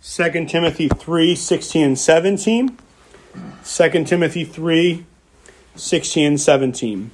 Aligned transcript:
2 0.00 0.46
Timothy 0.46 0.88
3 0.88 1.34
16 1.34 1.84
and 1.84 1.98
17. 1.98 2.78
2 3.64 4.04
Timothy 4.04 4.44
3 4.44 5.04
16 5.74 6.26
and 6.26 6.40
17. 6.40 7.10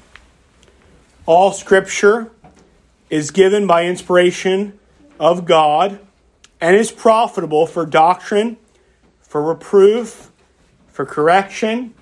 All 1.24 1.52
scripture 1.52 2.30
is 3.08 3.30
given 3.30 3.66
by 3.66 3.86
inspiration 3.86 4.78
of 5.18 5.46
God 5.46 5.98
and 6.60 6.76
is 6.76 6.92
profitable 6.92 7.66
for 7.66 7.86
doctrine, 7.86 8.58
for 9.20 9.42
reproof, 9.42 10.30
for 10.88 11.06
correction, 11.06 11.94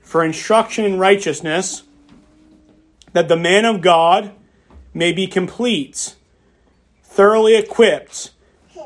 for 0.00 0.24
instruction 0.24 0.84
in 0.84 0.98
righteousness, 0.98 1.84
that 3.12 3.28
the 3.28 3.36
man 3.36 3.64
of 3.64 3.80
God 3.80 4.32
may 4.92 5.12
be 5.12 5.28
complete, 5.28 6.16
thoroughly 7.04 7.54
equipped 7.54 8.32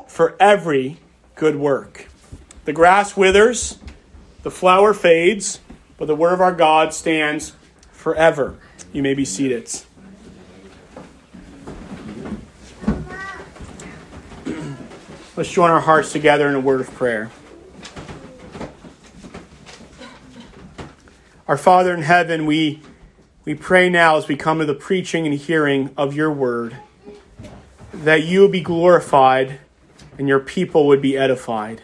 for 0.07 0.36
every 0.38 0.98
good 1.41 1.57
work. 1.57 2.07
The 2.66 2.73
grass 2.74 3.16
withers, 3.16 3.78
the 4.42 4.51
flower 4.51 4.92
fades, 4.92 5.59
but 5.97 6.05
the 6.05 6.14
word 6.14 6.34
of 6.34 6.42
our 6.42 6.52
God 6.52 6.92
stands 6.92 7.55
forever. 7.92 8.59
You 8.92 9.02
may 9.02 9.14
be 9.14 9.24
seated. 9.24 9.70
Let's 15.34 15.50
join 15.50 15.70
our 15.70 15.80
hearts 15.80 16.12
together 16.12 16.47
in 16.47 16.55
a 16.55 16.61
word 16.61 16.83
of 16.83 16.92
prayer. 16.92 17.30
Our 21.48 21.56
Father 21.56 21.95
in 21.95 22.02
heaven, 22.02 22.45
we, 22.45 22.83
we 23.47 23.55
pray 23.55 23.88
now 23.88 24.19
as 24.19 24.28
we 24.28 24.36
come 24.36 24.59
to 24.59 24.66
the 24.66 24.75
preaching 24.75 25.25
and 25.25 25.34
hearing 25.34 25.95
of 25.97 26.12
your 26.12 26.30
word 26.30 26.77
that 27.95 28.25
you 28.25 28.41
will 28.41 28.48
be 28.48 28.61
glorified 28.61 29.59
and 30.20 30.29
your 30.29 30.38
people 30.38 30.87
would 30.87 31.01
be 31.01 31.16
edified. 31.16 31.80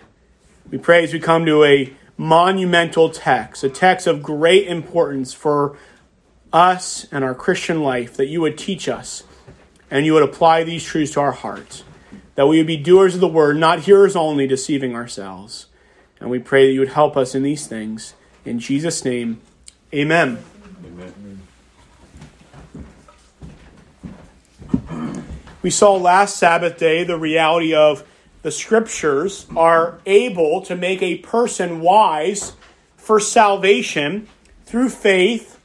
We 0.70 0.76
pray 0.76 1.02
as 1.02 1.14
we 1.14 1.20
come 1.20 1.46
to 1.46 1.64
a 1.64 1.90
monumental 2.18 3.08
text, 3.08 3.64
a 3.64 3.70
text 3.70 4.06
of 4.06 4.22
great 4.22 4.66
importance 4.66 5.32
for 5.32 5.78
us 6.52 7.06
and 7.10 7.24
our 7.24 7.34
Christian 7.34 7.82
life, 7.82 8.14
that 8.18 8.26
you 8.26 8.42
would 8.42 8.58
teach 8.58 8.90
us 8.90 9.24
and 9.90 10.04
you 10.04 10.12
would 10.12 10.22
apply 10.22 10.64
these 10.64 10.84
truths 10.84 11.12
to 11.12 11.20
our 11.20 11.32
hearts, 11.32 11.82
that 12.34 12.46
we 12.46 12.58
would 12.58 12.66
be 12.66 12.76
doers 12.76 13.14
of 13.14 13.22
the 13.22 13.26
word, 13.26 13.56
not 13.56 13.80
hearers 13.80 14.14
only, 14.14 14.46
deceiving 14.46 14.94
ourselves. 14.94 15.68
And 16.20 16.28
we 16.28 16.38
pray 16.38 16.66
that 16.66 16.74
you 16.74 16.80
would 16.80 16.90
help 16.90 17.16
us 17.16 17.34
in 17.34 17.42
these 17.42 17.66
things. 17.66 18.12
In 18.44 18.58
Jesus' 18.58 19.02
name, 19.02 19.40
amen. 19.94 20.44
amen. 20.84 21.40
We 25.62 25.70
saw 25.70 25.94
last 25.94 26.36
Sabbath 26.36 26.76
day 26.76 27.02
the 27.02 27.16
reality 27.16 27.74
of 27.74 28.06
the 28.46 28.52
scriptures 28.52 29.44
are 29.56 29.98
able 30.06 30.60
to 30.60 30.76
make 30.76 31.02
a 31.02 31.16
person 31.16 31.80
wise 31.80 32.52
for 32.96 33.18
salvation 33.18 34.28
through 34.64 34.88
faith, 34.88 35.58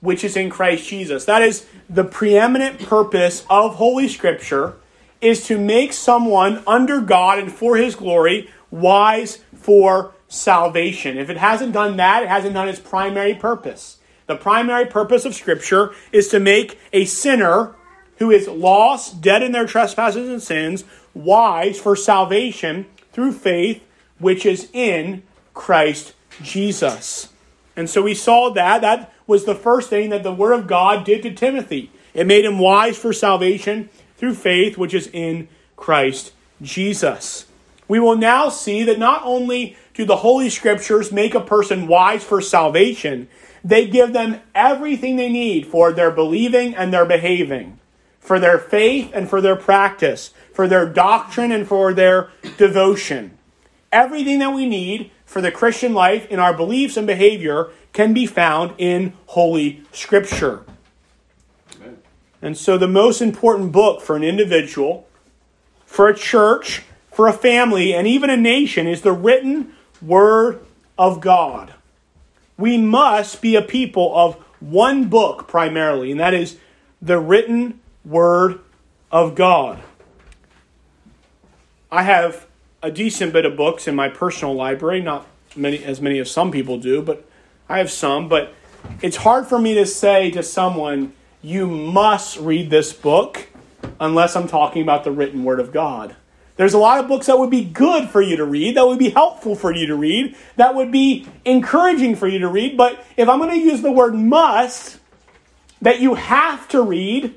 which 0.00 0.24
is 0.24 0.34
in 0.34 0.48
Christ 0.48 0.88
Jesus. 0.88 1.26
That 1.26 1.42
is 1.42 1.66
the 1.90 2.04
preeminent 2.04 2.80
purpose 2.80 3.44
of 3.50 3.74
Holy 3.74 4.08
Scripture 4.08 4.76
is 5.20 5.46
to 5.48 5.58
make 5.58 5.92
someone 5.92 6.62
under 6.66 7.02
God 7.02 7.38
and 7.38 7.52
for 7.52 7.76
his 7.76 7.94
glory 7.94 8.48
wise 8.70 9.40
for 9.54 10.14
salvation. 10.26 11.18
If 11.18 11.28
it 11.28 11.36
hasn't 11.36 11.74
done 11.74 11.98
that, 11.98 12.22
it 12.22 12.30
hasn't 12.30 12.54
done 12.54 12.66
its 12.66 12.80
primary 12.80 13.34
purpose. 13.34 13.98
The 14.26 14.36
primary 14.36 14.86
purpose 14.86 15.26
of 15.26 15.34
Scripture 15.34 15.90
is 16.12 16.28
to 16.28 16.40
make 16.40 16.78
a 16.94 17.04
sinner 17.04 17.76
who 18.16 18.30
is 18.30 18.48
lost, 18.48 19.20
dead 19.20 19.42
in 19.42 19.52
their 19.52 19.66
trespasses 19.66 20.28
and 20.28 20.42
sins, 20.42 20.84
wise 21.14 21.78
for 21.78 21.96
salvation 21.96 22.86
through 23.12 23.32
faith, 23.32 23.84
which 24.18 24.46
is 24.46 24.68
in 24.72 25.22
Christ 25.54 26.14
Jesus. 26.42 27.28
And 27.76 27.88
so 27.88 28.02
we 28.02 28.14
saw 28.14 28.50
that. 28.50 28.80
That 28.82 29.12
was 29.26 29.44
the 29.44 29.54
first 29.54 29.90
thing 29.90 30.10
that 30.10 30.22
the 30.22 30.32
Word 30.32 30.52
of 30.52 30.66
God 30.66 31.04
did 31.04 31.22
to 31.22 31.32
Timothy. 31.32 31.90
It 32.14 32.26
made 32.26 32.44
him 32.44 32.58
wise 32.58 32.98
for 32.98 33.12
salvation 33.12 33.88
through 34.16 34.34
faith, 34.34 34.76
which 34.76 34.94
is 34.94 35.08
in 35.12 35.48
Christ 35.76 36.32
Jesus. 36.60 37.46
We 37.88 37.98
will 37.98 38.16
now 38.16 38.48
see 38.48 38.84
that 38.84 38.98
not 38.98 39.22
only 39.24 39.76
do 39.94 40.04
the 40.04 40.16
Holy 40.16 40.48
Scriptures 40.48 41.12
make 41.12 41.34
a 41.34 41.40
person 41.40 41.86
wise 41.86 42.24
for 42.24 42.40
salvation, 42.40 43.28
they 43.64 43.86
give 43.86 44.12
them 44.12 44.40
everything 44.54 45.16
they 45.16 45.28
need 45.28 45.66
for 45.66 45.92
their 45.92 46.10
believing 46.10 46.74
and 46.74 46.92
their 46.92 47.04
behaving, 47.04 47.78
for 48.18 48.38
their 48.38 48.58
faith 48.58 49.10
and 49.14 49.28
for 49.28 49.40
their 49.40 49.56
practice, 49.56 50.32
for 50.54 50.68
their 50.68 50.86
doctrine 50.86 51.52
and 51.52 51.66
for 51.66 51.92
their 51.92 52.30
devotion. 52.56 53.36
Everything 53.90 54.38
that 54.38 54.54
we 54.54 54.66
need 54.66 55.10
for 55.24 55.40
the 55.40 55.50
Christian 55.50 55.94
life 55.94 56.26
in 56.26 56.38
our 56.38 56.54
beliefs 56.54 56.96
and 56.96 57.06
behavior 57.06 57.70
can 57.92 58.12
be 58.12 58.26
found 58.26 58.74
in 58.78 59.12
Holy 59.26 59.82
Scripture. 59.92 60.64
And 62.40 62.58
so, 62.58 62.76
the 62.76 62.88
most 62.88 63.22
important 63.22 63.70
book 63.70 64.00
for 64.00 64.16
an 64.16 64.24
individual, 64.24 65.06
for 65.86 66.08
a 66.08 66.16
church, 66.16 66.82
for 67.10 67.28
a 67.28 67.32
family, 67.32 67.94
and 67.94 68.06
even 68.06 68.30
a 68.30 68.36
nation 68.36 68.86
is 68.86 69.02
the 69.02 69.12
written 69.12 69.74
Word 70.00 70.60
of 70.98 71.20
God. 71.20 71.74
We 72.58 72.78
must 72.78 73.40
be 73.40 73.54
a 73.54 73.62
people 73.62 74.12
of 74.16 74.34
one 74.60 75.08
book 75.08 75.46
primarily, 75.46 76.10
and 76.10 76.20
that 76.20 76.34
is 76.34 76.56
the 77.00 77.18
written 77.18 77.80
Word 78.04 78.60
of 79.10 79.34
God. 79.34 79.82
I 81.92 82.04
have 82.04 82.46
a 82.82 82.90
decent 82.90 83.34
bit 83.34 83.44
of 83.44 83.54
books 83.54 83.86
in 83.86 83.94
my 83.94 84.08
personal 84.08 84.54
library, 84.54 85.02
not 85.02 85.26
many 85.54 85.84
as 85.84 86.00
many 86.00 86.18
as 86.20 86.30
some 86.30 86.50
people 86.50 86.78
do, 86.78 87.02
but 87.02 87.28
I 87.68 87.76
have 87.78 87.90
some, 87.90 88.30
but 88.30 88.54
it's 89.02 89.18
hard 89.18 89.46
for 89.46 89.58
me 89.58 89.74
to 89.74 89.84
say 89.84 90.30
to 90.30 90.42
someone, 90.42 91.12
you 91.42 91.66
must 91.66 92.38
read 92.38 92.70
this 92.70 92.94
book 92.94 93.46
unless 94.00 94.36
I'm 94.36 94.48
talking 94.48 94.80
about 94.80 95.04
the 95.04 95.12
written 95.12 95.44
word 95.44 95.60
of 95.60 95.70
God. 95.70 96.16
There's 96.56 96.72
a 96.72 96.78
lot 96.78 96.98
of 96.98 97.08
books 97.08 97.26
that 97.26 97.38
would 97.38 97.50
be 97.50 97.62
good 97.62 98.08
for 98.08 98.22
you 98.22 98.38
to 98.38 98.44
read, 98.46 98.78
that 98.78 98.86
would 98.86 98.98
be 98.98 99.10
helpful 99.10 99.54
for 99.54 99.70
you 99.70 99.86
to 99.88 99.94
read, 99.94 100.34
that 100.56 100.74
would 100.74 100.92
be 100.92 101.28
encouraging 101.44 102.16
for 102.16 102.26
you 102.26 102.38
to 102.38 102.48
read, 102.48 102.74
but 102.74 103.04
if 103.18 103.28
I'm 103.28 103.38
going 103.38 103.50
to 103.50 103.58
use 103.58 103.82
the 103.82 103.92
word 103.92 104.14
must, 104.14 104.98
that 105.82 106.00
you 106.00 106.14
have 106.14 106.68
to 106.68 106.80
read, 106.80 107.34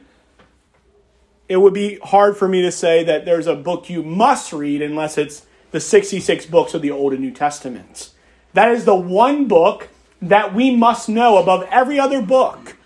it 1.47 1.57
would 1.57 1.73
be 1.73 1.99
hard 2.03 2.37
for 2.37 2.47
me 2.47 2.61
to 2.61 2.71
say 2.71 3.03
that 3.03 3.25
there's 3.25 3.47
a 3.47 3.55
book 3.55 3.89
you 3.89 4.03
must 4.03 4.51
read 4.51 4.81
unless 4.81 5.17
it's 5.17 5.45
the 5.71 5.79
66 5.79 6.45
books 6.47 6.73
of 6.73 6.81
the 6.81 6.91
Old 6.91 7.13
and 7.13 7.21
New 7.21 7.31
Testaments. 7.31 8.15
That 8.53 8.71
is 8.71 8.85
the 8.85 8.95
one 8.95 9.47
book 9.47 9.89
that 10.21 10.55
we 10.55 10.75
must 10.75 11.09
know 11.09 11.37
above 11.37 11.67
every 11.69 11.99
other 11.99 12.21
book. 12.21 12.77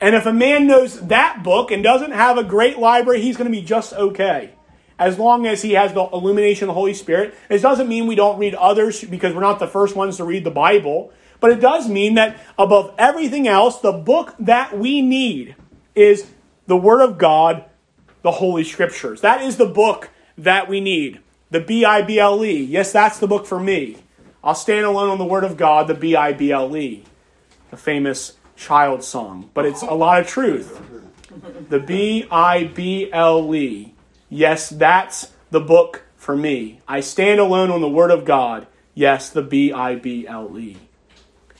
And 0.00 0.14
if 0.14 0.24
a 0.24 0.32
man 0.32 0.66
knows 0.66 1.08
that 1.08 1.42
book 1.42 1.70
and 1.70 1.82
doesn't 1.82 2.12
have 2.12 2.38
a 2.38 2.44
great 2.44 2.78
library, 2.78 3.20
he's 3.20 3.36
going 3.36 3.50
to 3.50 3.56
be 3.56 3.64
just 3.64 3.92
okay. 3.92 4.52
As 4.98 5.18
long 5.18 5.46
as 5.46 5.62
he 5.62 5.72
has 5.72 5.92
the 5.92 6.02
illumination 6.12 6.64
of 6.64 6.68
the 6.68 6.74
Holy 6.74 6.94
Spirit. 6.94 7.34
It 7.48 7.60
doesn't 7.60 7.88
mean 7.88 8.06
we 8.06 8.14
don't 8.14 8.38
read 8.38 8.54
others 8.54 9.02
because 9.02 9.34
we're 9.34 9.40
not 9.40 9.58
the 9.58 9.66
first 9.66 9.96
ones 9.96 10.18
to 10.18 10.24
read 10.24 10.44
the 10.44 10.50
Bible. 10.50 11.12
But 11.40 11.52
it 11.52 11.60
does 11.60 11.88
mean 11.88 12.14
that 12.14 12.38
above 12.58 12.94
everything 12.98 13.48
else, 13.48 13.80
the 13.80 13.92
book 13.92 14.34
that 14.38 14.78
we 14.78 15.02
need 15.02 15.56
is 15.94 16.26
the 16.70 16.76
Word 16.76 17.02
of 17.02 17.18
God, 17.18 17.64
the 18.22 18.30
Holy 18.30 18.62
Scriptures. 18.62 19.22
That 19.22 19.42
is 19.42 19.56
the 19.56 19.66
book 19.66 20.08
that 20.38 20.68
we 20.68 20.80
need. 20.80 21.20
The 21.50 21.58
B 21.58 21.84
I 21.84 22.00
B 22.00 22.20
L 22.20 22.44
E. 22.44 22.62
Yes, 22.62 22.92
that's 22.92 23.18
the 23.18 23.26
book 23.26 23.44
for 23.44 23.58
me. 23.58 23.96
I'll 24.44 24.54
stand 24.54 24.86
alone 24.86 25.10
on 25.10 25.18
the 25.18 25.24
Word 25.24 25.42
of 25.42 25.56
God, 25.56 25.88
the 25.88 25.94
B 25.94 26.14
I 26.14 26.32
B 26.32 26.52
L 26.52 26.76
E. 26.76 27.02
The 27.70 27.76
famous 27.76 28.36
child 28.54 29.02
song. 29.02 29.50
But 29.52 29.66
it's 29.66 29.82
a 29.82 29.94
lot 29.94 30.20
of 30.20 30.28
truth. 30.28 30.80
The 31.68 31.80
B 31.80 32.24
I 32.30 32.64
B 32.64 33.10
L 33.12 33.52
E. 33.52 33.92
Yes, 34.28 34.68
that's 34.68 35.32
the 35.50 35.60
book 35.60 36.04
for 36.16 36.36
me. 36.36 36.82
I 36.86 37.00
stand 37.00 37.40
alone 37.40 37.72
on 37.72 37.80
the 37.80 37.88
Word 37.88 38.12
of 38.12 38.24
God. 38.24 38.68
Yes, 38.94 39.28
the 39.28 39.42
B 39.42 39.72
I 39.72 39.96
B 39.96 40.24
L 40.24 40.56
E. 40.56 40.76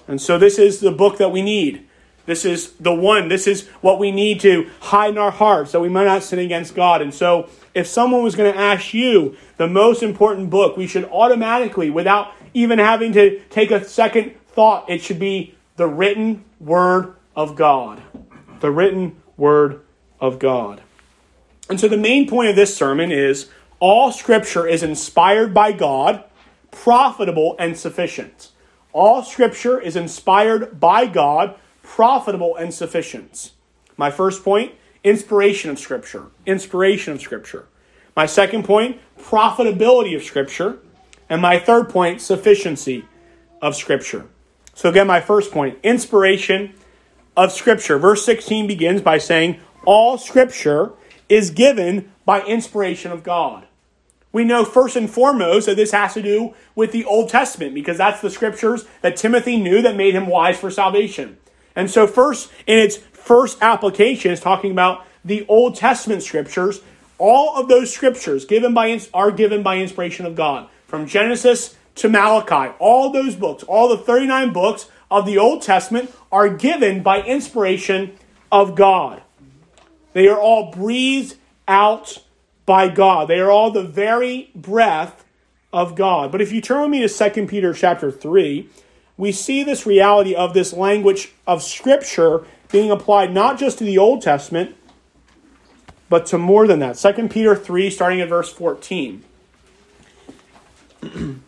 And 0.07 0.23
so 0.23 0.39
this 0.39 0.57
is 0.57 0.79
the 0.79 0.93
book 0.93 1.19
that 1.19 1.33
we 1.33 1.43
need. 1.43 1.89
This 2.27 2.45
is 2.45 2.73
the 2.73 2.93
one. 2.93 3.29
This 3.29 3.47
is 3.47 3.67
what 3.81 3.99
we 3.99 4.11
need 4.11 4.41
to 4.41 4.71
hide 4.81 5.11
in 5.11 5.19
our 5.19 5.31
hearts 5.31 5.73
that 5.73 5.81
we 5.81 5.89
might 5.89 6.05
not 6.05 6.23
sin 6.23 6.39
against 6.39 6.75
God. 6.75 7.03
And 7.03 7.13
so, 7.13 7.49
if 7.75 7.87
someone 7.87 8.23
was 8.23 8.35
going 8.35 8.53
to 8.53 8.59
ask 8.59 8.93
you 8.93 9.37
the 9.57 9.67
most 9.67 10.03
important 10.03 10.51
book, 10.51 10.77
we 10.77 10.87
should 10.87 11.05
automatically, 11.05 11.91
without 11.91 12.33
even 12.53 12.79
having 12.79 13.13
to 13.13 13.41
take 13.51 13.71
a 13.71 13.85
second 13.85 14.35
thought, 14.49 14.89
it 14.91 15.03
should 15.03 15.19
be 15.19 15.55
the 15.77 15.87
written 15.87 16.45
Word 16.59 17.15
of 17.35 17.57
God. 17.57 18.03
The 18.61 18.71
written 18.71 19.17
Word 19.37 19.81
of 20.21 20.39
God. 20.39 20.83
And 21.69 21.81
so, 21.81 21.89
the 21.89 21.97
main 21.97 22.29
point 22.29 22.51
of 22.51 22.57
this 22.57 22.77
sermon 22.77 23.11
is 23.11 23.49
all 23.79 24.13
Scripture 24.13 24.67
is 24.67 24.83
inspired 24.83 25.55
by 25.55 25.73
God, 25.73 26.25
profitable, 26.71 27.57
and 27.59 27.77
sufficient. 27.77 28.51
All 28.93 29.23
Scripture 29.23 29.81
is 29.81 29.97
inspired 29.97 30.79
by 30.79 31.07
God 31.07 31.57
profitable 31.91 32.55
and 32.55 32.73
sufficient. 32.73 33.51
My 33.97 34.13
first 34.13 34.45
point 34.45 34.73
inspiration 35.03 35.71
of 35.71 35.79
Scripture. 35.79 36.27
Inspiration 36.47 37.13
of 37.15 37.21
Scripture. 37.21 37.67
My 38.15 38.27
second 38.27 38.65
point, 38.65 39.01
profitability 39.19 40.15
of 40.15 40.23
Scripture. 40.23 40.79
And 41.29 41.43
my 41.43 41.59
third 41.59 41.89
point, 41.89 42.21
sufficiency 42.21 43.07
of 43.61 43.75
Scripture. 43.75 44.27
So, 44.73 44.89
again, 44.89 45.09
my 45.09 45.21
first 45.21 45.51
point, 45.51 45.79
inspiration 45.83 46.75
of 47.37 47.51
Scripture. 47.51 47.99
Verse 47.99 48.25
16 48.25 48.69
begins 48.69 49.03
by 49.03 49.19
saying, 49.19 49.59
All 49.85 50.17
Scripture 50.17 50.93
is 51.29 51.51
given 51.51 52.13
by 52.25 52.43
inspiration 52.43 53.11
of 53.11 53.25
God. 53.25 53.67
We 54.33 54.45
know 54.45 54.65
first 54.65 54.95
and 54.95 55.11
foremost 55.11 55.67
that 55.67 55.77
this 55.77 55.91
has 55.91 56.15
to 56.15 56.23
do 56.23 56.55
with 56.77 56.93
the 56.93 57.05
Old 57.05 57.31
Testament 57.31 57.75
because 57.75 57.99
that's 57.99 58.21
the 58.21 58.31
scriptures 58.31 58.85
that 59.03 59.17
Timothy 59.17 59.57
knew 59.61 59.83
that 59.83 59.97
made 59.97 60.15
him 60.15 60.29
wise 60.29 60.57
for 60.57 60.71
salvation. 60.71 61.37
And 61.77 61.91
so, 61.91 62.07
first, 62.07 62.51
in 62.67 62.79
its 62.79 62.97
first 62.97 63.59
application, 63.61 64.33
is 64.33 64.41
talking 64.41 64.73
about 64.73 65.07
the 65.25 65.47
Old 65.47 65.77
Testament 65.77 66.23
scriptures. 66.23 66.81
All 67.19 67.57
of 67.57 67.69
those 67.69 67.93
scriptures 67.93 68.45
given 68.45 68.73
by 68.75 69.01
are 69.13 69.31
given 69.31 69.63
by 69.63 69.79
inspiration 69.79 70.27
of 70.27 70.35
God, 70.35 70.69
from 70.87 71.07
Genesis 71.07 71.77
to 71.97 72.09
Malachi. 72.09 72.75
All 72.79 73.11
those 73.11 73.37
books, 73.37 73.63
all 73.65 73.89
the 73.89 73.99
39 73.99 74.53
books 74.53 74.89
of 75.11 75.27
the 75.27 75.39
Old 75.39 75.63
Testament, 75.63 76.13
are 76.33 76.49
given 76.49 77.03
by 77.03 77.23
inspiration 77.23 78.17
of 78.51 78.75
God. 78.75 79.23
They 80.13 80.29
are 80.29 80.39
all 80.39 80.73
breathed 80.73 81.37
out 81.69 82.23
by 82.67 82.89
God. 82.89 83.29
They 83.29 83.39
are 83.39 83.51
all 83.51 83.71
the 83.71 83.85
very 83.85 84.51
breath 84.55 85.25
of 85.73 85.95
God. 85.95 86.33
But 86.33 86.41
if 86.41 86.53
you 86.53 86.61
turn 86.61 86.83
with 86.83 86.91
me 86.91 87.07
to 87.07 87.31
2 87.31 87.47
Peter 87.47 87.73
chapter 87.73 88.11
3, 88.11 88.69
we 89.21 89.31
see 89.33 89.63
this 89.63 89.85
reality 89.85 90.35
of 90.35 90.55
this 90.55 90.73
language 90.73 91.33
of 91.47 91.63
Scripture 91.63 92.43
being 92.73 92.91
applied 92.91 93.35
not 93.35 93.59
just 93.59 93.77
to 93.77 93.85
the 93.85 93.99
Old 93.99 94.23
Testament, 94.23 94.75
but 96.09 96.25
to 96.25 96.39
more 96.39 96.67
than 96.67 96.79
that. 96.79 96.97
2 96.97 97.29
Peter 97.29 97.55
3, 97.55 97.91
starting 97.91 98.23
at 98.23 98.31
verse 98.31 98.51
14. 98.51 99.23
2 101.03 101.41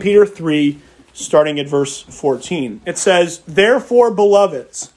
Peter 0.00 0.26
3, 0.26 0.78
starting 1.12 1.60
at 1.60 1.68
verse 1.68 2.02
14. 2.02 2.80
It 2.84 2.98
says, 2.98 3.42
Therefore, 3.46 4.10
beloveds, 4.10 4.92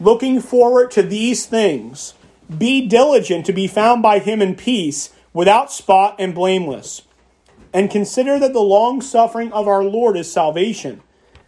looking 0.00 0.40
forward 0.40 0.90
to 0.90 1.02
these 1.02 1.46
things, 1.46 2.14
be 2.58 2.88
diligent 2.88 3.46
to 3.46 3.52
be 3.52 3.68
found 3.68 4.02
by 4.02 4.18
him 4.18 4.42
in 4.42 4.56
peace, 4.56 5.10
without 5.32 5.70
spot 5.70 6.16
and 6.18 6.34
blameless. 6.34 7.02
And 7.72 7.88
consider 7.88 8.40
that 8.40 8.52
the 8.52 8.58
long 8.58 9.00
suffering 9.00 9.52
of 9.52 9.68
our 9.68 9.84
Lord 9.84 10.16
is 10.16 10.32
salvation, 10.32 11.02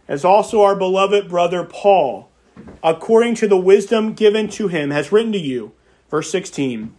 as 0.07 0.25
also 0.25 0.61
our 0.61 0.75
beloved 0.75 1.29
brother 1.29 1.63
Paul, 1.63 2.29
according 2.83 3.35
to 3.35 3.47
the 3.47 3.57
wisdom 3.57 4.13
given 4.13 4.47
to 4.49 4.67
him, 4.67 4.91
has 4.91 5.11
written 5.11 5.31
to 5.31 5.39
you. 5.39 5.73
Verse 6.09 6.29
16. 6.31 6.93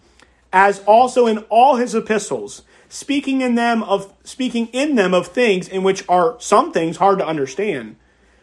As 0.52 0.80
also 0.80 1.26
in 1.26 1.38
all 1.48 1.76
his 1.76 1.94
epistles, 1.94 2.62
speaking 2.88 3.40
in 3.40 3.54
them 3.54 3.82
of 3.82 4.12
speaking 4.22 4.68
in 4.68 4.94
them 4.94 5.12
of 5.12 5.26
things 5.26 5.68
in 5.68 5.82
which 5.82 6.04
are 6.08 6.36
some 6.38 6.72
things 6.72 6.98
hard 6.98 7.18
to 7.18 7.26
understand, 7.26 7.96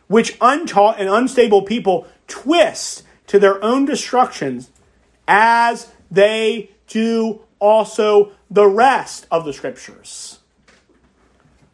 which 0.08 0.38
untaught 0.42 1.00
and 1.00 1.10
unstable 1.10 1.62
people 1.62 2.08
twist 2.28 3.04
to 3.28 3.40
their 3.40 3.64
own 3.64 3.86
destructions 3.86 4.70
as 5.28 5.92
they 6.10 6.70
do 6.88 7.42
also 7.60 8.34
the 8.50 8.68
rest 8.68 9.26
of 9.32 9.46
the 9.46 9.54
scriptures. 9.54 10.40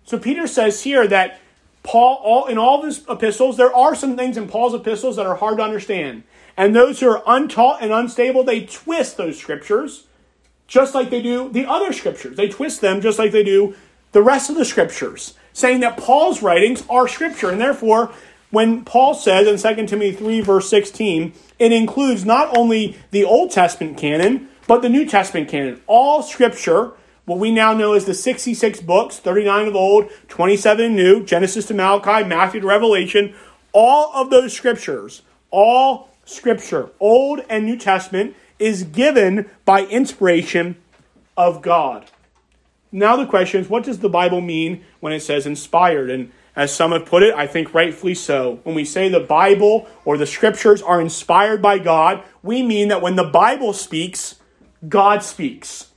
So 0.04 0.20
Peter 0.20 0.46
says 0.46 0.84
here 0.84 1.08
that 1.08 1.40
Paul, 1.88 2.20
all, 2.22 2.48
in 2.48 2.58
all 2.58 2.80
of 2.80 2.86
his 2.86 3.02
epistles, 3.10 3.56
there 3.56 3.74
are 3.74 3.96
some 3.96 4.18
things 4.18 4.36
in 4.36 4.50
Paul's 4.50 4.74
epistles 4.74 5.16
that 5.16 5.26
are 5.26 5.38
hard 5.38 5.58
to 5.58 5.64
understand. 5.64 6.24
And 6.58 6.76
those 6.76 7.00
who 7.00 7.10
are 7.10 7.24
untaught 7.26 7.82
and 7.82 7.94
unstable, 7.94 8.44
they 8.44 8.66
twist 8.66 9.16
those 9.16 9.40
scriptures 9.40 10.04
just 10.68 10.94
like 10.94 11.10
they 11.10 11.22
do 11.22 11.48
the 11.48 11.66
other 11.66 11.94
scriptures. 11.94 12.36
They 12.36 12.50
twist 12.50 12.82
them 12.82 13.00
just 13.00 13.18
like 13.18 13.32
they 13.32 13.44
do 13.44 13.74
the 14.12 14.22
rest 14.22 14.50
of 14.50 14.58
the 14.58 14.66
scriptures, 14.66 15.36
saying 15.54 15.80
that 15.80 15.96
Paul's 15.96 16.44
writings 16.44 16.84
are 16.90 17.08
scripture. 17.08 17.50
And 17.50 17.62
therefore, 17.62 18.12
when 18.52 18.84
Paul 18.84 19.14
says 19.14 19.48
in 19.48 19.76
2 19.76 19.88
Timothy 19.88 20.12
3, 20.12 20.42
verse 20.42 20.70
16, 20.70 21.32
it 21.58 21.72
includes 21.72 22.26
not 22.26 22.58
only 22.58 22.98
the 23.12 23.24
Old 23.24 23.52
Testament 23.52 23.98
canon, 23.98 24.50
but 24.68 24.82
the 24.82 24.90
New 24.90 25.06
Testament 25.06 25.48
canon. 25.48 25.82
All 25.88 26.22
scripture, 26.22 26.92
what 27.28 27.40
we 27.40 27.52
now 27.52 27.74
know 27.74 27.92
as 27.92 28.06
the 28.06 28.14
66 28.14 28.80
books, 28.82 29.18
39 29.20 29.68
of 29.68 29.76
old, 29.76 30.10
27 30.30 30.96
new, 30.96 31.24
Genesis 31.26 31.66
to 31.66 31.74
Malachi, 31.74 32.26
Matthew 32.26 32.62
to 32.62 32.68
Revelation, 32.68 33.36
all 33.74 34.14
of 34.16 34.30
those 34.30 34.54
scriptures, 34.54 35.24
all 35.52 36.10
scripture, 36.24 36.90
Old 37.02 37.42
and 37.50 37.66
New 37.66 37.78
Testament, 37.78 38.34
is 38.60 38.84
given 38.84 39.50
by 39.66 39.86
inspiration 39.88 40.78
of 41.36 41.62
God. 41.62 42.06
Now 42.94 43.18
the 43.18 43.26
question 43.26 43.60
is, 43.60 43.70
what 43.70 43.84
does 43.84 44.00
the 44.00 44.08
Bible 44.08 44.40
mean 44.40 44.86
when 45.02 45.12
it 45.12 45.20
says 45.20 45.46
inspired? 45.46 46.10
And 46.10 46.32
as 46.56 46.74
some 46.74 46.94
have 46.94 47.06
put 47.06 47.24
it, 47.24 47.36
I 47.36 47.46
think 47.46 47.74
rightfully 47.74 48.16
so. 48.16 48.62
When 48.64 48.74
we 48.74 48.86
say 48.86 49.10
the 49.10 49.20
Bible 49.20 49.86
or 50.06 50.18
the 50.18 50.26
scriptures 50.26 50.82
are 50.82 51.02
inspired 51.02 51.62
by 51.62 51.78
God, 51.78 52.24
we 52.42 52.64
mean 52.64 52.88
that 52.88 53.02
when 53.02 53.18
the 53.18 53.26
Bible 53.26 53.74
speaks, 53.74 54.36
God 54.88 55.24
speaks. 55.24 55.88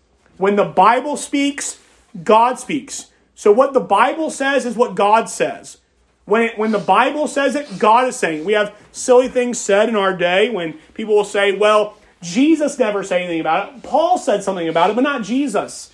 When 0.40 0.56
the 0.56 0.64
Bible 0.64 1.18
speaks, 1.18 1.78
God 2.24 2.58
speaks. 2.58 3.10
So 3.34 3.52
what 3.52 3.74
the 3.74 3.80
Bible 3.80 4.30
says 4.30 4.64
is 4.64 4.74
what 4.74 4.94
God 4.94 5.28
says. 5.28 5.76
When, 6.24 6.42
it, 6.42 6.58
when 6.58 6.72
the 6.72 6.78
Bible 6.78 7.28
says 7.28 7.54
it, 7.54 7.78
God 7.78 8.08
is 8.08 8.16
saying. 8.16 8.46
We 8.46 8.54
have 8.54 8.74
silly 8.90 9.28
things 9.28 9.60
said 9.60 9.90
in 9.90 9.96
our 9.96 10.16
day 10.16 10.48
when 10.48 10.78
people 10.94 11.14
will 11.14 11.24
say, 11.24 11.54
well, 11.54 11.98
Jesus 12.22 12.78
never 12.78 13.04
said 13.04 13.20
anything 13.20 13.40
about 13.40 13.76
it. 13.76 13.82
Paul 13.82 14.16
said 14.16 14.42
something 14.42 14.66
about 14.66 14.88
it, 14.88 14.96
but 14.96 15.02
not 15.02 15.24
Jesus. 15.24 15.92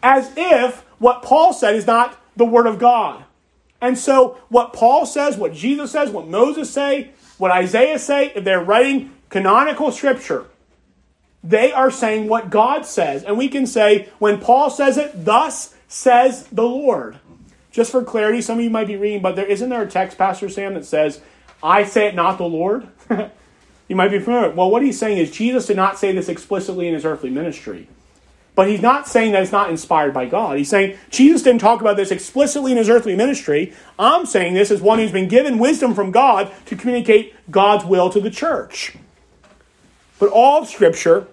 As 0.00 0.30
if 0.36 0.82
what 1.00 1.24
Paul 1.24 1.52
said 1.52 1.74
is 1.74 1.86
not 1.88 2.16
the 2.36 2.44
Word 2.44 2.68
of 2.68 2.78
God. 2.78 3.24
And 3.80 3.98
so, 3.98 4.38
what 4.48 4.72
Paul 4.72 5.06
says, 5.06 5.36
what 5.36 5.52
Jesus 5.52 5.90
says, 5.90 6.10
what 6.10 6.28
Moses 6.28 6.70
say, 6.70 7.10
what 7.36 7.50
Isaiah 7.50 7.98
say, 7.98 8.30
if 8.36 8.44
they're 8.44 8.62
writing 8.62 9.12
canonical 9.28 9.90
scripture, 9.90 10.46
they 11.42 11.72
are 11.72 11.90
saying 11.90 12.28
what 12.28 12.50
God 12.50 12.84
says. 12.84 13.24
And 13.24 13.38
we 13.38 13.48
can 13.48 13.66
say, 13.66 14.08
when 14.18 14.40
Paul 14.40 14.70
says 14.70 14.96
it, 14.96 15.24
thus 15.24 15.74
says 15.86 16.46
the 16.48 16.64
Lord. 16.64 17.18
Just 17.70 17.92
for 17.92 18.02
clarity, 18.02 18.40
some 18.42 18.58
of 18.58 18.64
you 18.64 18.70
might 18.70 18.86
be 18.86 18.96
reading, 18.96 19.22
but 19.22 19.36
there 19.36 19.46
isn't 19.46 19.68
there 19.68 19.82
a 19.82 19.88
text, 19.88 20.18
Pastor 20.18 20.48
Sam, 20.48 20.74
that 20.74 20.84
says, 20.84 21.20
I 21.62 21.84
say 21.84 22.08
it, 22.08 22.14
not 22.14 22.38
the 22.38 22.44
Lord? 22.44 22.88
you 23.88 23.96
might 23.96 24.10
be 24.10 24.18
familiar. 24.18 24.50
Well, 24.50 24.70
what 24.70 24.82
he's 24.82 24.98
saying 24.98 25.18
is 25.18 25.30
Jesus 25.30 25.66
did 25.66 25.76
not 25.76 25.98
say 25.98 26.12
this 26.12 26.28
explicitly 26.28 26.88
in 26.88 26.94
his 26.94 27.04
earthly 27.04 27.30
ministry. 27.30 27.88
But 28.54 28.68
he's 28.68 28.82
not 28.82 29.06
saying 29.06 29.32
that 29.32 29.42
it's 29.44 29.52
not 29.52 29.70
inspired 29.70 30.12
by 30.12 30.26
God. 30.26 30.58
He's 30.58 30.68
saying 30.68 30.98
Jesus 31.10 31.42
didn't 31.42 31.60
talk 31.60 31.80
about 31.80 31.96
this 31.96 32.10
explicitly 32.10 32.72
in 32.72 32.78
his 32.78 32.88
earthly 32.88 33.14
ministry. 33.14 33.72
I'm 33.96 34.26
saying 34.26 34.54
this 34.54 34.72
as 34.72 34.82
one 34.82 34.98
who's 34.98 35.12
been 35.12 35.28
given 35.28 35.60
wisdom 35.60 35.94
from 35.94 36.10
God 36.10 36.50
to 36.66 36.74
communicate 36.74 37.32
God's 37.48 37.84
will 37.84 38.10
to 38.10 38.20
the 38.20 38.32
church. 38.32 38.96
But 40.18 40.30
all 40.30 40.64
Scripture, 40.64 41.26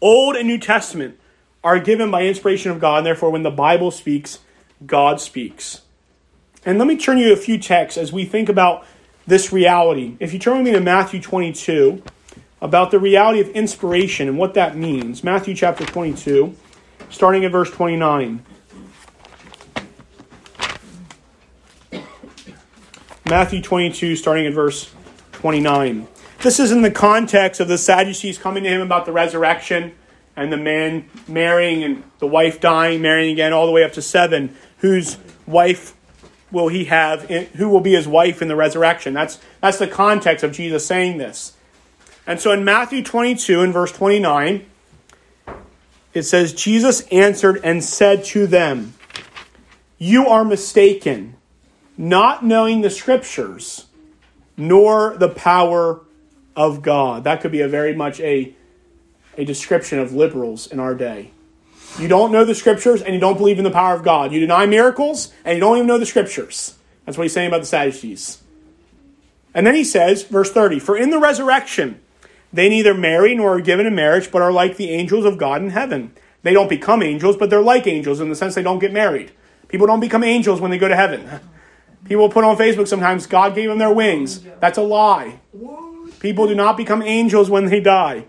Old 0.00 0.36
and 0.36 0.46
New 0.46 0.58
Testament, 0.58 1.18
are 1.62 1.78
given 1.78 2.10
by 2.10 2.24
inspiration 2.24 2.70
of 2.70 2.80
God, 2.80 2.98
and 2.98 3.06
therefore, 3.06 3.30
when 3.30 3.42
the 3.42 3.50
Bible 3.50 3.90
speaks, 3.90 4.40
God 4.84 5.20
speaks. 5.20 5.82
And 6.66 6.78
let 6.78 6.86
me 6.86 6.96
turn 6.96 7.18
you 7.18 7.28
to 7.28 7.32
a 7.34 7.36
few 7.36 7.58
texts 7.58 7.96
as 7.96 8.12
we 8.12 8.24
think 8.24 8.48
about 8.48 8.86
this 9.26 9.52
reality. 9.52 10.16
If 10.20 10.32
you 10.32 10.38
turn 10.38 10.58
with 10.58 10.66
me 10.66 10.72
to 10.72 10.80
Matthew 10.80 11.20
22, 11.20 12.02
about 12.64 12.90
the 12.90 12.98
reality 12.98 13.40
of 13.40 13.50
inspiration 13.50 14.26
and 14.26 14.38
what 14.38 14.54
that 14.54 14.74
means. 14.74 15.22
Matthew 15.22 15.54
chapter 15.54 15.84
22, 15.84 16.56
starting 17.10 17.44
at 17.44 17.52
verse 17.52 17.70
29. 17.70 18.42
Matthew 23.26 23.60
22, 23.60 24.16
starting 24.16 24.46
at 24.46 24.54
verse 24.54 24.90
29. 25.32 26.08
This 26.44 26.60
is 26.60 26.72
in 26.72 26.82
the 26.82 26.90
context 26.90 27.58
of 27.58 27.68
the 27.68 27.78
Sadducees 27.78 28.36
coming 28.36 28.64
to 28.64 28.68
him 28.68 28.82
about 28.82 29.06
the 29.06 29.12
resurrection 29.12 29.94
and 30.36 30.52
the 30.52 30.58
man 30.58 31.08
marrying 31.26 31.82
and 31.82 32.02
the 32.18 32.26
wife 32.26 32.60
dying, 32.60 33.00
marrying 33.00 33.32
again, 33.32 33.54
all 33.54 33.64
the 33.64 33.72
way 33.72 33.82
up 33.82 33.94
to 33.94 34.02
seven. 34.02 34.54
Whose 34.80 35.16
wife 35.46 35.96
will 36.50 36.68
he 36.68 36.84
have? 36.84 37.22
Who 37.22 37.70
will 37.70 37.80
be 37.80 37.94
his 37.94 38.06
wife 38.06 38.42
in 38.42 38.48
the 38.48 38.56
resurrection? 38.56 39.14
That's, 39.14 39.40
that's 39.62 39.78
the 39.78 39.86
context 39.86 40.44
of 40.44 40.52
Jesus 40.52 40.86
saying 40.86 41.16
this. 41.16 41.56
And 42.26 42.38
so 42.38 42.52
in 42.52 42.62
Matthew 42.62 43.02
22 43.02 43.62
and 43.62 43.72
verse 43.72 43.92
29, 43.92 44.66
it 46.12 46.24
says, 46.24 46.52
Jesus 46.52 47.06
answered 47.06 47.58
and 47.64 47.82
said 47.82 48.22
to 48.24 48.46
them, 48.46 48.92
You 49.96 50.26
are 50.26 50.44
mistaken, 50.44 51.36
not 51.96 52.44
knowing 52.44 52.82
the 52.82 52.90
scriptures, 52.90 53.86
nor 54.58 55.16
the 55.16 55.30
power 55.30 56.02
of 56.56 56.82
God. 56.82 57.24
That 57.24 57.40
could 57.40 57.52
be 57.52 57.60
a 57.60 57.68
very 57.68 57.94
much 57.94 58.20
a, 58.20 58.54
a 59.36 59.44
description 59.44 59.98
of 59.98 60.12
liberals 60.12 60.66
in 60.66 60.78
our 60.78 60.94
day. 60.94 61.30
You 61.98 62.08
don't 62.08 62.32
know 62.32 62.44
the 62.44 62.54
scriptures 62.54 63.02
and 63.02 63.14
you 63.14 63.20
don't 63.20 63.36
believe 63.36 63.58
in 63.58 63.64
the 63.64 63.70
power 63.70 63.94
of 63.94 64.02
God. 64.02 64.32
You 64.32 64.40
deny 64.40 64.66
miracles 64.66 65.32
and 65.44 65.56
you 65.56 65.60
don't 65.60 65.76
even 65.76 65.86
know 65.86 65.98
the 65.98 66.06
scriptures. 66.06 66.76
That's 67.04 67.16
what 67.16 67.24
he's 67.24 67.32
saying 67.32 67.48
about 67.48 67.60
the 67.60 67.66
Sadducees. 67.66 68.42
And 69.54 69.66
then 69.66 69.74
he 69.74 69.84
says, 69.84 70.24
verse 70.24 70.50
30, 70.50 70.80
For 70.80 70.96
in 70.96 71.10
the 71.10 71.20
resurrection, 71.20 72.00
they 72.52 72.68
neither 72.68 72.94
marry 72.94 73.34
nor 73.34 73.56
are 73.56 73.60
given 73.60 73.86
in 73.86 73.94
marriage, 73.94 74.32
but 74.32 74.42
are 74.42 74.52
like 74.52 74.76
the 74.76 74.90
angels 74.90 75.24
of 75.24 75.38
God 75.38 75.62
in 75.62 75.70
heaven. 75.70 76.12
they 76.42 76.52
don't 76.52 76.68
become 76.68 77.02
angels, 77.02 77.36
but 77.36 77.48
they're 77.50 77.62
like 77.62 77.86
angels 77.86 78.20
in 78.20 78.28
the 78.28 78.34
sense 78.34 78.54
they 78.54 78.62
don't 78.62 78.80
get 78.80 78.92
married. 78.92 79.32
People 79.68 79.86
don't 79.86 80.00
become 80.00 80.22
angels 80.24 80.60
when 80.60 80.70
they 80.70 80.78
go 80.78 80.88
to 80.88 80.96
heaven. 80.96 81.28
People 82.04 82.28
put 82.28 82.44
on 82.44 82.56
Facebook 82.56 82.86
sometimes, 82.86 83.26
God 83.26 83.54
gave 83.54 83.68
them 83.68 83.78
their 83.78 83.92
wings. 83.92 84.40
That's 84.60 84.78
a 84.78 84.82
lie. 84.82 85.40
People 86.24 86.46
do 86.46 86.54
not 86.54 86.78
become 86.78 87.02
angels 87.02 87.50
when 87.50 87.66
they 87.66 87.80
die. 87.80 88.24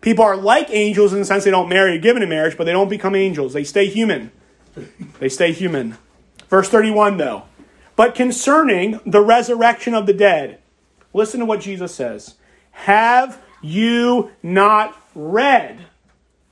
People 0.00 0.24
are 0.24 0.38
like 0.38 0.70
angels 0.70 1.12
in 1.12 1.18
the 1.18 1.24
sense 1.26 1.44
they 1.44 1.50
don't 1.50 1.68
marry, 1.68 1.98
given 1.98 2.22
in 2.22 2.30
marriage, 2.30 2.56
but 2.56 2.64
they 2.64 2.72
don't 2.72 2.88
become 2.88 3.14
angels. 3.14 3.52
They 3.52 3.62
stay 3.62 3.88
human. 3.88 4.32
They 5.18 5.28
stay 5.28 5.52
human. 5.52 5.98
Verse 6.48 6.70
31, 6.70 7.18
though. 7.18 7.42
But 7.94 8.14
concerning 8.14 9.00
the 9.04 9.20
resurrection 9.20 9.92
of 9.92 10.06
the 10.06 10.14
dead, 10.14 10.60
listen 11.12 11.40
to 11.40 11.44
what 11.44 11.60
Jesus 11.60 11.94
says. 11.94 12.36
Have 12.70 13.38
you 13.60 14.30
not 14.42 14.98
read 15.14 15.84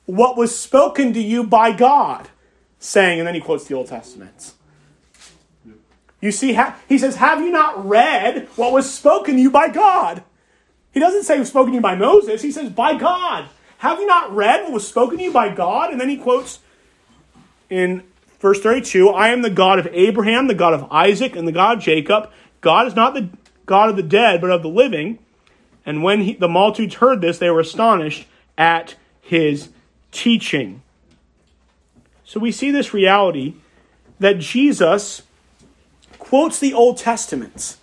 what 0.04 0.36
was 0.36 0.54
spoken 0.54 1.14
to 1.14 1.20
you 1.20 1.44
by 1.44 1.72
God? 1.72 2.28
Saying, 2.78 3.20
and 3.20 3.26
then 3.26 3.34
he 3.34 3.40
quotes 3.40 3.64
the 3.64 3.74
Old 3.74 3.86
Testament. 3.86 4.52
You 6.20 6.30
see, 6.30 6.60
he 6.90 6.98
says, 6.98 7.16
Have 7.16 7.40
you 7.40 7.50
not 7.50 7.88
read 7.88 8.48
what 8.56 8.70
was 8.70 8.92
spoken 8.92 9.36
to 9.36 9.40
you 9.40 9.50
by 9.50 9.68
God? 9.68 10.22
He 10.94 11.00
doesn't 11.00 11.24
say 11.24 11.42
spoken 11.44 11.72
to 11.72 11.76
you 11.76 11.82
by 11.82 11.96
Moses. 11.96 12.40
He 12.40 12.52
says, 12.52 12.70
By 12.70 12.96
God. 12.96 13.48
Have 13.78 13.98
you 13.98 14.06
not 14.06 14.34
read 14.34 14.62
what 14.62 14.72
was 14.72 14.88
spoken 14.88 15.18
to 15.18 15.24
you 15.24 15.32
by 15.32 15.52
God? 15.52 15.90
And 15.90 16.00
then 16.00 16.08
he 16.08 16.16
quotes 16.16 16.60
in 17.68 18.04
verse 18.38 18.60
32 18.60 19.10
I 19.10 19.28
am 19.28 19.42
the 19.42 19.50
God 19.50 19.78
of 19.78 19.88
Abraham, 19.92 20.46
the 20.46 20.54
God 20.54 20.72
of 20.72 20.90
Isaac, 20.90 21.36
and 21.36 21.46
the 21.46 21.52
God 21.52 21.78
of 21.78 21.84
Jacob. 21.84 22.30
God 22.60 22.86
is 22.86 22.94
not 22.94 23.12
the 23.12 23.28
God 23.66 23.90
of 23.90 23.96
the 23.96 24.02
dead, 24.02 24.40
but 24.40 24.50
of 24.50 24.62
the 24.62 24.68
living. 24.68 25.18
And 25.84 26.02
when 26.02 26.22
he, 26.22 26.34
the 26.34 26.48
multitudes 26.48 26.94
heard 26.94 27.20
this, 27.20 27.38
they 27.38 27.50
were 27.50 27.60
astonished 27.60 28.26
at 28.56 28.94
his 29.20 29.68
teaching. 30.12 30.80
So 32.24 32.40
we 32.40 32.52
see 32.52 32.70
this 32.70 32.94
reality 32.94 33.54
that 34.20 34.38
Jesus 34.38 35.22
quotes 36.18 36.58
the 36.58 36.72
Old 36.72 36.96
Testament 36.96 37.76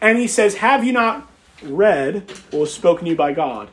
and 0.00 0.18
he 0.18 0.28
says, 0.28 0.56
Have 0.56 0.84
you 0.84 0.92
not 0.92 1.28
read 1.62 2.30
what 2.50 2.60
was 2.60 2.74
spoken 2.74 3.04
to 3.04 3.10
you 3.10 3.16
by 3.16 3.32
God? 3.32 3.68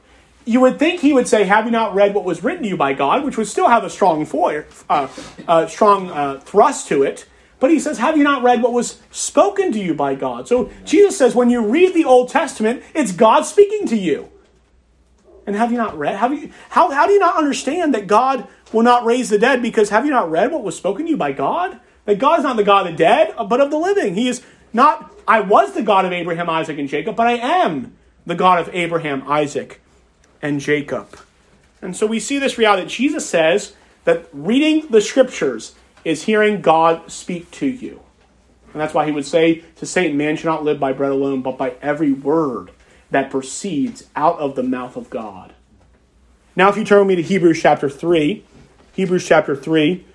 You 0.45 0.59
would 0.61 0.77
think 0.77 0.99
he 0.99 1.13
would 1.13 1.27
say, 1.27 1.45
Have 1.45 1.65
you 1.65 1.71
not 1.71 1.93
read 1.93 2.13
what 2.13 2.25
was 2.25 2.43
written 2.43 2.63
to 2.63 2.69
you 2.69 2.77
by 2.77 2.93
God, 2.93 3.23
which 3.23 3.37
would 3.37 3.47
still 3.47 3.69
have 3.69 3.83
a 3.83 3.89
strong, 3.89 4.25
foyer, 4.25 4.65
uh, 4.89 5.07
uh, 5.47 5.67
strong 5.67 6.09
uh, 6.09 6.39
thrust 6.39 6.87
to 6.89 7.03
it. 7.03 7.25
But 7.59 7.71
he 7.71 7.79
says, 7.79 7.97
Have 7.99 8.17
you 8.17 8.23
not 8.23 8.43
read 8.43 8.61
what 8.61 8.73
was 8.73 8.99
spoken 9.11 9.71
to 9.71 9.79
you 9.79 9.93
by 9.93 10.15
God? 10.15 10.49
So 10.49 10.69
Jesus 10.83 11.17
says, 11.17 11.33
When 11.33 11.49
you 11.49 11.65
read 11.65 11.93
the 11.93 12.03
Old 12.03 12.29
Testament, 12.29 12.83
it's 12.93 13.13
God 13.13 13.43
speaking 13.43 13.87
to 13.87 13.95
you. 13.95 14.29
And 15.45 15.55
have 15.55 15.71
you 15.71 15.77
not 15.77 15.97
read? 15.97 16.15
Have 16.17 16.33
you, 16.33 16.51
how, 16.69 16.91
how 16.91 17.05
do 17.05 17.13
you 17.13 17.19
not 17.19 17.37
understand 17.37 17.93
that 17.93 18.07
God 18.07 18.47
will 18.71 18.83
not 18.83 19.05
raise 19.05 19.29
the 19.29 19.37
dead? 19.37 19.61
Because 19.61 19.89
have 19.89 20.05
you 20.05 20.11
not 20.11 20.31
read 20.31 20.51
what 20.51 20.63
was 20.63 20.75
spoken 20.75 21.05
to 21.05 21.11
you 21.11 21.17
by 21.17 21.31
God? 21.31 21.79
That 22.05 22.19
God 22.19 22.39
is 22.39 22.43
not 22.43 22.57
the 22.57 22.63
God 22.63 22.85
of 22.85 22.93
the 22.93 22.97
dead, 22.97 23.33
but 23.47 23.61
of 23.61 23.71
the 23.71 23.77
living. 23.77 24.15
He 24.15 24.27
is 24.27 24.41
not, 24.73 25.12
I 25.27 25.41
was 25.41 25.73
the 25.73 25.83
God 25.83 26.05
of 26.05 26.11
Abraham, 26.11 26.49
Isaac, 26.49 26.77
and 26.77 26.89
Jacob, 26.89 27.15
but 27.15 27.27
I 27.27 27.33
am 27.33 27.95
the 28.25 28.35
God 28.35 28.59
of 28.59 28.73
Abraham, 28.73 29.23
Isaac, 29.27 29.81
and 30.41 30.59
Jacob. 30.59 31.17
And 31.81 31.95
so 31.95 32.05
we 32.05 32.19
see 32.19 32.39
this 32.39 32.57
reality 32.57 32.83
that 32.83 32.89
Jesus 32.89 33.29
says 33.29 33.73
that 34.05 34.27
reading 34.31 34.87
the 34.89 35.01
scriptures 35.01 35.75
is 36.05 36.23
hearing 36.23 36.61
God 36.61 37.11
speak 37.11 37.49
to 37.51 37.65
you. 37.65 38.01
And 38.73 38.81
that's 38.81 38.93
why 38.93 39.05
he 39.05 39.11
would 39.11 39.25
say 39.25 39.63
to 39.77 39.85
Satan, 39.85 40.17
Man 40.17 40.35
should 40.35 40.45
not 40.45 40.63
live 40.63 40.79
by 40.79 40.93
bread 40.93 41.11
alone, 41.11 41.41
but 41.41 41.57
by 41.57 41.75
every 41.81 42.11
word 42.11 42.71
that 43.11 43.29
proceeds 43.29 44.09
out 44.15 44.39
of 44.39 44.55
the 44.55 44.63
mouth 44.63 44.97
of 44.97 45.09
God. 45.09 45.53
Now, 46.55 46.69
if 46.69 46.77
you 46.77 46.83
turn 46.83 46.99
with 46.99 47.07
me 47.07 47.15
to 47.15 47.21
Hebrews 47.21 47.61
chapter 47.61 47.89
3, 47.89 48.43
Hebrews 48.93 49.27
chapter 49.27 49.55
3, 49.55 50.05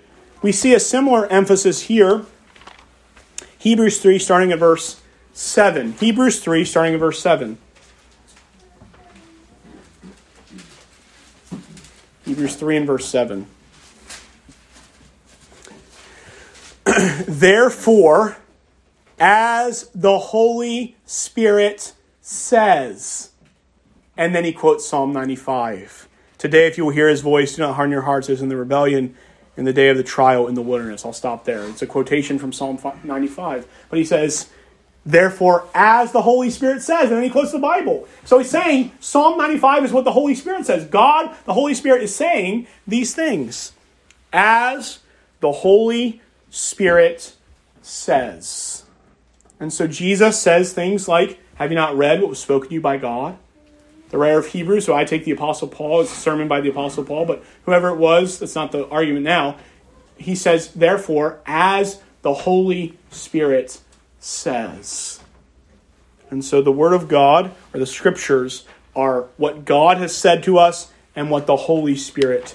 we 0.43 0.53
see 0.53 0.75
a 0.75 0.81
similar 0.81 1.27
emphasis 1.27 1.83
here. 1.83 2.25
Hebrews 3.59 3.99
3, 4.01 4.19
starting 4.19 4.53
at 4.53 4.59
verse 4.59 5.01
7. 5.33 5.93
Hebrews 5.95 6.41
3, 6.41 6.65
starting 6.65 6.95
at 6.95 7.01
verse 7.01 7.21
7. 7.21 7.59
Hebrews 12.25 12.57
3 12.57 12.77
and 12.77 12.87
verse 12.87 13.07
7. 13.07 13.47
Therefore, 17.27 18.37
as 19.19 19.91
the 19.95 20.19
Holy 20.19 20.97
Spirit 21.07 21.95
says, 22.21 23.31
and 24.17 24.35
then 24.35 24.45
he 24.45 24.53
quotes 24.53 24.87
Psalm 24.87 25.13
95. 25.13 26.09
Today, 26.37 26.67
if 26.67 26.77
you 26.77 26.85
will 26.85 26.93
hear 26.93 27.09
his 27.09 27.21
voice, 27.23 27.57
do 27.57 27.63
not 27.63 27.75
harden 27.75 27.93
your 27.93 28.03
hearts 28.03 28.31
as 28.31 28.43
in 28.43 28.49
the 28.49 28.57
rebellion 28.57 29.17
in 29.59 29.65
the 29.65 29.73
day 29.73 29.89
of 29.89 29.97
the 29.97 30.05
trial 30.05 30.47
in 30.47 30.55
the 30.55 30.63
wilderness. 30.63 31.05
I'll 31.05 31.13
stop 31.13 31.45
there. 31.45 31.65
It's 31.65 31.83
a 31.83 31.87
quotation 31.87 32.39
from 32.39 32.53
Psalm 32.53 32.79
95. 33.03 33.67
But 33.91 33.99
he 33.99 34.05
says, 34.05 34.49
Therefore, 35.05 35.67
as 35.75 36.13
the 36.13 36.23
Holy 36.23 36.49
Spirit 36.49 36.81
says, 36.81 37.09
and 37.09 37.17
then 37.17 37.25
he 37.25 37.31
quotes 37.31 37.51
the 37.51 37.59
Bible. 37.59 38.07
So 38.25 38.39
he's 38.39 38.51
saying 38.51 38.93
Psalm 39.01 39.37
95 39.37 39.87
is 39.87 39.93
what 39.93 40.05
the 40.05 40.13
Holy 40.13 40.37
Spirit 40.37 40.65
says. 40.65 40.85
God, 40.85 41.35
the 41.45 41.55
Holy 41.55 41.75
Spirit, 41.75 42.03
is 42.03 42.15
saying 42.15 42.69
these 42.87 43.15
things. 43.15 43.73
As 44.33 45.01
the 45.41 45.51
Holy 45.51 46.21
Spirit 46.51 47.35
says. 47.83 48.85
And 49.59 49.73
so 49.73 49.89
Jesus 49.89 50.41
says 50.41 50.73
things 50.73 51.09
like, 51.09 51.41
Have 51.57 51.73
you 51.73 51.77
not 51.77 51.97
read 51.97 52.21
what 52.21 52.31
was 52.31 52.39
spoken 52.39 52.69
to 52.69 52.75
you 52.75 52.81
by 52.81 52.97
God? 52.97 53.39
The 54.11 54.19
writer 54.19 54.39
of 54.39 54.47
Hebrews, 54.47 54.87
so 54.87 54.95
I 54.95 55.05
take 55.05 55.25
the 55.25 55.33
Apostle 55.33 55.69
Paul, 55.69 56.01
it's 56.01 56.13
a 56.13 56.17
sermon 56.17 56.49
by 56.49 56.61
the 56.61 56.71
Apostle 56.71 57.05
Paul, 57.05 57.27
but 57.27 57.45
whoever 57.65 57.89
it 57.89 57.97
was, 57.97 58.39
that's 58.39 58.55
not 58.55 58.73
the 58.73 58.87
argument 58.89 59.25
now. 59.25 59.57
He 60.17 60.35
says, 60.35 60.73
therefore, 60.73 61.41
as 61.47 62.01
the 62.23 62.35
Holy 62.35 62.97
Spirit 63.11 63.81
says. 64.19 65.21
And 66.31 66.45
so 66.45 66.61
the 66.61 66.73
Word 66.73 66.93
of 66.93 67.09
God, 67.09 67.55
or 67.73 67.81
the 67.81 67.87
Scriptures, 67.87 68.65
are 68.97 69.23
what 69.37 69.65
God 69.65 69.99
has 69.99 70.17
said 70.17 70.43
to 70.45 70.59
us 70.59 70.91
and 71.15 71.31
what 71.31 71.47
the 71.47 71.57
Holy 71.57 71.97
Spirit 71.97 72.55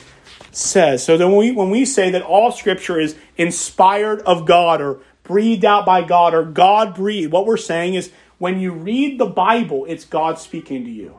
says. 0.52 1.04
So 1.04 1.18
then 1.18 1.30
when 1.30 1.38
we, 1.38 1.52
when 1.52 1.70
we 1.70 1.86
say 1.86 2.12
that 2.12 2.22
all 2.22 2.52
Scripture 2.52 3.00
is 3.00 3.16
inspired 3.38 4.22
of 4.22 4.46
God 4.46 4.82
or 4.82 5.00
breathed 5.24 5.66
out 5.66 5.86
by 5.86 6.04
God 6.04 6.34
or 6.34 6.44
God 6.44 6.94
breathed, 6.94 7.32
what 7.32 7.46
we're 7.46 7.58
saying 7.58 7.94
is 7.94 8.12
when 8.38 8.60
you 8.60 8.72
read 8.72 9.20
the 9.20 9.26
Bible, 9.26 9.86
it's 9.86 10.06
God 10.06 10.38
speaking 10.38 10.84
to 10.84 10.92
you. 10.92 11.18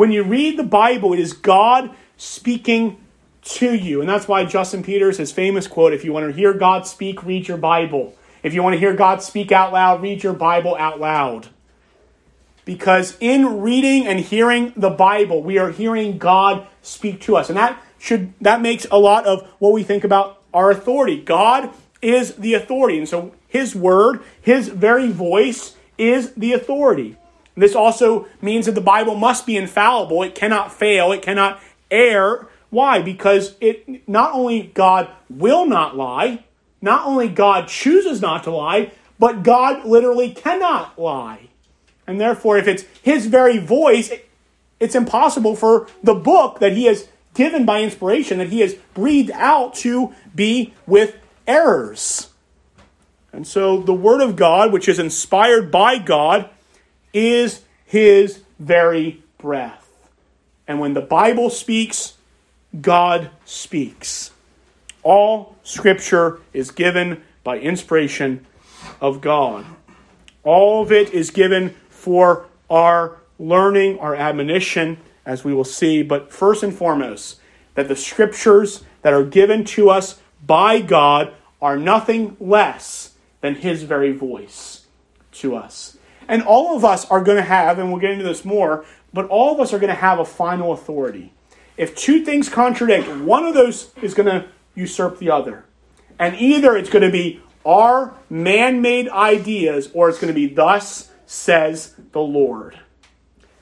When 0.00 0.12
you 0.12 0.22
read 0.22 0.58
the 0.58 0.62
Bible, 0.62 1.12
it 1.12 1.18
is 1.18 1.34
God 1.34 1.94
speaking 2.16 2.96
to 3.42 3.74
you. 3.74 4.00
And 4.00 4.08
that's 4.08 4.26
why 4.26 4.46
Justin 4.46 4.82
Peters, 4.82 5.18
his 5.18 5.30
famous 5.30 5.66
quote 5.66 5.92
if 5.92 6.06
you 6.06 6.12
want 6.14 6.26
to 6.26 6.32
hear 6.32 6.54
God 6.54 6.86
speak, 6.86 7.22
read 7.22 7.46
your 7.46 7.58
Bible. 7.58 8.16
If 8.42 8.54
you 8.54 8.62
want 8.62 8.72
to 8.72 8.78
hear 8.78 8.94
God 8.94 9.22
speak 9.22 9.52
out 9.52 9.74
loud, 9.74 10.00
read 10.00 10.22
your 10.22 10.32
Bible 10.32 10.74
out 10.76 11.00
loud. 11.00 11.48
Because 12.64 13.14
in 13.20 13.60
reading 13.60 14.06
and 14.06 14.20
hearing 14.20 14.72
the 14.74 14.88
Bible, 14.88 15.42
we 15.42 15.58
are 15.58 15.70
hearing 15.70 16.16
God 16.16 16.66
speak 16.80 17.20
to 17.20 17.36
us. 17.36 17.50
And 17.50 17.58
that 17.58 17.78
should 17.98 18.32
that 18.40 18.62
makes 18.62 18.86
a 18.90 18.98
lot 18.98 19.26
of 19.26 19.46
what 19.58 19.74
we 19.74 19.82
think 19.82 20.02
about 20.02 20.40
our 20.54 20.70
authority. 20.70 21.20
God 21.20 21.74
is 22.00 22.36
the 22.36 22.54
authority. 22.54 22.96
And 22.96 23.06
so 23.06 23.34
his 23.48 23.76
word, 23.76 24.22
his 24.40 24.68
very 24.68 25.12
voice 25.12 25.76
is 25.98 26.32
the 26.32 26.54
authority. 26.54 27.18
This 27.60 27.74
also 27.74 28.26
means 28.40 28.66
that 28.66 28.74
the 28.74 28.80
Bible 28.80 29.14
must 29.14 29.46
be 29.46 29.56
infallible. 29.56 30.22
It 30.22 30.34
cannot 30.34 30.72
fail. 30.72 31.12
It 31.12 31.22
cannot 31.22 31.60
err. 31.90 32.48
Why? 32.70 33.02
Because 33.02 33.56
it 33.60 34.08
not 34.08 34.32
only 34.32 34.70
God 34.74 35.08
will 35.28 35.66
not 35.66 35.96
lie, 35.96 36.44
not 36.80 37.06
only 37.06 37.28
God 37.28 37.68
chooses 37.68 38.20
not 38.20 38.44
to 38.44 38.50
lie, 38.50 38.92
but 39.18 39.42
God 39.42 39.84
literally 39.84 40.32
cannot 40.32 40.98
lie. 40.98 41.48
And 42.06 42.20
therefore, 42.20 42.56
if 42.56 42.66
it's 42.66 42.84
his 43.02 43.26
very 43.26 43.58
voice, 43.58 44.10
it's 44.78 44.94
impossible 44.94 45.54
for 45.54 45.88
the 46.02 46.14
book 46.14 46.60
that 46.60 46.72
he 46.72 46.86
has 46.86 47.08
given 47.34 47.66
by 47.66 47.82
inspiration, 47.82 48.38
that 48.38 48.48
he 48.48 48.60
has 48.60 48.74
breathed 48.94 49.30
out, 49.32 49.74
to 49.74 50.12
be 50.34 50.72
with 50.86 51.16
errors. 51.46 52.30
And 53.32 53.46
so 53.46 53.80
the 53.80 53.92
Word 53.92 54.22
of 54.22 54.36
God, 54.36 54.72
which 54.72 54.88
is 54.88 54.98
inspired 54.98 55.70
by 55.70 55.98
God, 55.98 56.48
is 57.12 57.62
his 57.84 58.42
very 58.58 59.22
breath. 59.38 59.88
And 60.68 60.78
when 60.78 60.94
the 60.94 61.00
Bible 61.00 61.50
speaks, 61.50 62.14
God 62.80 63.30
speaks. 63.44 64.30
All 65.02 65.56
scripture 65.62 66.40
is 66.52 66.70
given 66.70 67.22
by 67.42 67.58
inspiration 67.58 68.46
of 69.00 69.20
God. 69.20 69.64
All 70.44 70.82
of 70.82 70.92
it 70.92 71.12
is 71.12 71.30
given 71.30 71.74
for 71.88 72.46
our 72.68 73.16
learning, 73.38 73.98
our 73.98 74.14
admonition, 74.14 74.98
as 75.26 75.44
we 75.44 75.52
will 75.52 75.64
see. 75.64 76.02
But 76.02 76.32
first 76.32 76.62
and 76.62 76.74
foremost, 76.74 77.40
that 77.74 77.88
the 77.88 77.96
scriptures 77.96 78.84
that 79.02 79.12
are 79.12 79.24
given 79.24 79.64
to 79.64 79.90
us 79.90 80.20
by 80.44 80.80
God 80.80 81.34
are 81.60 81.76
nothing 81.76 82.36
less 82.40 83.14
than 83.40 83.56
His 83.56 83.82
very 83.82 84.12
voice 84.12 84.86
to 85.32 85.56
us. 85.56 85.96
And 86.30 86.42
all 86.44 86.76
of 86.76 86.84
us 86.84 87.10
are 87.10 87.20
going 87.20 87.38
to 87.38 87.42
have, 87.42 87.80
and 87.80 87.90
we'll 87.90 88.00
get 88.00 88.12
into 88.12 88.24
this 88.24 88.44
more, 88.44 88.84
but 89.12 89.26
all 89.26 89.52
of 89.52 89.58
us 89.58 89.74
are 89.74 89.80
going 89.80 89.88
to 89.88 90.00
have 90.00 90.20
a 90.20 90.24
final 90.24 90.72
authority. 90.72 91.32
if 91.80 91.96
two 91.96 92.22
things 92.22 92.50
contradict, 92.50 93.08
one 93.22 93.42
of 93.42 93.54
those 93.54 93.90
is 94.02 94.12
going 94.12 94.26
to 94.26 94.46
usurp 94.74 95.18
the 95.18 95.30
other. 95.30 95.64
And 96.18 96.36
either 96.36 96.76
it's 96.76 96.90
going 96.90 97.04
to 97.04 97.10
be 97.10 97.40
our 97.64 98.14
man 98.28 98.82
made 98.82 99.08
ideas 99.08 99.90
or 99.94 100.10
it's 100.10 100.18
going 100.18 100.32
to 100.32 100.38
be 100.38 100.46
thus 100.46 101.10
says 101.24 101.94
the 102.12 102.20
Lord. 102.20 102.78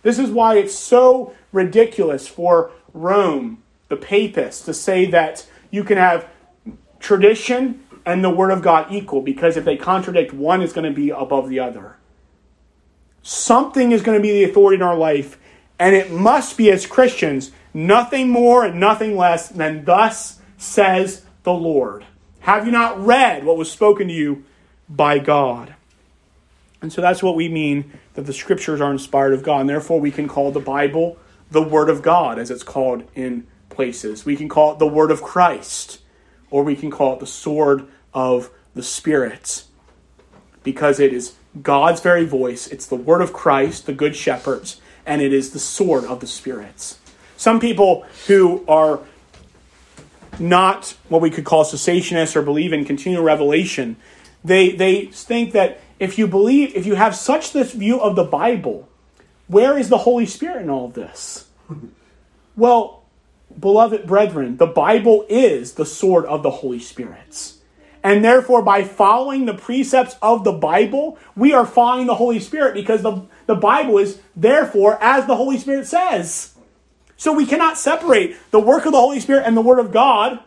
This 0.03 0.19
is 0.19 0.31
why 0.31 0.57
it's 0.57 0.75
so 0.75 1.33
ridiculous 1.53 2.27
for 2.27 2.73
Rome, 2.93 3.63
the 3.87 3.97
papists, 3.97 4.65
to 4.65 4.75
say 4.75 5.07
that 5.07 5.47
you 5.71 5.85
can 5.85 5.97
have 5.97 6.29
tradition 6.99 7.85
and 8.05 8.25
the 8.25 8.31
Word 8.31 8.51
of 8.51 8.63
God 8.63 8.91
equal, 8.91 9.23
because 9.23 9.57
if 9.57 9.65
they 9.65 9.77
contradict, 9.77 10.33
one 10.33 10.61
is 10.61 10.73
going 10.73 10.93
to 10.93 10.95
be 10.95 11.11
above 11.11 11.49
the 11.49 11.61
other. 11.61 11.98
Something 13.29 13.93
is 13.93 14.01
going 14.01 14.17
to 14.17 14.23
be 14.23 14.33
the 14.33 14.51
authority 14.51 14.77
in 14.77 14.83
our 14.83 14.97
life, 14.97 15.37
and 15.79 15.95
it 15.95 16.11
must 16.11 16.57
be 16.57 16.71
as 16.71 16.87
Christians 16.87 17.51
nothing 17.75 18.31
more 18.31 18.65
and 18.65 18.81
nothing 18.81 19.19
less 19.19 19.51
than 19.51 19.85
thus 19.85 20.41
says 20.57 21.27
the 21.43 21.53
Lord. 21.53 22.07
Have 22.41 22.65
you 22.65 22.73
not 22.73 23.05
read 23.05 23.45
what 23.45 23.59
was 23.59 23.71
spoken 23.71 24.09
to 24.09 24.15
you 24.15 24.47
by 24.89 25.19
God? 25.19 25.75
And 26.81 26.91
so 26.91 27.03
that's 27.03 27.23
what 27.23 27.37
we 27.37 27.51
mean 27.51 27.93
that 28.15 28.23
the 28.23 28.33
scriptures 28.33 28.81
are 28.81 28.91
inspired 28.91 29.35
of 29.35 29.43
God. 29.43 29.61
And 29.61 29.69
therefore, 29.69 30.01
we 30.01 30.11
can 30.11 30.27
call 30.27 30.51
the 30.51 30.59
Bible 30.59 31.19
the 31.51 31.61
Word 31.61 31.91
of 31.91 32.01
God, 32.01 32.39
as 32.39 32.51
it's 32.51 32.63
called 32.63 33.05
in 33.15 33.47
places. 33.69 34.25
We 34.25 34.37
can 34.37 34.49
call 34.49 34.73
it 34.73 34.79
the 34.79 34.87
Word 34.87 35.11
of 35.11 35.21
Christ, 35.21 36.01
or 36.51 36.65
we 36.65 36.75
can 36.75 36.91
call 36.91 37.13
it 37.13 37.21
the 37.21 37.27
sword 37.27 37.89
of 38.15 38.49
the 38.75 38.83
Spirit, 38.83 39.65
because 40.63 40.99
it 40.99 41.13
is 41.13 41.35
God's 41.63 42.01
very 42.01 42.25
voice. 42.25 42.67
It's 42.67 42.87
the 42.87 42.97
Word 42.97 43.23
of 43.23 43.33
Christ, 43.33 43.87
the 43.87 43.93
Good 43.93 44.15
Shepherds, 44.15 44.81
and 45.07 45.23
it 45.23 45.33
is 45.33 45.53
the 45.53 45.59
sword 45.59 46.05
of 46.05 46.21
the 46.21 46.27
spirits. 46.27 46.99
Some 47.37 47.61
people 47.61 48.05
who 48.27 48.65
are 48.69 49.01
not 50.39 50.97
what 51.09 51.21
we 51.21 51.31
could 51.31 51.45
call 51.45 51.65
cessationists 51.65 52.37
or 52.37 52.43
believe 52.43 52.73
in 52.73 52.85
continual 52.85 53.25
revelation, 53.25 53.97
they, 54.45 54.71
they 54.71 55.07
think 55.07 55.53
that 55.53 55.81
if 55.99 56.19
you 56.19 56.27
believe, 56.27 56.75
if 56.77 56.87
you 56.87 56.95
have 56.95 57.15
such 57.15 57.53
this 57.53 57.73
view 57.73 58.01
of 58.01 58.15
the 58.15 58.25
Bible, 58.25 58.89
where 59.47 59.77
is 59.79 59.89
the 59.89 59.99
Holy 59.99 60.27
Spirit 60.27 60.63
in 60.63 60.71
all 60.71 60.87
of 60.87 60.95
this? 60.95 61.49
Well, 62.57 63.05
beloved 63.59 64.07
brethren, 64.07 64.57
the 64.57 64.67
Bible 64.67 65.27
is 65.29 65.75
the 65.75 65.87
sword 65.87 66.25
of 66.27 66.43
the 66.43 66.51
Holy 66.51 66.81
Spirits. 66.81 67.58
And 68.03 68.25
therefore, 68.25 68.63
by 68.63 68.85
following 68.85 69.47
the 69.47 69.55
precepts 69.55 70.17
of 70.23 70.45
the 70.45 70.53
Bible, 70.53 71.19
we 71.37 71.53
are 71.53 71.67
following 71.67 72.07
the 72.07 72.15
Holy 72.15 72.39
Spirit 72.39 72.75
because 72.75 73.03
the, 73.03 73.23
the 73.47 73.55
Bible 73.55 73.99
is, 73.99 74.21
therefore, 74.37 75.03
as 75.03 75.27
the 75.27 75.37
Holy 75.37 75.59
Spirit 75.59 75.87
says. 75.87 76.55
So 77.17 77.33
we 77.33 77.47
cannot 77.47 77.77
separate 77.77 78.37
the 78.53 78.61
work 78.61 78.87
of 78.87 78.93
the 78.93 79.01
Holy 79.01 79.19
Spirit 79.19 79.45
and 79.45 79.57
the 79.57 79.61
Word 79.61 79.81
of 79.81 79.93
God, 79.93 80.39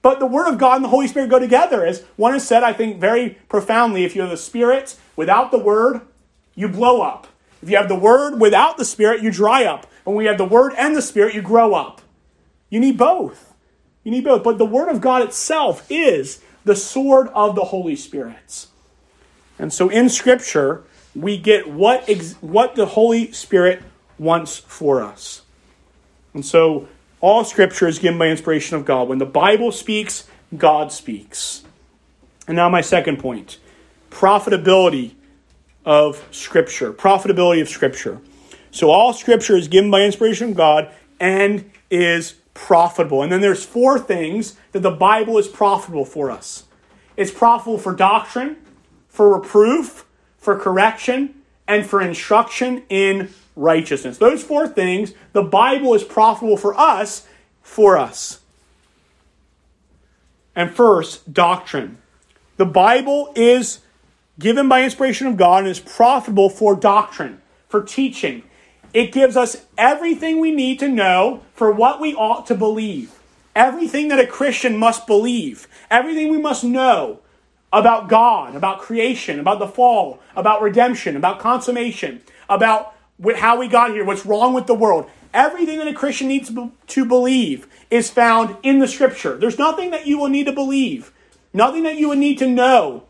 but 0.00 0.20
the 0.20 0.26
Word 0.26 0.48
of 0.48 0.58
God 0.58 0.76
and 0.76 0.84
the 0.84 0.88
Holy 0.88 1.08
Spirit 1.08 1.28
go 1.28 1.40
together. 1.40 1.84
As 1.84 2.02
one 2.16 2.32
has 2.32 2.46
said, 2.46 2.62
I 2.62 2.72
think, 2.72 3.00
very 3.00 3.30
profoundly 3.48 4.04
if 4.04 4.14
you 4.14 4.22
have 4.22 4.30
the 4.30 4.36
Spirit 4.36 4.96
without 5.16 5.50
the 5.50 5.58
Word, 5.58 6.02
you 6.54 6.68
blow 6.68 7.02
up. 7.02 7.26
If 7.62 7.68
you 7.68 7.76
have 7.76 7.88
the 7.88 7.96
Word 7.96 8.40
without 8.40 8.78
the 8.78 8.84
Spirit, 8.84 9.22
you 9.22 9.30
dry 9.32 9.64
up. 9.64 9.86
When 10.04 10.16
we 10.16 10.26
have 10.26 10.38
the 10.38 10.44
Word 10.44 10.72
and 10.78 10.96
the 10.96 11.02
Spirit, 11.02 11.34
you 11.34 11.42
grow 11.42 11.74
up. 11.74 12.00
You 12.70 12.78
need 12.78 12.96
both. 12.96 13.52
You 14.04 14.12
need 14.12 14.24
both. 14.24 14.44
But 14.44 14.58
the 14.58 14.64
Word 14.64 14.88
of 14.88 15.00
God 15.00 15.22
itself 15.22 15.84
is 15.90 16.40
the 16.64 16.76
sword 16.76 17.28
of 17.28 17.54
the 17.54 17.64
Holy 17.64 17.96
Spirit. 17.96 18.66
And 19.58 19.72
so 19.72 19.88
in 19.88 20.08
Scripture, 20.08 20.84
we 21.14 21.36
get 21.36 21.68
what, 21.68 22.08
ex- 22.08 22.34
what 22.40 22.74
the 22.76 22.86
Holy 22.86 23.32
Spirit 23.32 23.82
wants 24.18 24.58
for 24.58 25.02
us. 25.02 25.42
And 26.34 26.44
so 26.44 26.88
all 27.20 27.44
scripture 27.44 27.88
is 27.88 27.98
given 27.98 28.18
by 28.18 28.28
inspiration 28.28 28.76
of 28.76 28.84
God. 28.84 29.08
When 29.08 29.18
the 29.18 29.26
Bible 29.26 29.72
speaks, 29.72 30.28
God 30.56 30.92
speaks. 30.92 31.64
And 32.46 32.56
now 32.56 32.68
my 32.68 32.80
second 32.80 33.18
point 33.18 33.58
profitability 34.10 35.14
of 35.84 36.26
scripture. 36.30 36.92
Profitability 36.92 37.60
of 37.60 37.68
scripture. 37.68 38.20
So 38.70 38.90
all 38.90 39.12
scripture 39.12 39.56
is 39.56 39.68
given 39.68 39.90
by 39.90 40.02
inspiration 40.02 40.50
of 40.50 40.56
God 40.56 40.92
and 41.18 41.70
is 41.90 42.34
profitable. 42.54 43.22
And 43.22 43.30
then 43.30 43.40
there's 43.40 43.64
four 43.64 43.98
things 43.98 44.56
that 44.72 44.80
the 44.80 44.90
Bible 44.90 45.38
is 45.38 45.48
profitable 45.48 46.04
for 46.04 46.30
us. 46.30 46.64
It's 47.16 47.30
profitable 47.30 47.78
for 47.78 47.94
doctrine, 47.94 48.56
for 49.08 49.36
reproof, 49.36 50.06
for 50.38 50.58
correction, 50.58 51.34
and 51.66 51.86
for 51.86 52.00
instruction 52.00 52.82
in 52.88 53.30
righteousness. 53.56 54.18
Those 54.18 54.42
four 54.42 54.66
things, 54.66 55.12
the 55.32 55.42
Bible 55.42 55.94
is 55.94 56.02
profitable 56.02 56.56
for 56.56 56.78
us, 56.78 57.26
for 57.62 57.96
us. 57.96 58.40
And 60.56 60.70
first, 60.70 61.32
doctrine. 61.32 61.98
The 62.56 62.66
Bible 62.66 63.32
is 63.36 63.80
given 64.38 64.68
by 64.68 64.82
inspiration 64.82 65.26
of 65.26 65.36
God 65.36 65.60
and 65.60 65.68
is 65.68 65.80
profitable 65.80 66.50
for 66.50 66.74
doctrine, 66.74 67.40
for 67.68 67.82
teaching. 67.82 68.42
It 68.92 69.12
gives 69.12 69.36
us 69.36 69.64
everything 69.78 70.40
we 70.40 70.50
need 70.50 70.78
to 70.80 70.88
know 70.88 71.42
for 71.54 71.70
what 71.70 72.00
we 72.00 72.14
ought 72.14 72.46
to 72.46 72.54
believe. 72.54 73.12
Everything 73.54 74.08
that 74.08 74.18
a 74.18 74.26
Christian 74.26 74.76
must 74.76 75.06
believe. 75.06 75.68
Everything 75.90 76.30
we 76.30 76.38
must 76.38 76.64
know 76.64 77.20
about 77.72 78.08
God, 78.08 78.56
about 78.56 78.80
creation, 78.80 79.38
about 79.38 79.60
the 79.60 79.68
fall, 79.68 80.20
about 80.34 80.62
redemption, 80.62 81.16
about 81.16 81.38
consummation, 81.38 82.20
about 82.48 82.94
how 83.36 83.58
we 83.58 83.68
got 83.68 83.90
here, 83.90 84.04
what's 84.04 84.26
wrong 84.26 84.54
with 84.54 84.66
the 84.66 84.74
world. 84.74 85.08
Everything 85.32 85.78
that 85.78 85.86
a 85.86 85.94
Christian 85.94 86.26
needs 86.26 86.50
to 86.88 87.04
believe 87.04 87.68
is 87.90 88.10
found 88.10 88.56
in 88.64 88.80
the 88.80 88.88
Scripture. 88.88 89.36
There's 89.36 89.58
nothing 89.58 89.90
that 89.90 90.06
you 90.06 90.18
will 90.18 90.28
need 90.28 90.46
to 90.46 90.52
believe, 90.52 91.12
nothing 91.52 91.84
that 91.84 91.96
you 91.96 92.08
would 92.08 92.18
need 92.18 92.38
to 92.38 92.48
know 92.48 93.04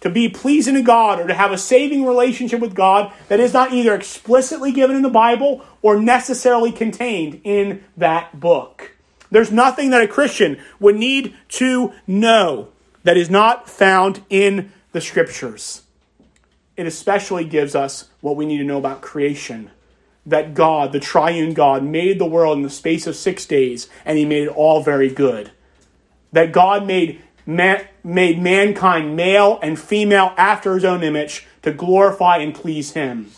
to 0.00 0.10
be 0.10 0.28
pleasing 0.28 0.74
to 0.74 0.82
God 0.82 1.20
or 1.20 1.26
to 1.26 1.34
have 1.34 1.52
a 1.52 1.58
saving 1.58 2.04
relationship 2.04 2.60
with 2.60 2.74
God 2.74 3.12
that 3.28 3.40
is 3.40 3.52
not 3.52 3.72
either 3.72 3.94
explicitly 3.94 4.72
given 4.72 4.96
in 4.96 5.02
the 5.02 5.08
Bible 5.08 5.64
or 5.82 5.98
necessarily 6.00 6.72
contained 6.72 7.40
in 7.44 7.84
that 7.96 8.38
book. 8.38 8.92
There's 9.30 9.50
nothing 9.50 9.90
that 9.90 10.02
a 10.02 10.08
Christian 10.08 10.60
would 10.78 10.96
need 10.96 11.36
to 11.50 11.92
know 12.06 12.68
that 13.02 13.16
is 13.16 13.30
not 13.30 13.68
found 13.68 14.22
in 14.30 14.72
the 14.92 15.00
Scriptures 15.00 15.82
it 16.76 16.86
especially 16.86 17.44
gives 17.44 17.74
us 17.74 18.08
what 18.20 18.36
we 18.36 18.46
need 18.46 18.58
to 18.58 18.64
know 18.64 18.78
about 18.78 19.00
creation. 19.00 19.70
That 20.26 20.54
God, 20.54 20.92
the 20.92 21.00
triune 21.00 21.54
God, 21.54 21.82
made 21.82 22.18
the 22.18 22.26
world 22.26 22.56
in 22.56 22.62
the 22.62 22.70
space 22.70 23.06
of 23.06 23.16
six 23.16 23.46
days, 23.46 23.88
and 24.04 24.18
he 24.18 24.24
made 24.24 24.44
it 24.44 24.56
all 24.56 24.82
very 24.82 25.08
good. 25.08 25.52
That 26.32 26.52
God 26.52 26.86
made, 26.86 27.22
man, 27.46 27.86
made 28.04 28.40
mankind 28.40 29.16
male 29.16 29.58
and 29.62 29.78
female 29.78 30.34
after 30.36 30.74
his 30.74 30.84
own 30.84 31.02
image 31.02 31.46
to 31.62 31.72
glorify 31.72 32.38
and 32.38 32.54
please 32.54 32.92
him. 32.92 33.30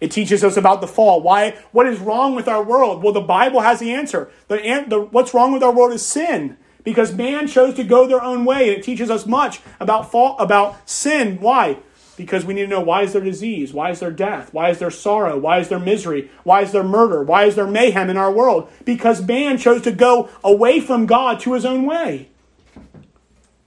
It 0.00 0.10
teaches 0.10 0.42
us 0.42 0.56
about 0.56 0.80
the 0.80 0.88
fall. 0.88 1.20
Why? 1.20 1.56
What 1.70 1.86
is 1.86 2.00
wrong 2.00 2.34
with 2.34 2.48
our 2.48 2.62
world? 2.62 3.02
Well, 3.02 3.12
the 3.12 3.20
Bible 3.20 3.60
has 3.60 3.78
the 3.78 3.92
answer. 3.92 4.30
The, 4.48 4.84
the, 4.88 5.00
what's 5.00 5.32
wrong 5.32 5.52
with 5.52 5.62
our 5.62 5.72
world 5.72 5.92
is 5.92 6.04
sin 6.04 6.56
because 6.84 7.14
man 7.14 7.46
chose 7.46 7.74
to 7.74 7.84
go 7.84 8.06
their 8.06 8.22
own 8.22 8.44
way. 8.44 8.68
And 8.68 8.78
it 8.78 8.82
teaches 8.82 9.10
us 9.10 9.26
much 9.26 9.60
about 9.78 10.10
fall, 10.10 10.36
about 10.38 10.88
sin. 10.88 11.38
Why? 11.40 11.78
because 12.16 12.44
we 12.44 12.54
need 12.54 12.62
to 12.62 12.68
know 12.68 12.80
why 12.80 13.02
is 13.02 13.12
there 13.12 13.22
disease? 13.22 13.72
Why 13.72 13.90
is 13.90 14.00
there 14.00 14.10
death? 14.10 14.52
Why 14.52 14.70
is 14.70 14.78
there 14.78 14.90
sorrow? 14.90 15.38
Why 15.38 15.58
is 15.58 15.68
there 15.68 15.78
misery? 15.78 16.30
Why 16.44 16.62
is 16.62 16.72
there 16.72 16.84
murder? 16.84 17.22
Why 17.22 17.44
is 17.44 17.54
there 17.54 17.66
mayhem 17.66 18.10
in 18.10 18.16
our 18.16 18.30
world? 18.30 18.70
Because 18.84 19.26
man 19.26 19.58
chose 19.58 19.82
to 19.82 19.92
go 19.92 20.28
away 20.44 20.80
from 20.80 21.06
God 21.06 21.40
to 21.40 21.54
his 21.54 21.64
own 21.64 21.84
way. 21.86 22.28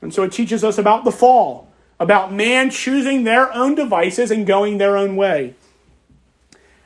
And 0.06 0.14
so 0.14 0.22
it 0.22 0.32
teaches 0.32 0.64
us 0.64 0.78
about 0.78 1.04
the 1.04 1.12
fall, 1.12 1.68
about 2.00 2.32
man 2.32 2.70
choosing 2.70 3.24
their 3.24 3.52
own 3.52 3.74
devices 3.74 4.30
and 4.30 4.46
going 4.46 4.78
their 4.78 4.96
own 4.96 5.16
way. 5.16 5.56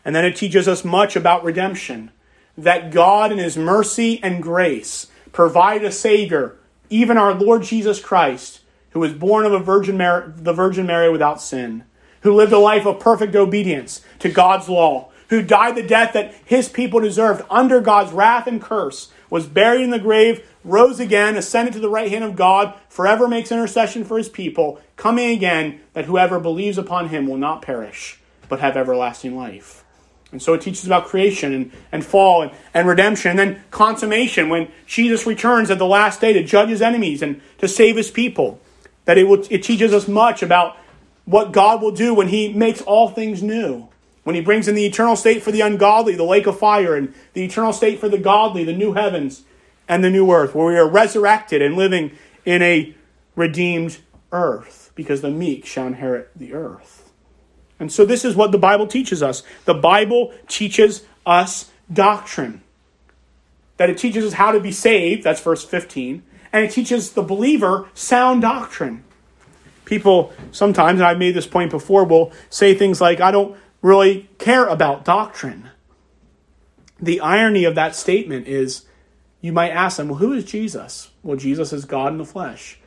And 0.06 0.16
then 0.16 0.24
it 0.24 0.38
teaches 0.38 0.70
us 0.70 0.86
much 0.86 1.18
about 1.18 1.44
redemption, 1.44 2.12
that 2.58 2.92
God 2.92 3.34
in 3.34 3.38
his 3.38 3.58
mercy 3.58 4.24
and 4.24 4.42
grace 4.42 5.08
provide 5.34 5.84
a 5.84 5.92
Savior, 5.92 6.56
even 6.90 7.18
our 7.18 7.34
Lord 7.34 7.64
Jesus 7.64 8.00
Christ 8.00 8.62
who 8.92 9.02
was 9.02 9.12
born 9.12 9.46
of 9.46 9.52
a 9.52 9.60
virgin 9.60 9.98
Mary, 9.98 10.32
the 10.38 10.54
Virgin 10.54 10.86
Mary 10.86 11.12
without 11.12 11.42
sin, 11.42 11.84
who 12.22 12.34
lived 12.34 12.54
a 12.54 12.58
life 12.58 12.86
of 12.86 13.02
perfect 13.02 13.36
obedience 13.36 14.00
to 14.20 14.30
God's 14.30 14.70
law, 14.70 15.12
who 15.28 15.42
died 15.42 15.76
the 15.76 15.84
death 15.84 16.14
that 16.14 16.34
his 16.46 16.70
people 16.70 17.02
deserved 17.02 17.44
under 17.50 17.82
God's 17.82 18.14
wrath 18.14 18.48
and 18.48 18.62
curse, 18.62 19.12
was 19.30 19.46
buried 19.46 19.82
in 19.82 19.92
the 19.92 20.00
grave, 20.00 20.48
rose 20.70 21.00
again, 21.00 21.36
ascended 21.36 21.74
to 21.74 21.80
the 21.80 21.90
right 21.90 22.10
hand 22.10 22.24
of 22.24 22.36
God, 22.36 22.74
forever 22.88 23.28
makes 23.28 23.52
intercession 23.52 24.04
for 24.04 24.18
his 24.18 24.30
people, 24.30 24.80
coming 24.96 25.32
again, 25.32 25.82
that 25.94 26.06
whoever 26.06 26.40
believes 26.40 26.78
upon 26.78 27.10
him 27.10 27.28
will 27.28 27.38
not 27.38 27.62
perish, 27.62 28.20
but 28.48 28.60
have 28.60 28.78
everlasting 28.78 29.36
life. 29.36 29.84
And 30.32 30.42
so 30.42 30.54
it 30.54 30.62
teaches 30.62 30.86
about 30.86 31.06
creation 31.06 31.54
and, 31.54 31.72
and 31.92 32.06
fall 32.06 32.44
and, 32.44 32.52
and 32.74 32.88
redemption, 32.88 33.32
and 33.32 33.40
then 33.40 33.64
consummation 33.72 34.50
when 34.50 34.72
Jesus 34.86 35.26
returns 35.26 35.72
at 35.72 35.80
the 35.80 35.88
last 35.88 36.22
day 36.22 36.34
to 36.34 36.44
judge 36.44 36.70
his 36.70 36.82
enemies 36.82 37.22
and 37.22 37.42
to 37.58 37.68
save 37.68 37.96
his 37.96 38.12
people 38.12 38.62
that 39.06 39.18
it, 39.18 39.24
will, 39.24 39.44
it 39.50 39.64
teaches 39.64 39.92
us 39.92 40.08
much 40.08 40.44
about 40.44 40.78
what 41.26 41.52
God 41.52 41.82
will 41.82 41.92
do 41.92 42.14
when 42.14 42.28
He 42.28 42.54
makes 42.54 42.82
all 42.82 43.10
things 43.10 43.42
new. 43.42 43.88
when 44.24 44.36
he 44.36 44.42
brings 44.42 44.68
in 44.68 44.76
the 44.76 44.86
eternal 44.86 45.16
state 45.16 45.42
for 45.42 45.52
the 45.52 45.62
ungodly, 45.62 46.14
the 46.14 46.24
lake 46.24 46.46
of 46.46 46.60
fire, 46.60 46.96
and 46.96 47.16
the 47.34 47.44
eternal 47.44 47.74
state 47.74 48.00
for 48.00 48.08
the 48.08 48.18
godly, 48.20 48.64
the 48.64 48.74
new 48.74 48.94
heavens 48.94 49.44
and 49.90 50.04
the 50.04 50.10
new 50.10 50.32
earth, 50.32 50.54
where 50.54 50.68
we 50.68 50.78
are 50.78 50.88
resurrected 50.88 51.62
and 51.62 51.76
living 51.76 52.12
in 52.46 52.62
a 52.62 52.96
redeemed 53.36 53.98
earth, 54.32 54.92
because 54.96 55.22
the 55.22 55.32
meek 55.32 55.66
shall 55.66 55.88
inherit 55.88 56.30
the 56.36 56.54
earth. 56.54 57.12
And 57.80 57.92
so, 57.92 58.06
this 58.06 58.24
is 58.24 58.36
what 58.36 58.52
the 58.52 58.58
Bible 58.58 58.88
teaches 58.88 59.24
us. 59.24 59.42
The 59.66 59.74
Bible 59.74 60.34
teaches 60.48 61.06
us 61.26 61.72
doctrine. 61.92 62.62
That 63.78 63.90
it 63.90 63.98
teaches 63.98 64.26
us 64.26 64.34
how 64.34 64.52
to 64.52 64.60
be 64.60 64.72
saved, 64.72 65.24
that's 65.24 65.42
verse 65.42 65.66
15, 65.66 66.22
and 66.54 66.66
it 66.66 66.72
teaches 66.72 67.14
the 67.14 67.24
believer 67.24 67.90
sound 67.94 68.42
doctrine. 68.42 69.04
People 69.86 70.34
sometimes, 70.52 71.00
and 71.00 71.08
I've 71.08 71.18
made 71.18 71.34
this 71.34 71.48
point 71.48 71.72
before, 71.72 72.04
will 72.04 72.32
say 72.50 72.76
things 72.76 73.02
like, 73.02 73.22
I 73.22 73.32
don't 73.32 73.58
really 73.82 74.30
care 74.38 74.68
about 74.68 75.06
doctrine. 75.06 75.70
The 77.02 77.22
irony 77.22 77.64
of 77.64 77.76
that 77.76 77.96
statement 77.96 78.48
is 78.48 78.84
you 79.42 79.54
might 79.54 79.70
ask 79.70 79.98
them, 79.98 80.10
well, 80.10 80.20
who 80.20 80.34
is 80.34 80.44
Jesus? 80.44 81.12
Well, 81.24 81.38
Jesus 81.38 81.72
is 81.72 81.86
God 81.86 82.12
in 82.12 82.18
the 82.18 82.26
flesh. 82.26 82.80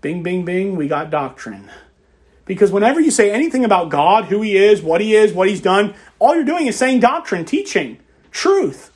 Bing, 0.00 0.22
bing, 0.22 0.44
bing, 0.44 0.76
we 0.76 0.88
got 0.88 1.10
doctrine. 1.10 1.70
Because 2.44 2.72
whenever 2.72 3.00
you 3.00 3.10
say 3.10 3.30
anything 3.30 3.64
about 3.64 3.90
God, 3.90 4.24
who 4.24 4.42
He 4.42 4.56
is, 4.56 4.82
what 4.82 5.00
He 5.00 5.14
is, 5.14 5.32
what 5.32 5.48
He's 5.48 5.60
done, 5.60 5.94
all 6.18 6.34
you're 6.34 6.44
doing 6.44 6.66
is 6.66 6.76
saying 6.76 7.00
doctrine, 7.00 7.44
teaching, 7.44 7.98
truth. 8.30 8.90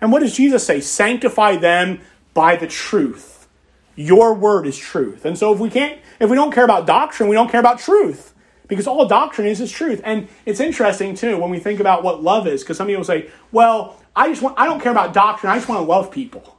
And 0.00 0.12
what 0.12 0.20
does 0.20 0.36
Jesus 0.36 0.64
say? 0.64 0.80
Sanctify 0.80 1.56
them 1.56 2.00
by 2.32 2.54
the 2.54 2.66
truth. 2.66 3.48
Your 3.96 4.34
word 4.34 4.66
is 4.66 4.76
truth. 4.76 5.24
And 5.24 5.36
so 5.36 5.52
if 5.52 5.58
we 5.58 5.70
can't, 5.70 5.98
if 6.20 6.30
we 6.30 6.36
don't 6.36 6.52
care 6.52 6.64
about 6.64 6.86
doctrine, 6.86 7.28
we 7.28 7.34
don't 7.34 7.50
care 7.50 7.60
about 7.60 7.78
truth 7.78 8.34
because 8.68 8.86
all 8.86 9.06
doctrine 9.06 9.46
is 9.46 9.60
is 9.60 9.70
truth. 9.70 10.00
And 10.04 10.28
it's 10.44 10.60
interesting 10.60 11.14
too 11.14 11.38
when 11.38 11.50
we 11.50 11.58
think 11.58 11.80
about 11.80 12.02
what 12.02 12.22
love 12.22 12.46
is, 12.46 12.62
because 12.62 12.76
some 12.76 12.86
people 12.86 13.04
say, 13.04 13.30
"Well, 13.52 14.00
I 14.14 14.28
just 14.28 14.42
want 14.42 14.58
I 14.58 14.66
don't 14.66 14.80
care 14.80 14.92
about 14.92 15.12
doctrine. 15.12 15.50
I 15.52 15.56
just 15.56 15.68
want 15.68 15.80
to 15.80 15.86
love 15.86 16.10
people." 16.10 16.56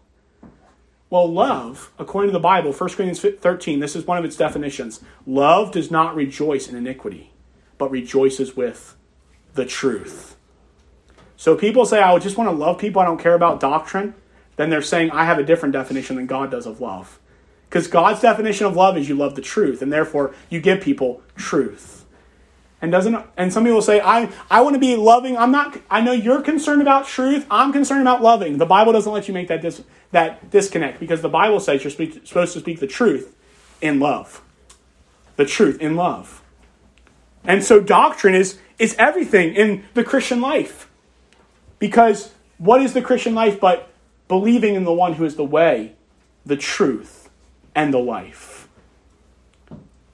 Well, 1.10 1.32
love, 1.32 1.94
according 1.98 2.30
to 2.30 2.34
the 2.34 2.40
Bible, 2.40 2.74
1 2.74 2.90
Corinthians 2.90 3.22
13, 3.40 3.80
this 3.80 3.96
is 3.96 4.06
one 4.06 4.18
of 4.18 4.26
its 4.26 4.36
definitions. 4.36 5.00
Love 5.26 5.72
does 5.72 5.90
not 5.90 6.16
rejoice 6.16 6.68
in 6.68 6.76
iniquity, 6.76 7.32
but 7.78 7.90
rejoices 7.90 8.58
with 8.58 8.98
the 9.54 9.66
truth. 9.66 10.36
So 11.38 11.56
people 11.56 11.86
say, 11.86 12.02
I 12.02 12.18
just 12.20 12.38
want 12.38 12.50
to 12.50 12.56
love 12.56 12.78
people, 12.78 13.02
I 13.02 13.06
don't 13.06 13.22
care 13.22 13.36
about 13.36 13.62
doctrine. 13.62 14.16
Then 14.58 14.70
they're 14.70 14.82
saying, 14.82 15.12
I 15.12 15.24
have 15.24 15.40
a 15.40 15.44
different 15.44 15.72
definition 15.72 16.18
than 16.18 16.26
God 16.26 16.52
does 16.52 16.66
of 16.66 16.82
love. 16.82 17.20
Because 17.70 17.88
God's 17.88 18.22
definition 18.22 18.66
of 18.66 18.76
love 18.76 18.98
is 18.98 19.08
you 19.08 19.16
love 19.16 19.36
the 19.36 19.42
truth, 19.42 19.82
and 19.82 19.94
therefore 19.94 20.34
you 20.50 20.60
give 20.60 20.82
people 20.82 21.22
truth. 21.36 21.97
And 22.82 22.92
doesn't 22.92 23.26
and 23.38 23.52
some 23.52 23.64
people 23.64 23.82
say, 23.82 24.00
I, 24.00 24.30
I 24.52 24.62
want 24.62 24.76
to 24.76 24.80
be 24.80 24.96
loving. 24.96 25.36
I'm 25.36 25.52
not 25.52 25.80
I 25.90 26.02
know 26.02 26.12
you're 26.12 26.42
concerned 26.42 26.82
about 26.82 27.08
truth. 27.08 27.46
I'm 27.50 27.74
concerned 27.74 28.02
about 28.02 28.22
loving. 28.22 28.60
The 28.60 28.68
Bible 28.68 28.94
doesn't 28.94 29.12
let 29.12 29.28
you 29.28 29.34
make 29.34 29.48
that 29.48 29.62
dis, 29.62 29.82
that 30.12 30.52
disconnect 30.52 31.00
because 31.00 31.22
the 31.22 31.30
Bible 31.30 31.60
says 31.60 31.84
you're 31.84 31.92
speak, 31.92 32.28
supposed 32.28 32.54
to 32.54 32.60
speak 32.60 32.80
the 32.80 32.88
truth 32.88 33.36
in 33.82 34.00
love. 34.00 34.44
The 35.38 35.46
truth 35.46 35.82
in 35.82 35.96
love. 35.96 36.44
And 37.44 37.64
so 37.64 37.80
doctrine 37.80 38.36
is 38.36 38.60
is 38.78 38.96
everything 39.00 39.56
in 39.56 39.84
the 39.96 40.04
Christian 40.04 40.40
life. 40.40 40.88
Because 41.80 42.32
what 42.60 42.82
is 42.82 42.94
the 42.94 43.02
Christian 43.02 43.34
life 43.34 43.60
but 43.60 43.90
believing 44.28 44.76
in 44.76 44.84
the 44.84 44.94
one 44.94 45.14
who 45.14 45.26
is 45.26 45.36
the 45.36 45.46
way, 45.46 45.94
the 46.46 46.58
truth, 46.58 47.30
and 47.74 47.92
the 47.92 48.00
life? 48.00 48.68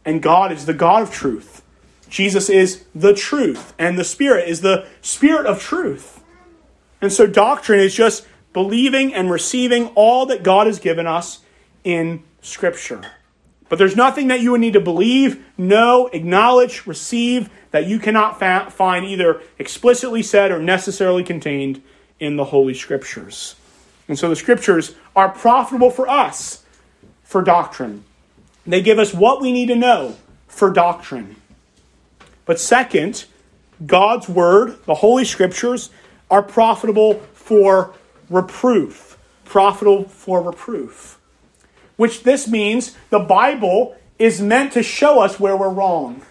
And 0.05 0.21
God 0.21 0.51
is 0.51 0.65
the 0.65 0.73
God 0.73 1.01
of 1.01 1.11
truth. 1.11 1.62
Jesus 2.13 2.47
is 2.47 2.83
the 2.93 3.15
truth, 3.15 3.73
and 3.79 3.97
the 3.97 4.03
Spirit 4.03 4.47
is 4.47 4.61
the 4.61 4.85
Spirit 5.01 5.47
of 5.47 5.59
truth. 5.59 6.23
And 7.01 7.11
so 7.11 7.25
doctrine 7.25 7.79
is 7.79 7.95
just 7.95 8.27
believing 8.53 9.15
and 9.15 9.31
receiving 9.31 9.87
all 9.95 10.27
that 10.27 10.43
God 10.43 10.67
has 10.67 10.77
given 10.77 11.07
us 11.07 11.39
in 11.83 12.21
Scripture. 12.39 13.01
But 13.67 13.79
there's 13.79 13.95
nothing 13.95 14.27
that 14.27 14.41
you 14.41 14.51
would 14.51 14.61
need 14.61 14.73
to 14.73 14.79
believe, 14.79 15.43
know, 15.57 16.05
acknowledge, 16.13 16.85
receive 16.85 17.49
that 17.71 17.87
you 17.87 17.97
cannot 17.97 18.37
fa- 18.37 18.67
find 18.69 19.07
either 19.07 19.41
explicitly 19.57 20.21
said 20.21 20.51
or 20.51 20.59
necessarily 20.59 21.23
contained 21.23 21.81
in 22.19 22.35
the 22.35 22.45
Holy 22.45 22.75
Scriptures. 22.75 23.55
And 24.07 24.19
so 24.19 24.29
the 24.29 24.35
Scriptures 24.35 24.93
are 25.15 25.29
profitable 25.29 25.89
for 25.89 26.07
us 26.07 26.63
for 27.23 27.41
doctrine. 27.41 28.03
They 28.67 28.83
give 28.83 28.99
us 28.99 29.15
what 29.15 29.41
we 29.41 29.51
need 29.51 29.69
to 29.69 29.75
know 29.75 30.15
for 30.47 30.69
doctrine. 30.69 31.37
But 32.45 32.59
second, 32.59 33.25
God's 33.85 34.27
Word, 34.29 34.83
the 34.85 34.95
Holy 34.95 35.25
Scriptures, 35.25 35.89
are 36.29 36.43
profitable 36.43 37.19
for 37.33 37.93
reproof. 38.29 39.17
Profitable 39.45 40.05
for 40.05 40.41
reproof. 40.41 41.19
Which 41.95 42.23
this 42.23 42.47
means 42.47 42.95
the 43.09 43.19
Bible 43.19 43.95
is 44.19 44.41
meant 44.41 44.73
to 44.73 44.83
show 44.83 45.21
us 45.21 45.39
where 45.39 45.55
we're 45.55 45.69
wrong. 45.69 46.21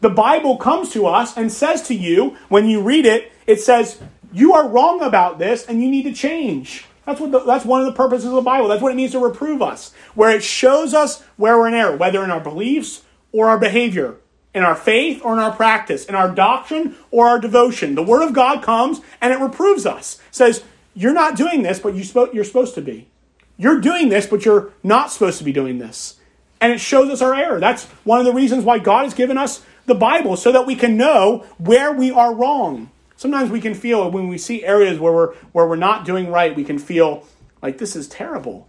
The 0.00 0.10
Bible 0.10 0.56
comes 0.56 0.90
to 0.90 1.06
us 1.06 1.36
and 1.36 1.50
says 1.52 1.82
to 1.88 1.94
you, 1.94 2.36
when 2.48 2.68
you 2.68 2.82
read 2.82 3.06
it, 3.06 3.32
it 3.46 3.60
says, 3.60 4.00
You 4.32 4.52
are 4.54 4.68
wrong 4.68 5.00
about 5.00 5.38
this 5.38 5.64
and 5.66 5.82
you 5.82 5.90
need 5.90 6.04
to 6.04 6.12
change. 6.12 6.84
That's, 7.06 7.20
what 7.20 7.32
the, 7.32 7.40
that's 7.40 7.64
one 7.64 7.80
of 7.80 7.86
the 7.86 7.92
purposes 7.92 8.26
of 8.26 8.32
the 8.32 8.40
Bible. 8.40 8.68
That's 8.68 8.82
what 8.82 8.92
it 8.92 8.96
means 8.96 9.12
to 9.12 9.18
reprove 9.18 9.62
us, 9.62 9.92
where 10.14 10.30
it 10.30 10.44
shows 10.44 10.94
us 10.94 11.22
where 11.36 11.58
we're 11.58 11.68
in 11.68 11.74
error, 11.74 11.96
whether 11.96 12.22
in 12.22 12.30
our 12.30 12.40
beliefs 12.40 13.02
or 13.32 13.48
our 13.48 13.58
behavior 13.58 14.16
in 14.54 14.62
our 14.62 14.74
faith 14.74 15.22
or 15.24 15.32
in 15.32 15.38
our 15.38 15.54
practice, 15.54 16.04
in 16.04 16.14
our 16.14 16.30
doctrine 16.30 16.96
or 17.10 17.26
our 17.26 17.38
devotion. 17.38 17.94
The 17.94 18.02
Word 18.02 18.22
of 18.22 18.32
God 18.32 18.62
comes 18.62 19.00
and 19.20 19.32
it 19.32 19.40
reproves 19.40 19.86
us. 19.86 20.20
says, 20.30 20.62
You're 20.94 21.14
not 21.14 21.36
doing 21.36 21.62
this, 21.62 21.78
but 21.78 21.94
you're 21.94 22.44
supposed 22.44 22.74
to 22.74 22.82
be. 22.82 23.08
You're 23.56 23.80
doing 23.80 24.08
this, 24.08 24.26
but 24.26 24.44
you're 24.44 24.72
not 24.82 25.10
supposed 25.10 25.38
to 25.38 25.44
be 25.44 25.52
doing 25.52 25.78
this. 25.78 26.16
And 26.60 26.72
it 26.72 26.80
shows 26.80 27.10
us 27.10 27.22
our 27.22 27.34
error. 27.34 27.60
That's 27.60 27.84
one 28.04 28.20
of 28.20 28.26
the 28.26 28.32
reasons 28.32 28.64
why 28.64 28.78
God 28.78 29.04
has 29.04 29.14
given 29.14 29.38
us 29.38 29.62
the 29.86 29.94
Bible, 29.94 30.36
so 30.36 30.52
that 30.52 30.66
we 30.66 30.76
can 30.76 30.96
know 30.96 31.44
where 31.58 31.92
we 31.92 32.10
are 32.12 32.34
wrong. 32.34 32.90
Sometimes 33.16 33.50
we 33.50 33.60
can 33.60 33.74
feel 33.74 34.10
when 34.10 34.28
we 34.28 34.38
see 34.38 34.64
areas 34.64 34.98
where 34.98 35.12
we're, 35.12 35.34
where 35.52 35.66
we're 35.66 35.76
not 35.76 36.04
doing 36.04 36.30
right, 36.30 36.54
we 36.54 36.64
can 36.64 36.78
feel 36.78 37.26
like 37.60 37.78
this 37.78 37.96
is 37.96 38.08
terrible. 38.08 38.68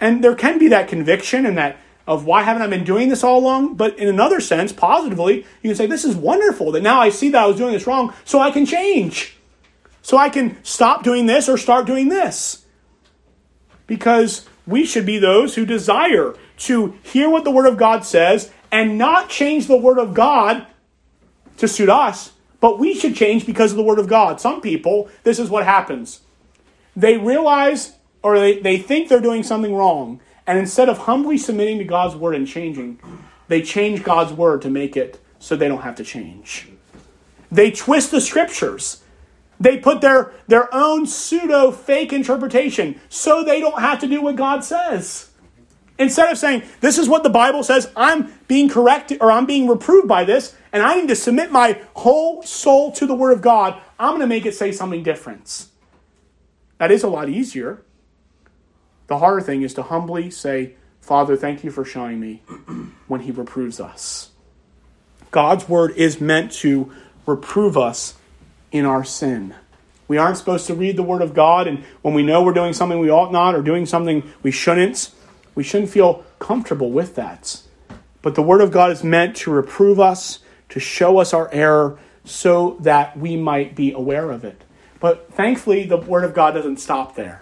And 0.00 0.22
there 0.22 0.34
can 0.34 0.58
be 0.58 0.68
that 0.68 0.88
conviction 0.88 1.46
and 1.46 1.56
that 1.58 1.76
of 2.06 2.24
why 2.24 2.42
haven't 2.42 2.62
I 2.62 2.66
been 2.66 2.84
doing 2.84 3.08
this 3.08 3.22
all 3.22 3.38
along? 3.38 3.74
But 3.74 3.98
in 3.98 4.08
another 4.08 4.40
sense, 4.40 4.72
positively, 4.72 5.46
you 5.62 5.70
can 5.70 5.74
say, 5.74 5.86
This 5.86 6.04
is 6.04 6.16
wonderful 6.16 6.72
that 6.72 6.82
now 6.82 7.00
I 7.00 7.10
see 7.10 7.30
that 7.30 7.42
I 7.42 7.46
was 7.46 7.56
doing 7.56 7.72
this 7.72 7.86
wrong, 7.86 8.12
so 8.24 8.40
I 8.40 8.50
can 8.50 8.66
change. 8.66 9.36
So 10.02 10.16
I 10.16 10.28
can 10.28 10.62
stop 10.64 11.04
doing 11.04 11.26
this 11.26 11.48
or 11.48 11.56
start 11.56 11.86
doing 11.86 12.08
this. 12.08 12.64
Because 13.86 14.48
we 14.66 14.84
should 14.84 15.06
be 15.06 15.18
those 15.18 15.54
who 15.54 15.64
desire 15.64 16.34
to 16.58 16.96
hear 17.02 17.30
what 17.30 17.44
the 17.44 17.50
Word 17.50 17.66
of 17.66 17.76
God 17.76 18.04
says 18.04 18.50
and 18.70 18.98
not 18.98 19.28
change 19.28 19.66
the 19.66 19.76
Word 19.76 19.98
of 19.98 20.14
God 20.14 20.66
to 21.58 21.68
suit 21.68 21.88
us, 21.88 22.32
but 22.60 22.78
we 22.78 22.94
should 22.94 23.14
change 23.14 23.46
because 23.46 23.72
of 23.72 23.76
the 23.76 23.82
Word 23.82 23.98
of 23.98 24.08
God. 24.08 24.40
Some 24.40 24.60
people, 24.60 25.08
this 25.22 25.38
is 25.38 25.50
what 25.50 25.64
happens. 25.64 26.20
They 26.96 27.16
realize 27.16 27.92
or 28.22 28.38
they, 28.38 28.58
they 28.60 28.78
think 28.78 29.08
they're 29.08 29.20
doing 29.20 29.42
something 29.42 29.74
wrong 29.74 30.20
and 30.46 30.58
instead 30.58 30.88
of 30.88 30.98
humbly 30.98 31.38
submitting 31.38 31.78
to 31.78 31.84
God's 31.84 32.16
word 32.16 32.34
and 32.34 32.46
changing, 32.46 32.98
they 33.48 33.62
change 33.62 34.02
God's 34.02 34.32
word 34.32 34.62
to 34.62 34.70
make 34.70 34.96
it 34.96 35.20
so 35.38 35.56
they 35.56 35.68
don't 35.68 35.82
have 35.82 35.96
to 35.96 36.04
change. 36.04 36.68
They 37.50 37.70
twist 37.70 38.10
the 38.10 38.20
scriptures. 38.20 39.02
They 39.60 39.78
put 39.78 40.00
their, 40.00 40.32
their 40.48 40.74
own 40.74 41.06
pseudo 41.06 41.70
fake 41.70 42.12
interpretation 42.12 43.00
so 43.08 43.44
they 43.44 43.60
don't 43.60 43.80
have 43.80 44.00
to 44.00 44.08
do 44.08 44.22
what 44.22 44.36
God 44.36 44.64
says. 44.64 45.30
Instead 45.98 46.32
of 46.32 46.38
saying, 46.38 46.62
This 46.80 46.98
is 46.98 47.08
what 47.08 47.22
the 47.22 47.30
Bible 47.30 47.62
says, 47.62 47.90
I'm 47.94 48.32
being 48.48 48.68
corrected 48.68 49.18
or 49.20 49.30
I'm 49.30 49.46
being 49.46 49.68
reproved 49.68 50.08
by 50.08 50.24
this, 50.24 50.56
and 50.72 50.82
I 50.82 50.96
need 50.96 51.08
to 51.08 51.16
submit 51.16 51.52
my 51.52 51.80
whole 51.94 52.42
soul 52.42 52.90
to 52.92 53.06
the 53.06 53.14
Word 53.14 53.32
of 53.32 53.42
God, 53.42 53.80
I'm 53.98 54.10
going 54.10 54.20
to 54.20 54.26
make 54.26 54.46
it 54.46 54.54
say 54.54 54.72
something 54.72 55.02
different. 55.02 55.66
That 56.78 56.90
is 56.90 57.04
a 57.04 57.08
lot 57.08 57.28
easier. 57.28 57.84
The 59.12 59.18
harder 59.18 59.42
thing 59.42 59.60
is 59.60 59.74
to 59.74 59.82
humbly 59.82 60.30
say, 60.30 60.72
Father, 61.02 61.36
thank 61.36 61.62
you 61.62 61.70
for 61.70 61.84
showing 61.84 62.18
me 62.18 62.40
when 63.08 63.20
He 63.20 63.30
reproves 63.30 63.78
us. 63.78 64.30
God's 65.30 65.68
word 65.68 65.90
is 65.98 66.18
meant 66.18 66.50
to 66.62 66.90
reprove 67.26 67.76
us 67.76 68.14
in 68.70 68.86
our 68.86 69.04
sin. 69.04 69.54
We 70.08 70.16
aren't 70.16 70.38
supposed 70.38 70.66
to 70.68 70.74
read 70.74 70.96
the 70.96 71.02
word 71.02 71.20
of 71.20 71.34
God, 71.34 71.66
and 71.66 71.84
when 72.00 72.14
we 72.14 72.22
know 72.22 72.42
we're 72.42 72.54
doing 72.54 72.72
something 72.72 73.00
we 73.00 73.10
ought 73.10 73.32
not 73.32 73.54
or 73.54 73.60
doing 73.60 73.84
something 73.84 74.32
we 74.42 74.50
shouldn't, 74.50 75.10
we 75.54 75.62
shouldn't 75.62 75.90
feel 75.90 76.24
comfortable 76.38 76.90
with 76.90 77.14
that. 77.16 77.60
But 78.22 78.34
the 78.34 78.42
word 78.42 78.62
of 78.62 78.70
God 78.70 78.92
is 78.92 79.04
meant 79.04 79.36
to 79.36 79.50
reprove 79.50 80.00
us, 80.00 80.38
to 80.70 80.80
show 80.80 81.18
us 81.18 81.34
our 81.34 81.52
error, 81.52 81.98
so 82.24 82.78
that 82.80 83.18
we 83.18 83.36
might 83.36 83.76
be 83.76 83.92
aware 83.92 84.30
of 84.30 84.42
it. 84.42 84.64
But 85.00 85.30
thankfully, 85.34 85.84
the 85.84 85.98
word 85.98 86.24
of 86.24 86.32
God 86.32 86.52
doesn't 86.52 86.78
stop 86.78 87.14
there 87.14 87.41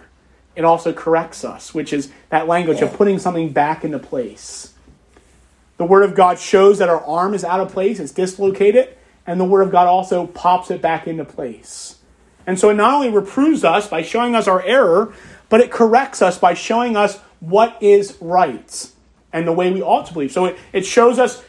it 0.55 0.65
also 0.65 0.93
corrects 0.93 1.43
us, 1.43 1.73
which 1.73 1.93
is 1.93 2.11
that 2.29 2.47
language 2.47 2.81
of 2.81 2.93
putting 2.93 3.19
something 3.19 3.51
back 3.51 3.83
into 3.83 3.99
place. 3.99 4.73
The 5.77 5.85
Word 5.85 6.03
of 6.03 6.13
God 6.13 6.39
shows 6.39 6.77
that 6.79 6.89
our 6.89 7.03
arm 7.03 7.33
is 7.33 7.43
out 7.43 7.59
of 7.59 7.71
place, 7.71 7.99
it's 7.99 8.11
dislocated, 8.11 8.95
and 9.25 9.39
the 9.39 9.45
Word 9.45 9.61
of 9.61 9.71
God 9.71 9.87
also 9.87 10.27
pops 10.27 10.69
it 10.69 10.81
back 10.81 11.07
into 11.07 11.25
place. 11.25 11.97
And 12.45 12.59
so 12.59 12.69
it 12.69 12.73
not 12.73 12.93
only 12.93 13.09
reproves 13.09 13.63
us 13.63 13.87
by 13.87 14.01
showing 14.01 14.35
us 14.35 14.47
our 14.47 14.61
error, 14.61 15.13
but 15.49 15.61
it 15.61 15.71
corrects 15.71 16.21
us 16.21 16.37
by 16.37 16.53
showing 16.53 16.95
us 16.95 17.17
what 17.39 17.77
is 17.81 18.17
right 18.19 18.91
and 19.33 19.47
the 19.47 19.51
way 19.51 19.71
we 19.71 19.81
ought 19.81 20.05
to 20.07 20.13
believe. 20.13 20.31
So 20.31 20.45
it, 20.45 20.57
it 20.73 20.85
shows 20.85 21.19
us, 21.19 21.43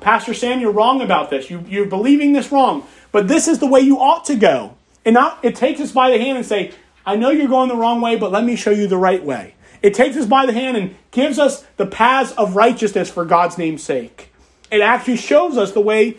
Pastor 0.00 0.34
Sam, 0.34 0.60
you're 0.60 0.72
wrong 0.72 1.00
about 1.00 1.30
this. 1.30 1.50
You, 1.50 1.64
you're 1.68 1.86
believing 1.86 2.32
this 2.32 2.52
wrong, 2.52 2.86
but 3.12 3.28
this 3.28 3.48
is 3.48 3.58
the 3.58 3.66
way 3.66 3.80
you 3.80 3.98
ought 3.98 4.24
to 4.26 4.36
go. 4.36 4.76
And 5.04 5.14
not, 5.14 5.38
it 5.44 5.54
takes 5.54 5.80
us 5.80 5.92
by 5.92 6.10
the 6.10 6.18
hand 6.18 6.38
and 6.38 6.46
say, 6.46 6.72
I 7.06 7.14
know 7.14 7.30
you're 7.30 7.48
going 7.48 7.68
the 7.68 7.76
wrong 7.76 8.00
way, 8.00 8.16
but 8.16 8.32
let 8.32 8.44
me 8.44 8.56
show 8.56 8.72
you 8.72 8.88
the 8.88 8.98
right 8.98 9.24
way. 9.24 9.54
It 9.80 9.94
takes 9.94 10.16
us 10.16 10.26
by 10.26 10.44
the 10.44 10.52
hand 10.52 10.76
and 10.76 10.96
gives 11.12 11.38
us 11.38 11.64
the 11.76 11.86
paths 11.86 12.32
of 12.32 12.56
righteousness 12.56 13.08
for 13.08 13.24
God's 13.24 13.56
name's 13.56 13.84
sake. 13.84 14.32
It 14.70 14.80
actually 14.80 15.16
shows 15.16 15.56
us 15.56 15.70
the 15.70 15.80
way 15.80 16.16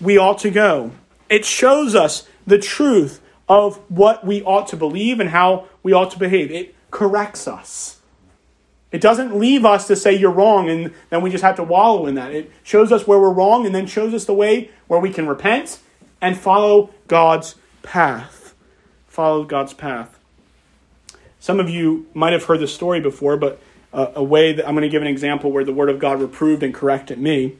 we 0.00 0.18
ought 0.18 0.38
to 0.38 0.50
go. 0.50 0.90
It 1.28 1.44
shows 1.44 1.94
us 1.94 2.28
the 2.46 2.58
truth 2.58 3.20
of 3.48 3.76
what 3.88 4.26
we 4.26 4.42
ought 4.42 4.66
to 4.68 4.76
believe 4.76 5.20
and 5.20 5.30
how 5.30 5.68
we 5.84 5.92
ought 5.92 6.10
to 6.10 6.18
behave. 6.18 6.50
It 6.50 6.74
corrects 6.90 7.46
us. 7.46 8.00
It 8.90 9.00
doesn't 9.00 9.36
leave 9.36 9.64
us 9.64 9.86
to 9.88 9.96
say 9.96 10.14
you're 10.14 10.30
wrong 10.30 10.70
and 10.70 10.94
then 11.10 11.20
we 11.20 11.30
just 11.30 11.42
have 11.42 11.56
to 11.56 11.64
wallow 11.64 12.06
in 12.06 12.14
that. 12.14 12.32
It 12.32 12.50
shows 12.62 12.92
us 12.92 13.06
where 13.06 13.18
we're 13.18 13.32
wrong 13.32 13.66
and 13.66 13.74
then 13.74 13.86
shows 13.86 14.14
us 14.14 14.24
the 14.24 14.34
way 14.34 14.70
where 14.86 15.00
we 15.00 15.10
can 15.10 15.26
repent 15.26 15.78
and 16.20 16.38
follow 16.38 16.90
God's 17.08 17.56
path. 17.82 18.54
Follow 19.08 19.44
God's 19.44 19.74
path. 19.74 20.13
Some 21.44 21.60
of 21.60 21.68
you 21.68 22.06
might 22.14 22.32
have 22.32 22.44
heard 22.44 22.58
this 22.60 22.74
story 22.74 23.00
before, 23.00 23.36
but 23.36 23.60
uh, 23.92 24.12
a 24.14 24.24
way 24.24 24.54
that 24.54 24.66
I'm 24.66 24.72
going 24.74 24.80
to 24.80 24.88
give 24.88 25.02
an 25.02 25.08
example 25.08 25.52
where 25.52 25.62
the 25.62 25.74
Word 25.74 25.90
of 25.90 25.98
God 25.98 26.18
reproved 26.18 26.62
and 26.62 26.72
corrected 26.72 27.18
me. 27.18 27.56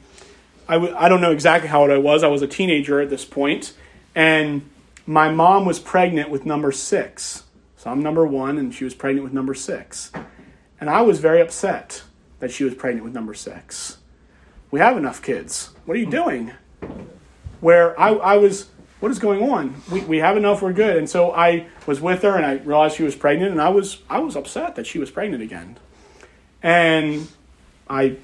I 0.67 0.73
w- 0.73 0.95
I 0.97 1.07
don't 1.07 1.21
know 1.21 1.31
exactly 1.31 1.69
how 1.69 1.81
old 1.81 1.91
I 1.91 1.99
was. 1.99 2.23
I 2.23 2.27
was 2.27 2.41
a 2.41 2.47
teenager 2.47 2.99
at 2.99 3.11
this 3.11 3.25
point, 3.25 3.73
and 4.15 4.67
my 5.05 5.29
mom 5.29 5.65
was 5.65 5.77
pregnant 5.77 6.31
with 6.31 6.47
number 6.47 6.71
six. 6.71 7.43
So 7.77 7.91
I'm 7.91 8.01
number 8.01 8.25
one, 8.25 8.57
and 8.57 8.73
she 8.73 8.85
was 8.85 8.95
pregnant 8.95 9.23
with 9.23 9.33
number 9.33 9.53
six. 9.53 10.11
And 10.81 10.89
I 10.89 11.01
was 11.03 11.19
very 11.19 11.39
upset 11.39 12.01
that 12.39 12.49
she 12.49 12.63
was 12.63 12.73
pregnant 12.73 13.05
with 13.05 13.13
number 13.13 13.35
six. 13.35 13.99
We 14.71 14.79
have 14.79 14.97
enough 14.97 15.21
kids. 15.21 15.75
What 15.85 15.95
are 15.95 15.99
you 15.99 16.09
doing? 16.09 16.53
Where 17.59 17.99
I, 17.99 18.13
I 18.13 18.37
was 18.37 18.65
what 18.99 19.11
is 19.11 19.19
going 19.19 19.49
on? 19.49 19.81
We, 19.91 20.01
we 20.01 20.17
have 20.19 20.37
enough, 20.37 20.61
we're 20.61 20.73
good. 20.73 20.97
And 20.97 21.09
so 21.09 21.31
I 21.33 21.67
was 21.85 21.99
with 21.99 22.21
her 22.21 22.35
and 22.35 22.45
I 22.45 22.53
realized 22.53 22.95
she 22.95 23.03
was 23.03 23.15
pregnant 23.15 23.51
and 23.51 23.61
I 23.61 23.69
was 23.69 24.01
I 24.09 24.19
was 24.19 24.35
upset 24.35 24.75
that 24.75 24.87
she 24.87 24.99
was 24.99 25.11
pregnant 25.11 25.43
again. 25.43 25.77
And 26.63 27.27
I 27.89 28.17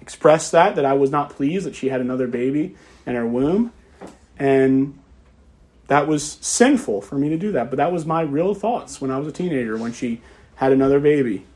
expressed 0.00 0.52
that 0.52 0.76
that 0.76 0.84
I 0.84 0.94
was 0.94 1.10
not 1.10 1.30
pleased 1.30 1.66
that 1.66 1.74
she 1.74 1.88
had 1.88 2.00
another 2.00 2.26
baby 2.26 2.76
in 3.06 3.14
her 3.14 3.26
womb. 3.26 3.72
And 4.38 4.98
that 5.86 6.06
was 6.06 6.38
sinful 6.40 7.02
for 7.02 7.16
me 7.16 7.28
to 7.30 7.38
do 7.38 7.52
that. 7.52 7.70
But 7.70 7.76
that 7.76 7.92
was 7.92 8.04
my 8.04 8.22
real 8.22 8.54
thoughts 8.54 9.00
when 9.00 9.10
I 9.10 9.18
was 9.18 9.26
a 9.26 9.32
teenager 9.32 9.76
when 9.76 9.92
she 9.92 10.20
had 10.56 10.72
another 10.72 11.00
baby. 11.00 11.46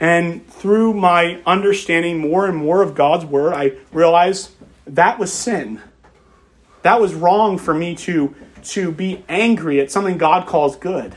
And 0.00 0.46
through 0.48 0.94
my 0.94 1.40
understanding 1.46 2.18
more 2.18 2.46
and 2.46 2.56
more 2.56 2.82
of 2.82 2.94
God's 2.94 3.24
word, 3.24 3.54
I 3.54 3.72
realized 3.92 4.50
that 4.86 5.18
was 5.18 5.32
sin 5.32 5.80
that 6.84 7.00
was 7.00 7.14
wrong 7.14 7.56
for 7.56 7.72
me 7.72 7.94
to, 7.96 8.34
to 8.62 8.92
be 8.92 9.24
angry 9.26 9.80
at 9.80 9.90
something 9.90 10.18
God 10.18 10.46
calls 10.46 10.76
good. 10.76 11.16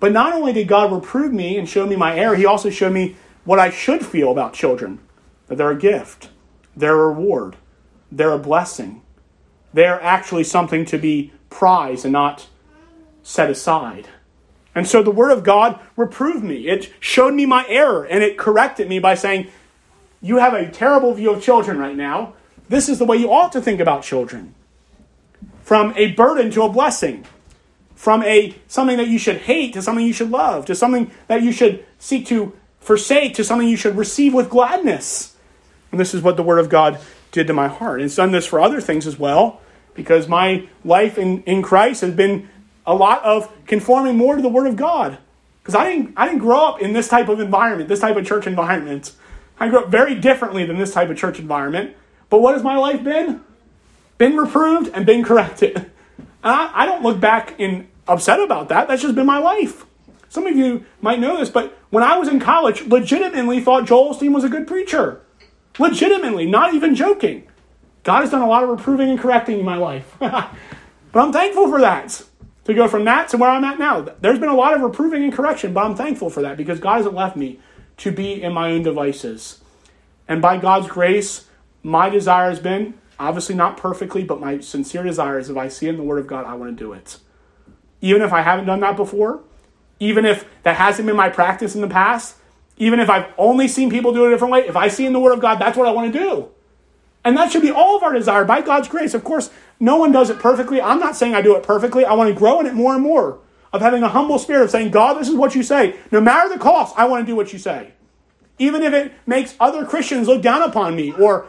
But 0.00 0.10
not 0.10 0.32
only 0.32 0.52
did 0.52 0.66
God 0.66 0.92
reprove 0.92 1.32
me 1.32 1.56
and 1.56 1.68
show 1.68 1.86
me 1.86 1.94
my 1.94 2.18
error, 2.18 2.34
He 2.34 2.44
also 2.44 2.68
showed 2.68 2.92
me 2.92 3.16
what 3.44 3.60
I 3.60 3.70
should 3.70 4.04
feel 4.04 4.32
about 4.32 4.54
children 4.54 4.98
that 5.46 5.56
they're 5.56 5.70
a 5.70 5.78
gift, 5.78 6.30
they're 6.76 7.00
a 7.00 7.08
reward, 7.08 7.56
they're 8.10 8.32
a 8.32 8.38
blessing. 8.38 9.02
They're 9.72 10.02
actually 10.02 10.44
something 10.44 10.84
to 10.86 10.98
be 10.98 11.32
prized 11.48 12.04
and 12.04 12.12
not 12.12 12.48
set 13.22 13.50
aside. 13.50 14.08
And 14.74 14.86
so 14.86 15.02
the 15.02 15.10
Word 15.12 15.30
of 15.30 15.44
God 15.44 15.78
reproved 15.96 16.42
me. 16.42 16.68
It 16.68 16.92
showed 16.98 17.34
me 17.34 17.46
my 17.46 17.64
error 17.68 18.04
and 18.04 18.24
it 18.24 18.36
corrected 18.36 18.88
me 18.88 18.98
by 18.98 19.14
saying, 19.14 19.48
You 20.20 20.38
have 20.38 20.54
a 20.54 20.68
terrible 20.68 21.14
view 21.14 21.30
of 21.30 21.42
children 21.42 21.78
right 21.78 21.96
now. 21.96 22.34
This 22.68 22.88
is 22.88 22.98
the 22.98 23.04
way 23.04 23.16
you 23.16 23.32
ought 23.32 23.52
to 23.52 23.62
think 23.62 23.78
about 23.78 24.02
children 24.02 24.54
from 25.68 25.92
a 25.96 26.12
burden 26.12 26.50
to 26.50 26.62
a 26.62 26.68
blessing, 26.70 27.26
from 27.94 28.22
a 28.22 28.54
something 28.68 28.96
that 28.96 29.06
you 29.06 29.18
should 29.18 29.36
hate 29.36 29.74
to 29.74 29.82
something 29.82 30.06
you 30.06 30.14
should 30.14 30.30
love, 30.30 30.64
to 30.64 30.74
something 30.74 31.10
that 31.26 31.42
you 31.42 31.52
should 31.52 31.84
seek 31.98 32.24
to 32.24 32.56
forsake 32.80 33.34
to 33.34 33.44
something 33.44 33.68
you 33.68 33.76
should 33.76 33.94
receive 33.94 34.32
with 34.32 34.48
gladness. 34.48 35.36
And 35.92 36.00
this 36.00 36.14
is 36.14 36.22
what 36.22 36.38
the 36.38 36.42
Word 36.42 36.58
of 36.58 36.70
God 36.70 36.98
did 37.32 37.46
to 37.48 37.52
my 37.52 37.68
heart. 37.68 38.00
It's 38.00 38.16
done 38.16 38.32
this 38.32 38.46
for 38.46 38.60
other 38.60 38.80
things 38.80 39.06
as 39.06 39.18
well, 39.18 39.60
because 39.92 40.26
my 40.26 40.66
life 40.86 41.18
in, 41.18 41.42
in 41.42 41.60
Christ 41.60 42.00
has 42.00 42.14
been 42.14 42.48
a 42.86 42.94
lot 42.94 43.22
of 43.22 43.52
conforming 43.66 44.16
more 44.16 44.36
to 44.36 44.40
the 44.40 44.48
Word 44.48 44.68
of 44.68 44.76
God. 44.76 45.18
Because 45.60 45.74
I 45.74 45.90
didn't, 45.90 46.14
I 46.16 46.26
didn't 46.26 46.40
grow 46.40 46.66
up 46.66 46.80
in 46.80 46.94
this 46.94 47.08
type 47.08 47.28
of 47.28 47.40
environment, 47.40 47.90
this 47.90 48.00
type 48.00 48.16
of 48.16 48.24
church 48.26 48.46
environment. 48.46 49.12
I 49.60 49.68
grew 49.68 49.80
up 49.80 49.90
very 49.90 50.14
differently 50.14 50.64
than 50.64 50.78
this 50.78 50.94
type 50.94 51.10
of 51.10 51.18
church 51.18 51.38
environment. 51.38 51.94
But 52.30 52.40
what 52.40 52.54
has 52.54 52.62
my 52.62 52.78
life 52.78 53.04
been? 53.04 53.42
Been 54.18 54.36
reproved 54.36 54.90
and 54.92 55.06
been 55.06 55.24
corrected. 55.24 55.76
And 55.76 55.86
I, 56.42 56.70
I 56.74 56.86
don't 56.86 57.02
look 57.02 57.20
back 57.20 57.54
in 57.58 57.88
upset 58.06 58.40
about 58.40 58.68
that. 58.68 58.88
That's 58.88 59.02
just 59.02 59.14
been 59.14 59.26
my 59.26 59.38
life. 59.38 59.86
Some 60.28 60.46
of 60.46 60.56
you 60.56 60.84
might 61.00 61.20
know 61.20 61.38
this, 61.38 61.48
but 61.48 61.78
when 61.90 62.04
I 62.04 62.18
was 62.18 62.28
in 62.28 62.38
college, 62.40 62.82
legitimately 62.82 63.60
thought 63.60 63.86
Joel 63.86 64.14
Osteen 64.14 64.34
was 64.34 64.44
a 64.44 64.48
good 64.48 64.66
preacher. 64.66 65.22
Legitimately, 65.78 66.46
not 66.46 66.74
even 66.74 66.94
joking. 66.94 67.46
God 68.02 68.20
has 68.20 68.30
done 68.30 68.42
a 68.42 68.48
lot 68.48 68.62
of 68.62 68.68
reproving 68.68 69.08
and 69.10 69.18
correcting 69.18 69.58
in 69.58 69.64
my 69.64 69.76
life. 69.76 70.14
but 70.18 70.50
I'm 71.14 71.32
thankful 71.32 71.68
for 71.68 71.80
that. 71.80 72.22
To 72.64 72.74
go 72.74 72.86
from 72.86 73.04
that 73.06 73.30
to 73.30 73.38
where 73.38 73.48
I'm 73.48 73.64
at 73.64 73.78
now. 73.78 74.02
There's 74.20 74.38
been 74.38 74.50
a 74.50 74.54
lot 74.54 74.74
of 74.74 74.82
reproving 74.82 75.24
and 75.24 75.32
correction, 75.32 75.72
but 75.72 75.84
I'm 75.84 75.96
thankful 75.96 76.28
for 76.28 76.42
that 76.42 76.58
because 76.58 76.80
God 76.80 76.98
hasn't 76.98 77.14
left 77.14 77.34
me 77.34 77.60
to 77.98 78.12
be 78.12 78.42
in 78.42 78.52
my 78.52 78.70
own 78.70 78.82
devices. 78.82 79.62
And 80.28 80.42
by 80.42 80.58
God's 80.58 80.86
grace, 80.86 81.46
my 81.82 82.10
desire 82.10 82.50
has 82.50 82.60
been 82.60 82.92
Obviously, 83.20 83.54
not 83.54 83.76
perfectly, 83.76 84.22
but 84.22 84.40
my 84.40 84.60
sincere 84.60 85.02
desire 85.02 85.38
is 85.38 85.50
if 85.50 85.56
I 85.56 85.68
see 85.68 85.88
in 85.88 85.96
the 85.96 86.02
Word 86.02 86.18
of 86.18 86.26
God, 86.26 86.44
I 86.46 86.54
want 86.54 86.76
to 86.76 86.84
do 86.84 86.92
it. 86.92 87.18
Even 88.00 88.22
if 88.22 88.32
I 88.32 88.42
haven't 88.42 88.66
done 88.66 88.80
that 88.80 88.96
before, 88.96 89.42
even 89.98 90.24
if 90.24 90.44
that 90.62 90.76
hasn't 90.76 91.06
been 91.06 91.16
my 91.16 91.28
practice 91.28 91.74
in 91.74 91.80
the 91.80 91.88
past, 91.88 92.36
even 92.76 93.00
if 93.00 93.10
I've 93.10 93.26
only 93.36 93.66
seen 93.66 93.90
people 93.90 94.12
do 94.12 94.24
it 94.24 94.28
a 94.28 94.30
different 94.30 94.52
way, 94.52 94.60
if 94.68 94.76
I 94.76 94.86
see 94.88 95.04
in 95.04 95.12
the 95.12 95.18
Word 95.18 95.32
of 95.32 95.40
God, 95.40 95.56
that's 95.56 95.76
what 95.76 95.88
I 95.88 95.90
want 95.90 96.12
to 96.12 96.18
do. 96.18 96.48
And 97.24 97.36
that 97.36 97.50
should 97.50 97.62
be 97.62 97.70
all 97.70 97.96
of 97.96 98.02
our 98.02 98.12
desire 98.12 98.44
by 98.44 98.62
God's 98.62 98.88
grace. 98.88 99.14
Of 99.14 99.24
course, 99.24 99.50
no 99.80 99.96
one 99.96 100.12
does 100.12 100.30
it 100.30 100.38
perfectly. 100.38 100.80
I'm 100.80 101.00
not 101.00 101.16
saying 101.16 101.34
I 101.34 101.42
do 101.42 101.56
it 101.56 101.62
perfectly. 101.62 102.04
I 102.04 102.14
want 102.14 102.32
to 102.32 102.38
grow 102.38 102.60
in 102.60 102.66
it 102.66 102.74
more 102.74 102.94
and 102.94 103.02
more. 103.02 103.40
Of 103.70 103.82
having 103.82 104.02
a 104.02 104.08
humble 104.08 104.38
spirit 104.38 104.62
of 104.62 104.70
saying, 104.70 104.92
God, 104.92 105.18
this 105.18 105.28
is 105.28 105.34
what 105.34 105.54
you 105.54 105.62
say. 105.62 105.96
No 106.10 106.22
matter 106.22 106.48
the 106.48 106.58
cost, 106.58 106.94
I 106.96 107.04
want 107.06 107.26
to 107.26 107.30
do 107.30 107.36
what 107.36 107.52
you 107.52 107.58
say. 107.58 107.92
Even 108.58 108.82
if 108.82 108.94
it 108.94 109.12
makes 109.26 109.54
other 109.60 109.84
Christians 109.84 110.26
look 110.26 110.40
down 110.40 110.62
upon 110.62 110.96
me 110.96 111.12
or 111.12 111.48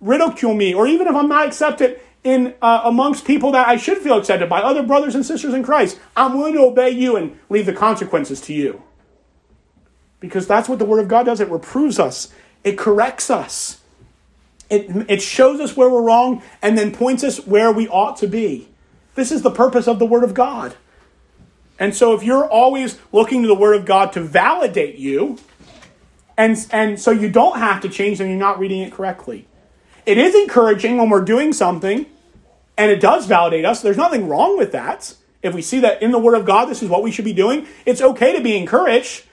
ridicule 0.00 0.54
me, 0.54 0.74
or 0.74 0.86
even 0.86 1.06
if 1.06 1.14
I'm 1.14 1.28
not 1.28 1.46
accepted 1.46 2.00
in 2.24 2.54
uh, 2.60 2.82
amongst 2.84 3.24
people 3.24 3.52
that 3.52 3.68
I 3.68 3.76
should 3.76 3.98
feel 3.98 4.18
accepted 4.18 4.48
by, 4.48 4.60
other 4.60 4.82
brothers 4.82 5.14
and 5.14 5.24
sisters 5.24 5.54
in 5.54 5.62
Christ, 5.62 6.00
I'm 6.16 6.36
willing 6.36 6.54
to 6.54 6.60
obey 6.60 6.90
you 6.90 7.16
and 7.16 7.38
leave 7.48 7.66
the 7.66 7.72
consequences 7.72 8.40
to 8.42 8.52
you. 8.54 8.82
Because 10.18 10.46
that's 10.46 10.68
what 10.68 10.78
the 10.78 10.84
Word 10.84 11.00
of 11.00 11.08
God 11.08 11.26
does. 11.26 11.40
It 11.40 11.50
reproves 11.50 11.98
us, 11.98 12.32
it 12.64 12.76
corrects 12.76 13.30
us, 13.30 13.80
it, 14.68 15.06
it 15.08 15.22
shows 15.22 15.60
us 15.60 15.76
where 15.76 15.88
we're 15.88 16.02
wrong, 16.02 16.42
and 16.62 16.76
then 16.76 16.92
points 16.92 17.22
us 17.22 17.46
where 17.46 17.70
we 17.70 17.86
ought 17.88 18.16
to 18.16 18.26
be. 18.26 18.68
This 19.14 19.30
is 19.30 19.42
the 19.42 19.50
purpose 19.50 19.86
of 19.86 19.98
the 19.98 20.06
Word 20.06 20.24
of 20.24 20.34
God. 20.34 20.74
And 21.78 21.94
so 21.94 22.14
if 22.14 22.22
you're 22.22 22.48
always 22.48 22.98
looking 23.12 23.42
to 23.42 23.48
the 23.48 23.54
Word 23.54 23.76
of 23.76 23.84
God 23.84 24.12
to 24.14 24.20
validate 24.20 24.96
you, 24.96 25.38
and, 26.36 26.56
and 26.70 26.98
so 26.98 27.12
you 27.12 27.30
don't 27.30 27.58
have 27.58 27.82
to 27.82 27.88
change, 27.88 28.18
then 28.18 28.28
you're 28.28 28.38
not 28.38 28.58
reading 28.58 28.80
it 28.82 28.92
correctly. 28.92 29.46
It 30.06 30.18
is 30.18 30.36
encouraging 30.36 30.96
when 30.98 31.10
we're 31.10 31.24
doing 31.24 31.52
something 31.52 32.06
and 32.78 32.90
it 32.90 33.00
does 33.00 33.26
validate 33.26 33.64
us. 33.64 33.82
There's 33.82 33.96
nothing 33.96 34.28
wrong 34.28 34.56
with 34.56 34.72
that. 34.72 35.14
If 35.42 35.52
we 35.52 35.62
see 35.62 35.80
that 35.80 36.00
in 36.00 36.12
the 36.12 36.18
Word 36.18 36.34
of 36.34 36.46
God, 36.46 36.66
this 36.66 36.82
is 36.82 36.88
what 36.88 37.02
we 37.02 37.10
should 37.10 37.24
be 37.24 37.32
doing, 37.32 37.66
it's 37.84 38.00
okay 38.00 38.36
to 38.36 38.42
be 38.42 38.56
encouraged, 38.56 39.24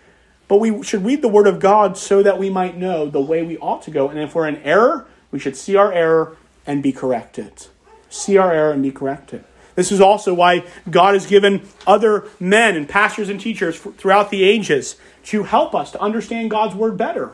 but 0.47 0.57
we 0.57 0.83
should 0.83 1.05
read 1.05 1.21
the 1.21 1.27
Word 1.27 1.47
of 1.47 1.59
God 1.59 1.97
so 1.97 2.23
that 2.23 2.39
we 2.39 2.49
might 2.49 2.77
know 2.77 3.07
the 3.07 3.21
way 3.21 3.43
we 3.43 3.57
ought 3.59 3.83
to 3.83 3.91
go. 3.91 4.09
And 4.09 4.19
if 4.19 4.35
we're 4.35 4.47
in 4.47 4.57
error, 4.57 5.07
we 5.31 5.39
should 5.39 5.55
see 5.55 5.75
our 5.75 5.91
error 5.93 6.37
and 6.65 6.81
be 6.81 6.91
corrected. 6.91 7.67
See 8.09 8.37
our 8.37 8.51
error 8.51 8.71
and 8.71 8.83
be 8.83 8.91
corrected. 8.91 9.43
This 9.75 9.91
is 9.91 10.01
also 10.01 10.33
why 10.33 10.65
God 10.89 11.15
has 11.15 11.25
given 11.25 11.67
other 11.87 12.27
men 12.39 12.75
and 12.75 12.87
pastors 12.87 13.29
and 13.29 13.39
teachers 13.39 13.77
throughout 13.77 14.29
the 14.29 14.43
ages 14.43 14.97
to 15.25 15.43
help 15.43 15.73
us 15.73 15.91
to 15.91 16.01
understand 16.01 16.51
God's 16.51 16.75
Word 16.75 16.97
better. 16.97 17.31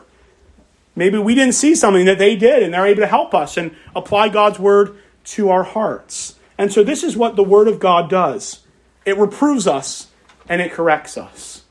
Maybe 0.96 1.18
we 1.18 1.34
didn't 1.34 1.54
see 1.54 1.74
something 1.74 2.06
that 2.06 2.18
they 2.18 2.36
did, 2.36 2.62
and 2.62 2.74
they're 2.74 2.86
able 2.86 3.02
to 3.02 3.06
help 3.06 3.34
us 3.34 3.56
and 3.56 3.74
apply 3.94 4.28
God's 4.28 4.58
word 4.58 4.96
to 5.24 5.50
our 5.50 5.62
hearts. 5.62 6.34
And 6.58 6.72
so, 6.72 6.82
this 6.82 7.02
is 7.02 7.16
what 7.16 7.36
the 7.36 7.44
word 7.44 7.68
of 7.68 7.78
God 7.80 8.10
does 8.10 8.60
it 9.04 9.16
reproves 9.16 9.66
us 9.66 10.08
and 10.48 10.60
it 10.60 10.72
corrects 10.72 11.16
us. 11.16 11.64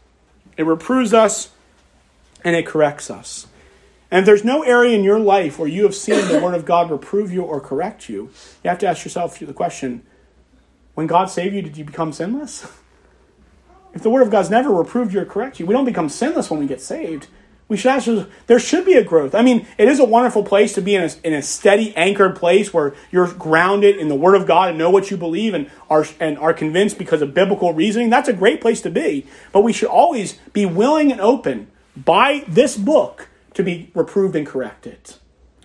It 0.58 0.66
reproves 0.66 1.14
us 1.14 1.50
and 2.44 2.56
it 2.56 2.66
corrects 2.66 3.12
us. 3.12 3.48
And 4.12 4.20
if 4.20 4.26
there's 4.26 4.44
no 4.44 4.64
area 4.64 4.98
in 4.98 5.04
your 5.04 5.20
life 5.20 5.60
where 5.60 5.68
you 5.68 5.84
have 5.84 5.94
seen 5.94 6.28
the 6.28 6.40
Word 6.40 6.56
of 6.56 6.66
God 6.66 6.90
reprove 6.90 7.32
you 7.32 7.44
or 7.44 7.60
correct 7.60 8.10
you, 8.10 8.32
you 8.64 8.70
have 8.70 8.80
to 8.80 8.88
ask 8.88 9.06
yourself 9.06 9.38
the 9.38 9.54
question 9.54 10.02
when 10.96 11.06
God 11.06 11.30
saved 11.30 11.54
you, 11.54 11.62
did 11.62 11.78
you 11.78 11.86
become 11.86 12.12
sinless? 12.12 12.66
If 13.92 14.04
the 14.04 14.10
Word 14.12 14.22
of 14.22 14.30
God's 14.30 14.52
never 14.52 14.70
reproved 14.70 15.16
you 15.16 15.22
or 15.22 15.26
corrected 15.26 15.62
you, 15.62 15.66
we 15.66 15.74
don't 15.74 15.84
become 15.84 16.10
sinless 16.10 16.52
when 16.52 16.60
we 16.60 16.68
get 16.68 16.80
saved. 16.80 17.26
We 17.70 17.78
should 17.78 17.92
ask, 17.92 18.10
there 18.48 18.58
should 18.58 18.84
be 18.84 18.96
a 18.96 19.04
growth. 19.04 19.36
I 19.36 19.44
mean, 19.44 19.68
it 19.78 19.88
is 19.88 20.00
a 20.00 20.04
wonderful 20.04 20.44
place 20.44 20.74
to 20.74 20.82
be 20.82 20.96
in 20.96 21.04
a, 21.04 21.10
in 21.24 21.34
a 21.34 21.44
steady, 21.44 21.96
anchored 21.96 22.36
place 22.36 22.74
where 22.74 22.96
you're 23.12 23.32
grounded 23.32 23.96
in 23.96 24.08
the 24.08 24.16
Word 24.16 24.34
of 24.34 24.48
God 24.48 24.70
and 24.70 24.78
know 24.78 24.90
what 24.90 25.12
you 25.12 25.18
believe 25.18 25.54
and 25.54 25.70
are, 25.88 26.04
and 26.20 26.40
are 26.40 26.52
convinced 26.52 26.98
because 26.98 27.22
of 27.22 27.36
biblical 27.36 27.72
reasoning. 27.72 28.10
That's 28.10 28.28
a 28.28 28.34
great 28.34 28.60
place 28.60 28.82
to 28.82 28.90
be. 28.90 29.28
But 29.52 29.62
we 29.62 29.72
should 29.72 29.88
always 29.88 30.34
be 30.52 30.66
willing 30.66 31.12
and 31.12 31.22
open 31.22 31.68
by 31.96 32.44
this 32.48 32.76
book 32.76 33.30
to 33.54 33.64
be 33.64 33.92
reproved 33.94 34.36
and 34.36 34.48
corrected. 34.48 35.14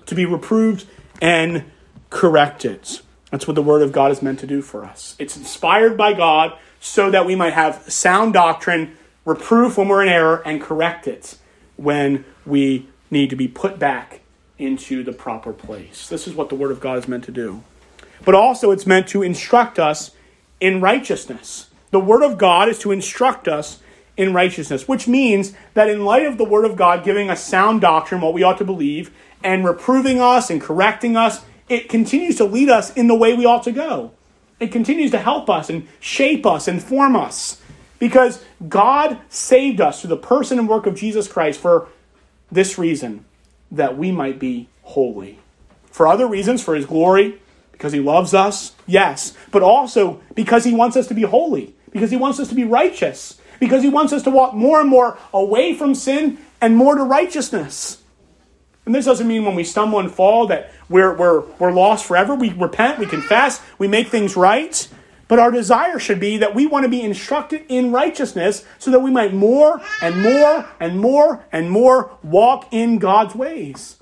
To 0.05 0.15
be 0.15 0.27
reproved 0.27 0.87
and 1.23 1.65
corrected. 2.11 2.87
That's 3.31 3.47
what 3.47 3.55
the 3.55 3.63
Word 3.63 3.81
of 3.81 3.93
God 3.93 4.13
is 4.13 4.21
meant 4.21 4.41
to 4.41 4.47
do 4.47 4.61
for 4.61 4.85
us. 4.85 5.17
It's 5.19 5.39
inspired 5.39 5.97
by 5.97 6.13
God 6.13 6.59
so 6.81 7.11
that 7.11 7.25
we 7.25 7.35
might 7.35 7.55
have 7.55 7.91
sound 7.91 8.35
doctrine, 8.35 8.95
reproof 9.25 9.79
when 9.79 9.89
we're 9.89 10.03
in 10.03 10.11
error, 10.11 10.43
and 10.45 10.61
correct 10.61 11.09
it 11.09 11.39
when 11.77 12.25
we 12.47 12.89
need 13.11 13.31
to 13.31 13.37
be 13.37 13.49
put 13.49 13.79
back 13.79 14.21
into 14.59 15.03
the 15.03 15.13
proper 15.13 15.53
place. 15.53 16.09
This 16.09 16.27
is 16.27 16.35
what 16.35 16.49
the 16.49 16.55
Word 16.55 16.71
of 16.71 16.81
God 16.81 16.99
is 16.99 17.09
meant 17.09 17.25
to 17.25 17.33
do. 17.33 17.63
But 18.25 18.35
also, 18.35 18.71
it's 18.71 18.87
meant 18.87 19.09
to 19.09 19.23
instruct 19.23 19.79
us 19.79 20.13
in 20.61 20.81
righteousness. 20.81 21.71
The 21.91 22.01
Word 22.01 22.23
of 22.23 22.39
God 22.39 22.69
is 22.69 22.79
to 22.81 22.93
instruct 22.93 23.49
us 23.49 23.81
in 24.17 24.33
righteousness, 24.33 24.87
which 24.87 25.09
means 25.09 25.55
that 25.75 25.91
in 25.91 26.05
light 26.05 26.25
of 26.25 26.39
the 26.39 26.45
Word 26.45 26.65
of 26.65 26.77
God 26.77 27.05
giving 27.05 27.31
us 27.31 27.45
sound 27.45 27.81
doctrine, 27.81 28.21
what 28.21 28.33
we 28.33 28.43
ought 28.43 28.59
to 28.59 28.65
believe, 28.65 29.11
and 29.43 29.65
reproving 29.65 30.21
us 30.21 30.51
and 30.51 30.61
correcting 30.61 31.17
us, 31.17 31.45
it 31.69 31.89
continues 31.89 32.37
to 32.37 32.45
lead 32.45 32.69
us 32.69 32.93
in 32.95 33.09
the 33.09 33.15
way 33.15 33.35
we 33.35 33.45
ought 33.45 33.65
to 33.65 33.73
go. 33.73 34.13
It 34.61 34.71
continues 34.71 35.11
to 35.11 35.19
help 35.19 35.51
us 35.51 35.69
and 35.69 35.89
shape 35.99 36.47
us 36.47 36.69
and 36.69 36.83
form 36.83 37.17
us 37.17 37.61
because 38.05 38.45
God 38.69 39.19
saved 39.31 39.81
us 39.81 40.03
through 40.03 40.11
the 40.11 40.19
person 40.19 40.59
and 40.59 40.69
work 40.69 40.85
of 40.85 40.95
Jesus 40.95 41.27
Christ 41.27 41.59
for 41.59 41.89
this 42.53 42.77
reason 42.77 43.25
that 43.71 43.97
we 43.97 44.13
might 44.13 44.39
be 44.39 44.69
holy. 44.83 45.39
For 45.87 46.07
other 46.07 46.27
reasons, 46.27 46.63
for 46.63 46.75
his 46.75 46.85
glory, 46.85 47.41
because 47.73 47.95
he 47.95 48.01
loves 48.01 48.35
us, 48.35 48.75
yes, 48.87 49.33
but 49.51 49.63
also 49.63 50.21
because 50.35 50.65
he 50.65 50.75
wants 50.75 50.99
us 50.99 51.07
to 51.07 51.15
be 51.15 51.23
holy, 51.23 51.75
because 51.93 52.11
he 52.11 52.19
wants 52.19 52.39
us 52.39 52.49
to 52.49 52.55
be 52.55 52.65
righteous, 52.65 53.41
because 53.59 53.83
he 53.83 53.89
wants 53.89 54.13
us 54.13 54.23
to 54.25 54.31
walk 54.31 54.53
more 54.53 54.83
and 54.83 54.91
more 54.91 55.17
away 55.33 55.73
from 55.73 55.95
sin 55.95 56.37
and 56.61 56.77
more 56.77 56.97
to 56.97 57.05
righteousness. 57.05 58.03
And 58.85 58.95
this 58.95 59.07
doesn't 59.07 59.27
mean 59.27 59.47
when 59.47 59.55
we 59.55 59.65
stumble 59.65 59.99
and 59.99 60.13
fall 60.13 60.49
that 60.49 60.75
we're, 60.91 61.15
we're, 61.15 61.41
we're 61.59 61.73
lost 61.73 62.05
forever. 62.05 62.35
We 62.35 62.51
repent, 62.53 62.99
we 62.99 63.07
confess, 63.07 63.63
we 63.79 63.89
make 63.89 64.09
things 64.09 64.37
right. 64.37 64.87
But 65.35 65.41
our 65.41 65.51
desire 65.51 65.99
should 65.99 66.21
be 66.21 66.37
that 66.37 66.55
we 66.55 66.65
want 66.65 66.85
to 66.85 66.89
be 66.89 67.03
instructed 67.03 67.65
in 67.69 67.91
righteousness 67.91 68.65
so 68.79 68.93
that 68.93 69.01
we 69.01 69.11
might 69.11 69.35
more 69.35 69.81
and 70.01 70.23
more 70.23 70.69
and 70.79 71.01
more 71.01 71.45
and 71.51 71.73
more 71.73 72.17
walk 72.23 72.69
in 72.71 72.99
God's 72.99 73.35
ways. 73.35 73.97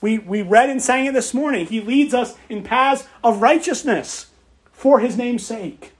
We, 0.00 0.18
we 0.18 0.42
read 0.42 0.70
and 0.70 0.82
sang 0.82 1.06
it 1.06 1.14
this 1.14 1.32
morning. 1.32 1.66
He 1.66 1.80
leads 1.80 2.12
us 2.12 2.34
in 2.48 2.64
paths 2.64 3.06
of 3.22 3.40
righteousness 3.40 4.32
for 4.72 4.98
his 4.98 5.16
name's 5.16 5.46
sake. 5.46 5.92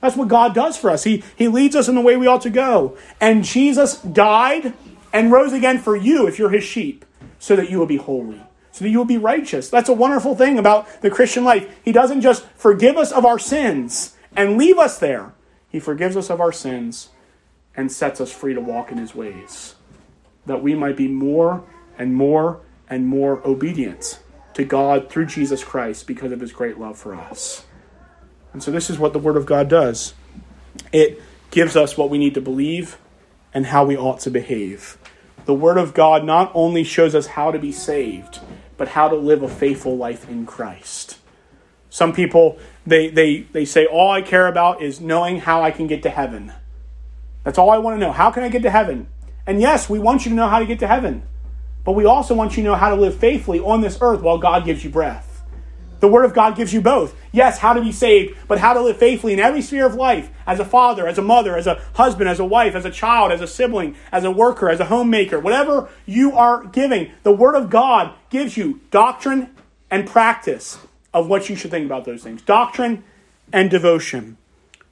That's 0.00 0.16
what 0.16 0.28
God 0.28 0.54
does 0.54 0.78
for 0.78 0.88
us. 0.88 1.04
He, 1.04 1.22
he 1.36 1.46
leads 1.46 1.76
us 1.76 1.86
in 1.86 1.94
the 1.94 2.00
way 2.00 2.16
we 2.16 2.26
ought 2.26 2.40
to 2.40 2.48
go. 2.48 2.96
And 3.20 3.44
Jesus 3.44 4.00
died 4.00 4.72
and 5.12 5.30
rose 5.30 5.52
again 5.52 5.78
for 5.78 5.94
you 5.94 6.26
if 6.26 6.38
you're 6.38 6.48
his 6.48 6.64
sheep 6.64 7.04
so 7.38 7.54
that 7.54 7.68
you 7.68 7.78
will 7.78 7.84
be 7.84 7.98
holy, 7.98 8.40
so 8.76 8.84
that 8.84 8.90
you 8.90 8.98
will 8.98 9.06
be 9.06 9.16
righteous. 9.16 9.70
That's 9.70 9.88
a 9.88 9.94
wonderful 9.94 10.36
thing 10.36 10.58
about 10.58 11.00
the 11.00 11.08
Christian 11.08 11.44
life. 11.44 11.66
He 11.82 11.92
doesn't 11.92 12.20
just 12.20 12.44
forgive 12.56 12.98
us 12.98 13.10
of 13.10 13.24
our 13.24 13.38
sins 13.38 14.14
and 14.36 14.58
leave 14.58 14.76
us 14.76 14.98
there, 14.98 15.32
He 15.70 15.80
forgives 15.80 16.14
us 16.14 16.28
of 16.28 16.42
our 16.42 16.52
sins 16.52 17.08
and 17.74 17.90
sets 17.90 18.20
us 18.20 18.30
free 18.30 18.52
to 18.52 18.60
walk 18.60 18.92
in 18.92 18.98
His 18.98 19.14
ways, 19.14 19.76
that 20.44 20.62
we 20.62 20.74
might 20.74 20.94
be 20.94 21.08
more 21.08 21.64
and 21.96 22.14
more 22.14 22.60
and 22.90 23.06
more 23.06 23.40
obedient 23.48 24.20
to 24.52 24.62
God 24.62 25.08
through 25.08 25.24
Jesus 25.24 25.64
Christ 25.64 26.06
because 26.06 26.30
of 26.30 26.40
His 26.40 26.52
great 26.52 26.78
love 26.78 26.98
for 26.98 27.14
us. 27.14 27.64
And 28.52 28.62
so, 28.62 28.70
this 28.70 28.90
is 28.90 28.98
what 28.98 29.14
the 29.14 29.18
Word 29.18 29.38
of 29.38 29.46
God 29.46 29.70
does 29.70 30.12
it 30.92 31.22
gives 31.50 31.76
us 31.76 31.96
what 31.96 32.10
we 32.10 32.18
need 32.18 32.34
to 32.34 32.42
believe 32.42 32.98
and 33.54 33.64
how 33.64 33.86
we 33.86 33.96
ought 33.96 34.20
to 34.20 34.30
behave 34.30 34.98
the 35.46 35.54
Word 35.54 35.78
of 35.78 35.94
God 35.94 36.24
not 36.24 36.50
only 36.54 36.84
shows 36.84 37.14
us 37.14 37.28
how 37.28 37.50
to 37.52 37.58
be 37.58 37.72
saved, 37.72 38.40
but 38.76 38.88
how 38.88 39.08
to 39.08 39.16
live 39.16 39.42
a 39.42 39.48
faithful 39.48 39.96
life 39.96 40.28
in 40.28 40.46
Christ. 40.46 41.18
Some 41.90 42.12
people, 42.12 42.58
they, 42.86 43.08
they, 43.08 43.40
they 43.52 43.64
say, 43.64 43.86
All 43.86 44.10
I 44.10 44.22
care 44.22 44.46
about 44.46 44.82
is 44.82 45.00
knowing 45.00 45.40
how 45.40 45.62
I 45.62 45.70
can 45.70 45.86
get 45.86 46.02
to 46.02 46.10
heaven. 46.10 46.52
That's 47.44 47.58
all 47.58 47.70
I 47.70 47.78
want 47.78 47.94
to 47.96 48.00
know. 48.00 48.12
How 48.12 48.30
can 48.30 48.42
I 48.42 48.48
get 48.48 48.62
to 48.62 48.70
heaven? 48.70 49.08
And 49.46 49.60
yes, 49.60 49.88
we 49.88 49.98
want 49.98 50.24
you 50.24 50.30
to 50.30 50.36
know 50.36 50.48
how 50.48 50.58
to 50.58 50.66
get 50.66 50.80
to 50.80 50.86
heaven, 50.86 51.22
but 51.84 51.92
we 51.92 52.04
also 52.04 52.34
want 52.34 52.56
you 52.56 52.62
to 52.64 52.70
know 52.70 52.74
how 52.74 52.90
to 52.90 52.96
live 52.96 53.16
faithfully 53.16 53.60
on 53.60 53.80
this 53.80 53.98
earth 54.00 54.20
while 54.20 54.38
God 54.38 54.64
gives 54.64 54.82
you 54.82 54.90
breath. 54.90 55.35
The 56.00 56.08
Word 56.08 56.24
of 56.24 56.34
God 56.34 56.56
gives 56.56 56.72
you 56.72 56.80
both. 56.80 57.14
Yes, 57.32 57.58
how 57.58 57.72
to 57.72 57.80
be 57.80 57.92
saved, 57.92 58.36
but 58.48 58.58
how 58.58 58.72
to 58.72 58.80
live 58.80 58.98
faithfully 58.98 59.32
in 59.32 59.40
every 59.40 59.62
sphere 59.62 59.86
of 59.86 59.94
life 59.94 60.30
as 60.46 60.60
a 60.60 60.64
father, 60.64 61.06
as 61.06 61.18
a 61.18 61.22
mother, 61.22 61.56
as 61.56 61.66
a 61.66 61.80
husband, 61.94 62.28
as 62.28 62.38
a 62.38 62.44
wife, 62.44 62.74
as 62.74 62.84
a 62.84 62.90
child, 62.90 63.32
as 63.32 63.40
a 63.40 63.46
sibling, 63.46 63.96
as 64.12 64.24
a 64.24 64.30
worker, 64.30 64.68
as 64.68 64.80
a 64.80 64.86
homemaker, 64.86 65.40
whatever 65.40 65.88
you 66.04 66.36
are 66.36 66.64
giving. 66.64 67.10
The 67.22 67.32
Word 67.32 67.54
of 67.54 67.70
God 67.70 68.12
gives 68.30 68.56
you 68.56 68.80
doctrine 68.90 69.50
and 69.90 70.06
practice 70.06 70.78
of 71.14 71.28
what 71.28 71.48
you 71.48 71.56
should 71.56 71.70
think 71.70 71.86
about 71.86 72.04
those 72.04 72.22
things 72.22 72.42
doctrine 72.42 73.04
and 73.52 73.70
devotion. 73.70 74.36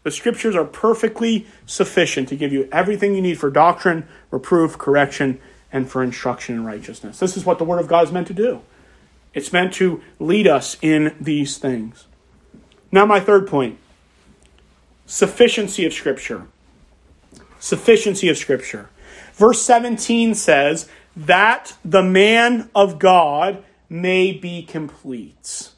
The 0.04 0.10
scriptures 0.10 0.54
are 0.54 0.64
perfectly 0.64 1.46
sufficient 1.64 2.28
to 2.28 2.36
give 2.36 2.52
you 2.52 2.68
everything 2.70 3.14
you 3.14 3.22
need 3.22 3.38
for 3.38 3.50
doctrine, 3.50 4.06
reproof, 4.30 4.76
correction, 4.76 5.40
and 5.72 5.90
for 5.90 6.02
instruction 6.02 6.56
in 6.56 6.64
righteousness. 6.64 7.18
This 7.18 7.36
is 7.36 7.44
what 7.44 7.58
the 7.58 7.64
Word 7.64 7.80
of 7.80 7.88
God 7.88 8.04
is 8.04 8.12
meant 8.12 8.26
to 8.28 8.34
do. 8.34 8.60
It's 9.34 9.52
meant 9.52 9.74
to 9.74 10.00
lead 10.18 10.46
us 10.46 10.76
in 10.80 11.14
these 11.20 11.58
things. 11.58 12.06
Now, 12.92 13.04
my 13.04 13.20
third 13.20 13.46
point 13.46 13.78
sufficiency 15.06 15.84
of 15.84 15.92
Scripture. 15.92 16.46
Sufficiency 17.58 18.28
of 18.28 18.38
Scripture. 18.38 18.88
Verse 19.34 19.60
17 19.62 20.34
says, 20.34 20.88
that 21.16 21.74
the 21.84 22.02
man 22.02 22.70
of 22.74 22.98
God 22.98 23.64
may 23.88 24.32
be 24.32 24.62
complete. 24.62 25.70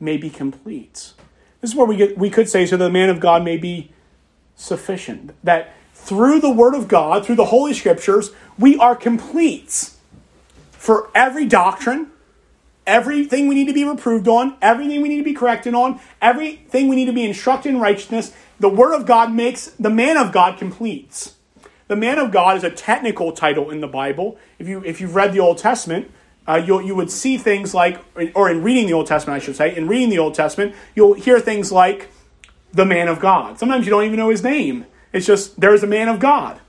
May 0.00 0.16
be 0.16 0.30
complete. 0.30 1.12
This 1.60 1.70
is 1.70 1.76
where 1.76 1.86
we, 1.86 1.96
get, 1.96 2.18
we 2.18 2.28
could 2.28 2.48
say, 2.48 2.66
so 2.66 2.76
the 2.76 2.90
man 2.90 3.08
of 3.08 3.20
God 3.20 3.44
may 3.44 3.56
be 3.56 3.92
sufficient. 4.56 5.32
That 5.44 5.74
through 5.94 6.40
the 6.40 6.50
Word 6.50 6.74
of 6.74 6.88
God, 6.88 7.24
through 7.24 7.36
the 7.36 7.46
Holy 7.46 7.72
Scriptures, 7.72 8.30
we 8.58 8.76
are 8.76 8.96
complete 8.96 9.90
for 10.72 11.10
every 11.14 11.46
doctrine, 11.46 12.10
everything 12.86 13.48
we 13.48 13.54
need 13.54 13.68
to 13.68 13.72
be 13.72 13.84
reproved 13.84 14.28
on, 14.28 14.56
everything 14.60 15.00
we 15.02 15.08
need 15.08 15.18
to 15.18 15.24
be 15.24 15.34
corrected 15.34 15.74
on, 15.74 16.00
everything 16.20 16.88
we 16.88 16.96
need 16.96 17.06
to 17.06 17.12
be 17.12 17.24
instructed 17.24 17.70
in 17.70 17.80
righteousness, 17.80 18.32
the 18.58 18.68
Word 18.68 18.94
of 18.94 19.06
God 19.06 19.32
makes 19.32 19.66
the 19.72 19.90
man 19.90 20.16
of 20.16 20.32
God 20.32 20.58
completes. 20.58 21.34
The 21.88 21.96
man 21.96 22.18
of 22.18 22.30
God 22.30 22.56
is 22.56 22.64
a 22.64 22.70
technical 22.70 23.32
title 23.32 23.70
in 23.70 23.80
the 23.80 23.88
Bible. 23.88 24.38
If 24.58 24.68
you 24.68 24.82
if 24.84 25.00
you've 25.00 25.14
read 25.14 25.32
the 25.32 25.40
Old 25.40 25.58
Testament, 25.58 26.10
uh, 26.48 26.62
you 26.64 26.80
you 26.80 26.94
would 26.94 27.10
see 27.10 27.36
things 27.36 27.74
like, 27.74 28.00
or 28.34 28.50
in 28.50 28.62
reading 28.62 28.86
the 28.86 28.94
Old 28.94 29.06
Testament, 29.06 29.42
I 29.42 29.44
should 29.44 29.56
say, 29.56 29.76
in 29.76 29.88
reading 29.88 30.08
the 30.08 30.18
Old 30.18 30.34
Testament, 30.34 30.74
you'll 30.94 31.14
hear 31.14 31.38
things 31.38 31.70
like 31.70 32.08
the 32.72 32.86
man 32.86 33.08
of 33.08 33.20
God. 33.20 33.58
Sometimes 33.58 33.84
you 33.84 33.90
don't 33.90 34.04
even 34.04 34.16
know 34.16 34.30
his 34.30 34.42
name. 34.42 34.86
It's 35.12 35.26
just 35.26 35.60
there's 35.60 35.82
a 35.82 35.86
man 35.86 36.08
of 36.08 36.18
God. 36.18 36.61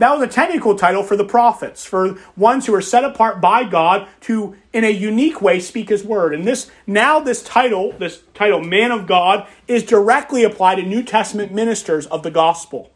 That 0.00 0.16
was 0.16 0.26
a 0.26 0.32
technical 0.32 0.76
title 0.76 1.02
for 1.02 1.14
the 1.14 1.26
prophets, 1.26 1.84
for 1.84 2.16
ones 2.34 2.64
who 2.64 2.74
are 2.74 2.80
set 2.80 3.04
apart 3.04 3.38
by 3.38 3.64
God 3.64 4.08
to, 4.22 4.56
in 4.72 4.82
a 4.82 4.88
unique 4.88 5.42
way, 5.42 5.60
speak 5.60 5.90
His 5.90 6.02
word. 6.02 6.32
And 6.32 6.46
this 6.46 6.70
now 6.86 7.20
this 7.20 7.42
title, 7.42 7.92
this 7.92 8.22
title, 8.32 8.64
man 8.64 8.92
of 8.92 9.06
God, 9.06 9.46
is 9.68 9.82
directly 9.82 10.42
applied 10.42 10.76
to 10.76 10.82
New 10.84 11.02
Testament 11.02 11.52
ministers 11.52 12.06
of 12.06 12.22
the 12.22 12.30
gospel. 12.30 12.90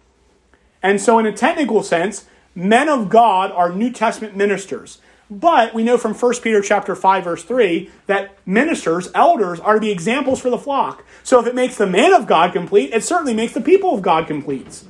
And 0.83 0.99
so, 0.99 1.19
in 1.19 1.27
a 1.27 1.33
technical 1.33 1.83
sense, 1.83 2.25
men 2.55 2.89
of 2.89 3.11
God 3.11 3.53
are 3.53 3.71
New 3.71 3.93
Testament 3.93 4.35
ministers. 4.35 4.97
But 5.31 5.75
we 5.75 5.85
know 5.85 5.99
from 5.99 6.15
1 6.15 6.35
Peter 6.41 6.63
chapter 6.63 6.97
5 6.97 7.25
verse 7.25 7.45
3 7.45 7.91
that 8.07 8.35
ministers, 8.47 9.11
elders 9.15 9.61
are 9.61 9.75
to 9.75 9.81
be 9.81 9.91
examples 9.91 10.41
for 10.41 10.49
the 10.49 10.57
flock. 10.57 11.05
So 11.23 11.39
if 11.39 11.47
it 11.47 11.55
makes 11.55 11.77
the 11.77 11.87
man 11.87 12.15
of 12.15 12.27
God 12.27 12.55
complete, 12.55 12.95
it 12.95 13.05
certainly 13.05 13.35
makes 13.35 13.53
the 13.53 13.61
people 13.61 13.95
of 13.95 14.01
God 14.01 14.27
complete. 14.27 14.85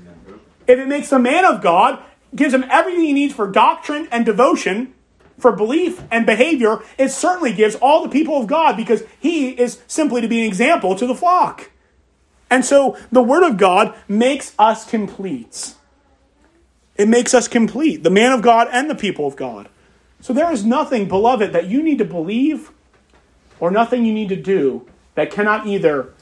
If 0.66 0.78
it 0.78 0.88
makes 0.88 1.10
the 1.10 1.18
man 1.18 1.44
of 1.44 1.62
God, 1.62 2.02
gives 2.34 2.54
him 2.54 2.64
everything 2.70 3.02
he 3.02 3.12
needs 3.12 3.34
for 3.34 3.46
doctrine 3.46 4.08
and 4.10 4.24
devotion, 4.24 4.94
for 5.38 5.52
belief 5.52 6.02
and 6.10 6.24
behavior, 6.26 6.80
it 6.98 7.10
certainly 7.10 7.52
gives 7.52 7.74
all 7.76 8.02
the 8.02 8.08
people 8.08 8.38
of 8.38 8.46
God 8.46 8.76
because 8.76 9.02
he 9.18 9.50
is 9.50 9.82
simply 9.86 10.20
to 10.20 10.28
be 10.28 10.40
an 10.40 10.46
example 10.46 10.94
to 10.96 11.06
the 11.06 11.14
flock. 11.14 11.70
And 12.50 12.64
so 12.64 12.96
the 13.10 13.22
Word 13.22 13.42
of 13.42 13.56
God 13.56 13.94
makes 14.06 14.54
us 14.58 14.88
complete. 14.88 15.74
It 16.96 17.08
makes 17.08 17.34
us 17.34 17.48
complete, 17.48 18.04
the 18.04 18.10
man 18.10 18.32
of 18.32 18.42
God 18.42 18.68
and 18.70 18.88
the 18.88 18.94
people 18.94 19.26
of 19.26 19.34
God. 19.34 19.68
So 20.20 20.32
there 20.32 20.52
is 20.52 20.64
nothing, 20.64 21.08
beloved, 21.08 21.52
that 21.52 21.66
you 21.66 21.82
need 21.82 21.98
to 21.98 22.04
believe 22.04 22.70
or 23.58 23.70
nothing 23.70 24.04
you 24.04 24.12
need 24.12 24.28
to 24.28 24.36
do 24.36 24.86
that 25.16 25.30
cannot 25.30 25.66
either 25.66 26.14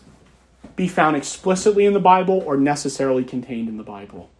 be 0.76 0.88
found 0.88 1.16
explicitly 1.16 1.84
in 1.84 1.92
the 1.92 2.00
Bible 2.00 2.42
or 2.46 2.56
necessarily 2.56 3.24
contained 3.24 3.68
in 3.68 3.76
the 3.76 3.82
Bible. 3.82 4.30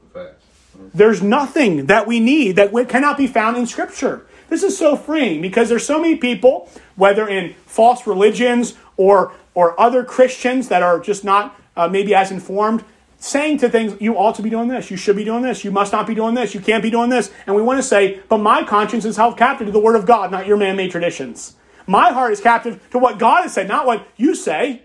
There's 0.94 1.22
nothing 1.22 1.86
that 1.86 2.06
we 2.06 2.20
need 2.20 2.56
that 2.56 2.72
cannot 2.88 3.16
be 3.18 3.26
found 3.26 3.56
in 3.56 3.66
Scripture. 3.66 4.26
This 4.48 4.62
is 4.62 4.76
so 4.76 4.96
freeing 4.96 5.40
because 5.40 5.68
there's 5.68 5.86
so 5.86 6.00
many 6.00 6.16
people, 6.16 6.68
whether 6.96 7.28
in 7.28 7.54
false 7.66 8.06
religions 8.06 8.74
or 8.96 9.32
or 9.54 9.78
other 9.78 10.02
Christians 10.04 10.68
that 10.68 10.82
are 10.82 10.98
just 10.98 11.24
not 11.24 11.58
uh, 11.76 11.88
maybe 11.88 12.14
as 12.14 12.30
informed, 12.30 12.84
saying 13.18 13.58
to 13.58 13.68
things, 13.68 14.00
you 14.00 14.16
ought 14.16 14.34
to 14.34 14.42
be 14.42 14.50
doing 14.50 14.68
this, 14.68 14.90
you 14.90 14.96
should 14.96 15.16
be 15.16 15.24
doing 15.24 15.42
this, 15.42 15.64
you 15.64 15.70
must 15.70 15.92
not 15.92 16.06
be 16.06 16.14
doing 16.14 16.34
this, 16.34 16.54
you 16.54 16.60
can't 16.60 16.82
be 16.82 16.90
doing 16.90 17.10
this. 17.10 17.30
And 17.46 17.54
we 17.54 17.62
want 17.62 17.78
to 17.78 17.82
say, 17.82 18.20
but 18.28 18.38
my 18.38 18.64
conscience 18.64 19.04
is 19.04 19.16
held 19.16 19.36
captive 19.36 19.66
to 19.66 19.72
the 19.72 19.78
Word 19.78 19.94
of 19.94 20.06
God, 20.06 20.30
not 20.30 20.46
your 20.46 20.56
man 20.56 20.76
made 20.76 20.90
traditions. 20.90 21.54
My 21.86 22.12
heart 22.12 22.32
is 22.32 22.40
captive 22.40 22.84
to 22.90 22.98
what 22.98 23.18
God 23.18 23.42
has 23.42 23.52
said, 23.52 23.68
not 23.68 23.86
what 23.86 24.06
you 24.16 24.34
say. 24.34 24.82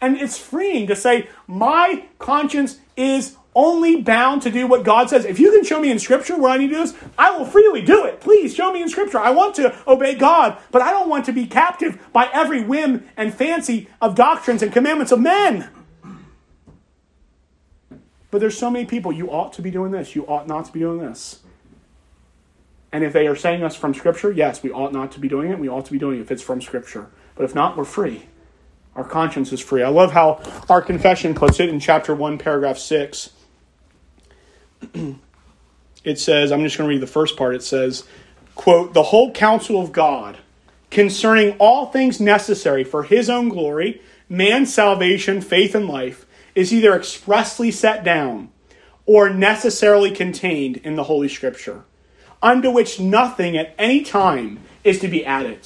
And 0.00 0.16
it's 0.16 0.38
freeing 0.38 0.86
to 0.86 0.96
say, 0.96 1.28
my 1.46 2.04
conscience 2.18 2.78
is 2.96 3.36
only 3.54 4.00
bound 4.00 4.42
to 4.42 4.50
do 4.50 4.68
what 4.68 4.84
God 4.84 5.10
says. 5.10 5.24
If 5.24 5.40
you 5.40 5.50
can 5.50 5.64
show 5.64 5.80
me 5.80 5.90
in 5.90 5.98
Scripture 5.98 6.38
where 6.38 6.52
I 6.52 6.58
need 6.58 6.68
to 6.68 6.74
do 6.74 6.80
this, 6.80 6.94
I 7.18 7.36
will 7.36 7.44
freely 7.44 7.82
do 7.82 8.04
it. 8.04 8.20
Please 8.20 8.54
show 8.54 8.72
me 8.72 8.80
in 8.80 8.88
Scripture. 8.88 9.18
I 9.18 9.30
want 9.30 9.56
to 9.56 9.76
obey 9.88 10.14
God, 10.14 10.56
but 10.70 10.82
I 10.82 10.90
don't 10.90 11.08
want 11.08 11.24
to 11.24 11.32
be 11.32 11.46
captive 11.46 11.98
by 12.12 12.30
every 12.32 12.62
whim 12.62 13.08
and 13.16 13.34
fancy 13.34 13.88
of 14.00 14.14
doctrines 14.14 14.62
and 14.62 14.72
commandments 14.72 15.10
of 15.10 15.20
men. 15.20 15.68
But 18.30 18.40
there's 18.40 18.56
so 18.58 18.70
many 18.70 18.84
people, 18.84 19.10
you 19.10 19.30
ought 19.30 19.52
to 19.54 19.62
be 19.62 19.70
doing 19.70 19.90
this, 19.90 20.14
you 20.14 20.24
ought 20.26 20.46
not 20.46 20.66
to 20.66 20.72
be 20.72 20.80
doing 20.80 20.98
this. 20.98 21.40
And 22.92 23.02
if 23.02 23.12
they 23.12 23.26
are 23.26 23.36
saying 23.36 23.64
us 23.64 23.74
from 23.74 23.92
Scripture, 23.92 24.30
yes, 24.30 24.62
we 24.62 24.70
ought 24.70 24.92
not 24.92 25.10
to 25.12 25.20
be 25.20 25.28
doing 25.28 25.50
it. 25.50 25.58
We 25.58 25.68
ought 25.68 25.84
to 25.86 25.92
be 25.92 25.98
doing 25.98 26.18
it 26.18 26.22
if 26.22 26.30
it's 26.30 26.42
from 26.42 26.62
Scripture. 26.62 27.10
But 27.34 27.44
if 27.44 27.54
not, 27.54 27.76
we're 27.76 27.84
free. 27.84 28.26
Our 28.98 29.04
conscience 29.04 29.52
is 29.52 29.60
free. 29.60 29.84
I 29.84 29.90
love 29.90 30.10
how 30.10 30.42
our 30.68 30.82
confession 30.82 31.32
puts 31.32 31.60
it 31.60 31.68
in 31.68 31.78
chapter 31.78 32.16
1, 32.16 32.36
paragraph 32.36 32.78
6. 32.78 33.30
it 36.02 36.18
says, 36.18 36.50
I'm 36.50 36.64
just 36.64 36.76
going 36.76 36.88
to 36.88 36.94
read 36.94 37.00
the 37.00 37.06
first 37.06 37.36
part. 37.36 37.54
It 37.54 37.62
says, 37.62 38.02
quote, 38.56 38.94
the 38.94 39.04
whole 39.04 39.30
counsel 39.30 39.80
of 39.80 39.92
God 39.92 40.38
concerning 40.90 41.56
all 41.60 41.86
things 41.86 42.20
necessary 42.20 42.82
for 42.82 43.04
his 43.04 43.30
own 43.30 43.48
glory, 43.48 44.02
man's 44.28 44.74
salvation, 44.74 45.42
faith, 45.42 45.76
and 45.76 45.86
life 45.86 46.26
is 46.56 46.74
either 46.74 46.96
expressly 46.96 47.70
set 47.70 48.02
down 48.02 48.50
or 49.06 49.30
necessarily 49.30 50.10
contained 50.10 50.78
in 50.78 50.96
the 50.96 51.04
Holy 51.04 51.28
Scripture 51.28 51.84
unto 52.42 52.68
which 52.68 52.98
nothing 52.98 53.56
at 53.56 53.76
any 53.78 54.02
time 54.02 54.58
is 54.82 54.98
to 54.98 55.06
be 55.06 55.24
added, 55.24 55.60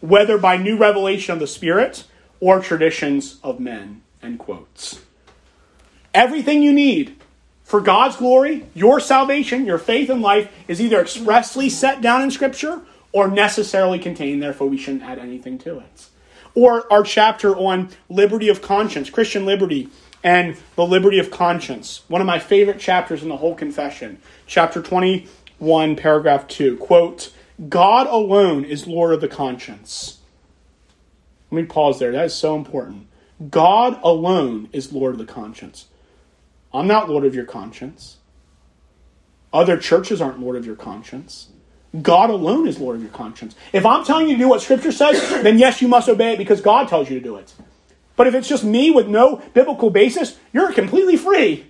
whether 0.00 0.38
by 0.38 0.56
new 0.56 0.76
revelation 0.76 1.32
of 1.32 1.40
the 1.40 1.48
Spirit 1.48 2.04
or 2.40 2.60
traditions 2.60 3.38
of 3.42 3.60
men. 3.60 4.02
End 4.22 4.38
quotes. 4.38 5.00
Everything 6.14 6.62
you 6.62 6.72
need 6.72 7.16
for 7.62 7.80
God's 7.80 8.16
glory, 8.16 8.66
your 8.74 9.00
salvation, 9.00 9.66
your 9.66 9.78
faith 9.78 10.08
and 10.08 10.22
life 10.22 10.52
is 10.68 10.80
either 10.80 11.00
expressly 11.00 11.68
set 11.68 12.00
down 12.00 12.22
in 12.22 12.30
Scripture 12.30 12.80
or 13.12 13.28
necessarily 13.28 13.98
contained, 13.98 14.42
therefore 14.42 14.68
we 14.68 14.76
shouldn't 14.76 15.02
add 15.02 15.18
anything 15.18 15.58
to 15.58 15.78
it. 15.78 16.08
Or 16.54 16.90
our 16.92 17.02
chapter 17.02 17.56
on 17.56 17.90
liberty 18.08 18.48
of 18.48 18.62
conscience, 18.62 19.10
Christian 19.10 19.44
liberty, 19.44 19.88
and 20.22 20.56
the 20.74 20.86
liberty 20.86 21.18
of 21.18 21.30
conscience. 21.30 22.02
One 22.08 22.20
of 22.20 22.26
my 22.26 22.38
favorite 22.38 22.78
chapters 22.78 23.22
in 23.22 23.28
the 23.28 23.36
whole 23.36 23.54
confession, 23.54 24.20
chapter 24.46 24.80
21, 24.82 25.96
paragraph 25.96 26.48
2. 26.48 26.76
Quote, 26.78 27.32
God 27.68 28.06
alone 28.06 28.64
is 28.64 28.86
Lord 28.86 29.14
of 29.14 29.20
the 29.20 29.28
conscience. 29.28 30.18
Let 31.50 31.62
me 31.62 31.64
pause 31.64 31.98
there. 31.98 32.12
That 32.12 32.26
is 32.26 32.34
so 32.34 32.56
important. 32.56 33.06
God 33.50 34.00
alone 34.02 34.68
is 34.72 34.92
Lord 34.92 35.12
of 35.12 35.18
the 35.18 35.32
conscience. 35.32 35.86
I'm 36.72 36.86
not 36.86 37.08
Lord 37.08 37.24
of 37.24 37.34
your 37.34 37.44
conscience. 37.44 38.16
Other 39.52 39.76
churches 39.76 40.20
aren't 40.20 40.40
Lord 40.40 40.56
of 40.56 40.66
your 40.66 40.76
conscience. 40.76 41.48
God 42.02 42.30
alone 42.30 42.66
is 42.66 42.78
Lord 42.78 42.96
of 42.96 43.02
your 43.02 43.12
conscience. 43.12 43.54
If 43.72 43.86
I'm 43.86 44.04
telling 44.04 44.28
you 44.28 44.36
to 44.36 44.42
do 44.42 44.48
what 44.48 44.60
Scripture 44.60 44.92
says, 44.92 45.20
then 45.42 45.58
yes, 45.58 45.80
you 45.80 45.88
must 45.88 46.08
obey 46.08 46.32
it 46.32 46.38
because 46.38 46.60
God 46.60 46.88
tells 46.88 47.08
you 47.08 47.18
to 47.18 47.24
do 47.24 47.36
it. 47.36 47.54
But 48.16 48.26
if 48.26 48.34
it's 48.34 48.48
just 48.48 48.64
me 48.64 48.90
with 48.90 49.08
no 49.08 49.42
biblical 49.54 49.90
basis, 49.90 50.38
you're 50.52 50.72
completely 50.72 51.16
free. 51.16 51.66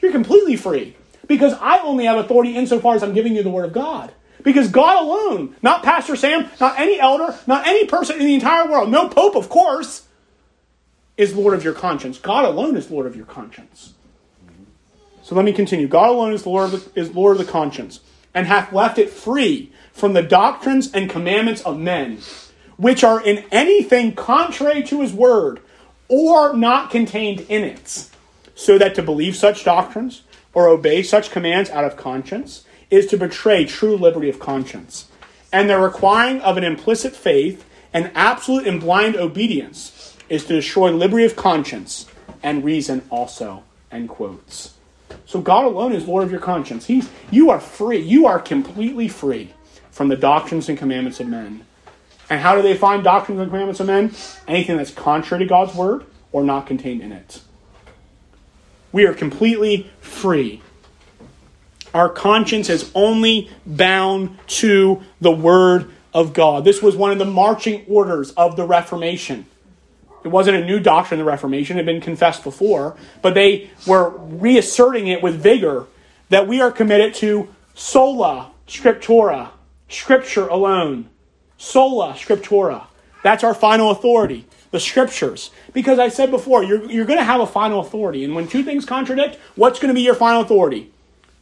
You're 0.00 0.12
completely 0.12 0.56
free. 0.56 0.96
Because 1.26 1.54
I 1.54 1.78
only 1.78 2.04
have 2.04 2.18
authority 2.18 2.56
insofar 2.56 2.96
as 2.96 3.02
I'm 3.02 3.14
giving 3.14 3.34
you 3.34 3.42
the 3.42 3.50
Word 3.50 3.64
of 3.64 3.72
God. 3.72 4.12
Because 4.44 4.68
God 4.68 5.02
alone, 5.02 5.56
not 5.62 5.82
Pastor 5.82 6.14
Sam, 6.14 6.48
not 6.60 6.78
any 6.78 7.00
elder, 7.00 7.36
not 7.46 7.66
any 7.66 7.86
person 7.86 8.20
in 8.20 8.26
the 8.26 8.34
entire 8.34 8.70
world, 8.70 8.90
no 8.90 9.08
Pope, 9.08 9.34
of 9.34 9.48
course, 9.48 10.06
is 11.16 11.34
Lord 11.34 11.54
of 11.54 11.64
your 11.64 11.72
conscience. 11.72 12.18
God 12.18 12.44
alone 12.44 12.76
is 12.76 12.90
Lord 12.90 13.06
of 13.06 13.16
your 13.16 13.24
conscience. 13.24 13.94
So 15.22 15.34
let 15.34 15.46
me 15.46 15.52
continue. 15.54 15.88
God 15.88 16.10
alone 16.10 16.34
is 16.34 16.44
Lord 16.44 16.74
of 16.74 16.94
the, 16.94 17.00
is 17.00 17.14
Lord 17.14 17.40
of 17.40 17.46
the 17.46 17.50
conscience, 17.50 18.00
and 18.34 18.46
hath 18.46 18.72
left 18.72 18.98
it 18.98 19.08
free 19.08 19.72
from 19.92 20.12
the 20.12 20.22
doctrines 20.22 20.92
and 20.92 21.08
commandments 21.08 21.62
of 21.62 21.78
men, 21.78 22.18
which 22.76 23.02
are 23.02 23.24
in 23.24 23.44
anything 23.50 24.14
contrary 24.14 24.82
to 24.82 25.00
his 25.00 25.14
word, 25.14 25.60
or 26.08 26.54
not 26.54 26.90
contained 26.90 27.40
in 27.48 27.64
it, 27.64 28.10
so 28.54 28.76
that 28.76 28.94
to 28.96 29.02
believe 29.02 29.36
such 29.36 29.64
doctrines 29.64 30.22
or 30.52 30.68
obey 30.68 31.02
such 31.02 31.30
commands 31.30 31.70
out 31.70 31.84
of 31.84 31.96
conscience 31.96 32.66
is 32.94 33.06
to 33.06 33.16
betray 33.16 33.64
true 33.64 33.96
liberty 33.96 34.28
of 34.28 34.38
conscience. 34.38 35.08
And 35.52 35.68
the 35.68 35.78
requiring 35.78 36.40
of 36.40 36.56
an 36.56 36.64
implicit 36.64 37.14
faith 37.14 37.64
and 37.92 38.10
absolute 38.14 38.66
and 38.66 38.80
blind 38.80 39.16
obedience 39.16 40.16
is 40.28 40.44
to 40.46 40.54
destroy 40.54 40.90
liberty 40.90 41.24
of 41.24 41.36
conscience 41.36 42.06
and 42.42 42.64
reason 42.64 43.02
also. 43.10 43.64
End 43.90 44.08
quotes. 44.08 44.74
So 45.26 45.40
God 45.40 45.64
alone 45.64 45.92
is 45.92 46.06
Lord 46.06 46.24
of 46.24 46.30
your 46.30 46.40
conscience. 46.40 46.86
He's, 46.86 47.08
you 47.30 47.50
are 47.50 47.60
free. 47.60 47.98
You 47.98 48.26
are 48.26 48.38
completely 48.38 49.08
free 49.08 49.52
from 49.90 50.08
the 50.08 50.16
doctrines 50.16 50.68
and 50.68 50.76
commandments 50.76 51.20
of 51.20 51.28
men. 51.28 51.64
And 52.28 52.40
how 52.40 52.56
do 52.56 52.62
they 52.62 52.76
find 52.76 53.04
doctrines 53.04 53.40
and 53.40 53.50
commandments 53.50 53.80
of 53.80 53.86
men? 53.86 54.12
Anything 54.48 54.76
that's 54.76 54.90
contrary 54.90 55.44
to 55.44 55.48
God's 55.48 55.74
word 55.74 56.04
or 56.32 56.42
not 56.42 56.66
contained 56.66 57.00
in 57.00 57.12
it. 57.12 57.40
We 58.92 59.06
are 59.06 59.14
completely 59.14 59.90
free. 60.00 60.62
Our 61.94 62.08
conscience 62.08 62.68
is 62.68 62.90
only 62.94 63.48
bound 63.64 64.36
to 64.48 65.02
the 65.20 65.30
Word 65.30 65.90
of 66.12 66.32
God. 66.32 66.64
This 66.64 66.82
was 66.82 66.96
one 66.96 67.12
of 67.12 67.18
the 67.18 67.24
marching 67.24 67.84
orders 67.88 68.32
of 68.32 68.56
the 68.56 68.66
Reformation. 68.66 69.46
It 70.24 70.28
wasn't 70.28 70.56
a 70.56 70.64
new 70.64 70.80
doctrine 70.80 71.18
the 71.18 71.24
Reformation, 71.24 71.76
it 71.76 71.80
had 71.80 71.86
been 71.86 72.00
confessed 72.00 72.42
before, 72.42 72.96
but 73.22 73.34
they 73.34 73.70
were 73.86 74.10
reasserting 74.10 75.06
it 75.06 75.22
with 75.22 75.36
vigor 75.36 75.86
that 76.30 76.48
we 76.48 76.60
are 76.60 76.72
committed 76.72 77.14
to 77.14 77.48
sola 77.74 78.50
scriptura, 78.66 79.50
Scripture 79.88 80.48
alone. 80.48 81.10
Sola 81.58 82.14
scriptura. 82.14 82.86
That's 83.22 83.44
our 83.44 83.54
final 83.54 83.90
authority 83.90 84.46
the 84.72 84.80
scriptures. 84.80 85.52
Because 85.72 86.00
I 86.00 86.08
said 86.08 86.32
before, 86.32 86.64
you're, 86.64 86.90
you're 86.90 87.04
going 87.04 87.20
to 87.20 87.24
have 87.24 87.40
a 87.40 87.46
final 87.46 87.78
authority. 87.78 88.24
And 88.24 88.34
when 88.34 88.48
two 88.48 88.64
things 88.64 88.84
contradict, 88.84 89.36
what's 89.54 89.78
going 89.78 89.88
to 89.88 89.94
be 89.94 90.02
your 90.02 90.16
final 90.16 90.42
authority? 90.42 90.90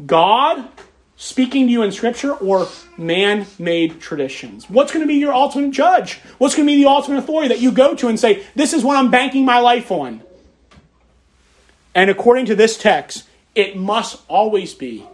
God 0.06 0.68
speaking 1.16 1.66
to 1.66 1.72
you 1.72 1.82
in 1.82 1.92
scripture 1.92 2.32
or 2.32 2.68
man 2.96 3.46
made 3.58 4.00
traditions? 4.00 4.68
What's 4.68 4.92
going 4.92 5.02
to 5.02 5.06
be 5.06 5.14
your 5.14 5.32
ultimate 5.32 5.70
judge? 5.70 6.20
What's 6.38 6.54
going 6.54 6.66
to 6.66 6.72
be 6.72 6.82
the 6.82 6.88
ultimate 6.88 7.18
authority 7.18 7.48
that 7.48 7.60
you 7.60 7.72
go 7.72 7.94
to 7.94 8.08
and 8.08 8.18
say, 8.18 8.44
this 8.54 8.72
is 8.72 8.82
what 8.82 8.96
I'm 8.96 9.10
banking 9.10 9.44
my 9.44 9.58
life 9.58 9.90
on? 9.90 10.22
And 11.94 12.10
according 12.10 12.46
to 12.46 12.54
this 12.54 12.78
text, 12.78 13.24
it 13.54 13.76
must 13.76 14.22
always 14.28 14.74
be 14.74 15.06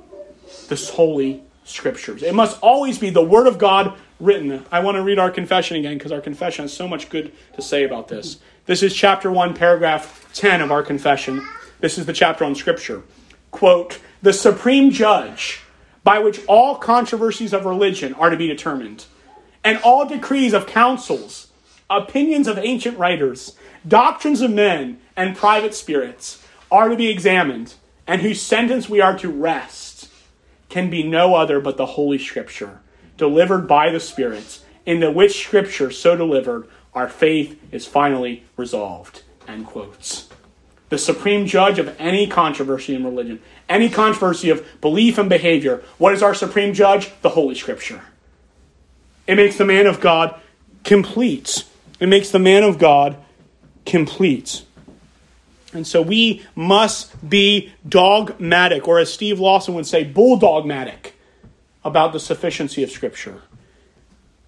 the 0.69 0.77
holy 0.95 1.43
scriptures. 1.65 2.23
It 2.23 2.35
must 2.35 2.61
always 2.63 2.99
be 2.99 3.11
the 3.11 3.23
word 3.23 3.47
of 3.47 3.59
God 3.59 3.99
written. 4.21 4.65
I 4.71 4.81
want 4.81 4.97
to 4.97 5.03
read 5.03 5.19
our 5.19 5.31
confession 5.31 5.77
again 5.77 5.99
because 5.99 6.13
our 6.13 6.21
confession 6.21 6.65
has 6.65 6.73
so 6.73 6.89
much 6.89 7.09
good 7.11 7.33
to 7.55 7.63
say 7.63 7.85
about 7.85 8.09
this. 8.09 8.39
This 8.67 8.83
is 8.83 8.95
chapter 8.95 9.31
1, 9.31 9.55
paragraph 9.55 10.31
10 10.35 10.61
of 10.61 10.71
our 10.71 10.83
confession. 10.83 11.47
This 11.81 11.99
is 11.99 12.07
the 12.07 12.13
chapter 12.13 12.45
on 12.45 12.55
Scripture. 12.55 13.03
Quote 13.51 13.99
The 14.21 14.33
supreme 14.33 14.91
judge 14.91 15.61
by 16.03 16.19
which 16.19 16.45
all 16.47 16.77
controversies 16.77 17.53
of 17.53 17.65
religion 17.65 18.15
are 18.15 18.31
to 18.31 18.37
be 18.37 18.47
determined, 18.47 19.05
and 19.63 19.79
all 19.79 20.07
decrees 20.07 20.53
of 20.53 20.67
councils, 20.67 21.49
opinions 21.91 22.49
of 22.49 22.59
ancient 22.59 22.99
writers, 22.99 23.57
doctrines 23.87 24.41
of 24.41 24.51
men, 24.51 24.99
and 25.17 25.37
private 25.37 25.75
spirits 25.75 26.45
are 26.71 26.89
to 26.89 26.97
be 26.97 27.09
examined, 27.09 27.75
and 28.07 28.23
whose 28.23 28.41
sentence 28.41 28.89
we 28.89 29.01
are 29.01 29.17
to 29.19 29.31
rest, 29.31 30.09
can 30.69 30.91
be 30.91 31.03
no 31.03 31.35
other 31.35 31.61
but 31.61 31.77
the 31.77 31.87
Holy 31.87 32.19
Scripture 32.19 32.81
delivered 33.17 33.67
by 33.67 33.91
the 33.91 34.01
Spirit, 34.01 34.61
into 34.87 35.11
which 35.11 35.45
Scripture 35.45 35.91
so 35.91 36.17
delivered, 36.17 36.67
our 36.95 37.09
faith 37.09 37.61
is 37.73 37.87
finally 37.87 38.45
resolved. 38.57 39.23
End 39.47 39.67
quotes. 39.67 40.28
The 40.89 40.99
supreme 40.99 41.47
judge 41.47 41.79
of 41.79 41.95
any 41.99 42.27
controversy 42.27 42.95
in 42.95 43.05
religion, 43.05 43.41
any 43.69 43.91
controversy 43.91 44.49
of 44.51 44.67
belief 44.81 45.19
and 45.19 45.29
behavior, 45.29 45.83
what 45.99 46.15
is 46.15 46.23
our 46.23 46.35
supreme 46.35 46.73
judge? 46.73 47.11
The 47.21 47.31
Holy 47.31 47.55
Scripture. 47.55 48.03
It 49.27 49.37
makes 49.37 49.59
the 49.59 49.67
man 49.67 49.87
of 49.87 50.01
God 50.01 50.41
complete. 50.85 51.65
It 52.01 52.09
makes 52.09 52.31
the 52.31 52.39
man 52.39 52.63
of 52.63 52.79
God 52.79 53.17
complete. 53.85 54.63
And 55.75 55.87
so 55.87 56.01
we 56.01 56.43
must 56.55 57.29
be 57.29 57.73
dogmatic, 57.87 58.89
or 58.89 58.99
as 58.99 59.13
Steve 59.13 59.39
Lawson 59.39 59.75
would 59.75 59.87
say, 59.87 60.11
bulldogmatic 60.11 61.13
about 61.85 62.15
the 62.15 62.21
sufficiency 62.21 62.83
of 62.83 62.91
Scripture. 62.91 63.43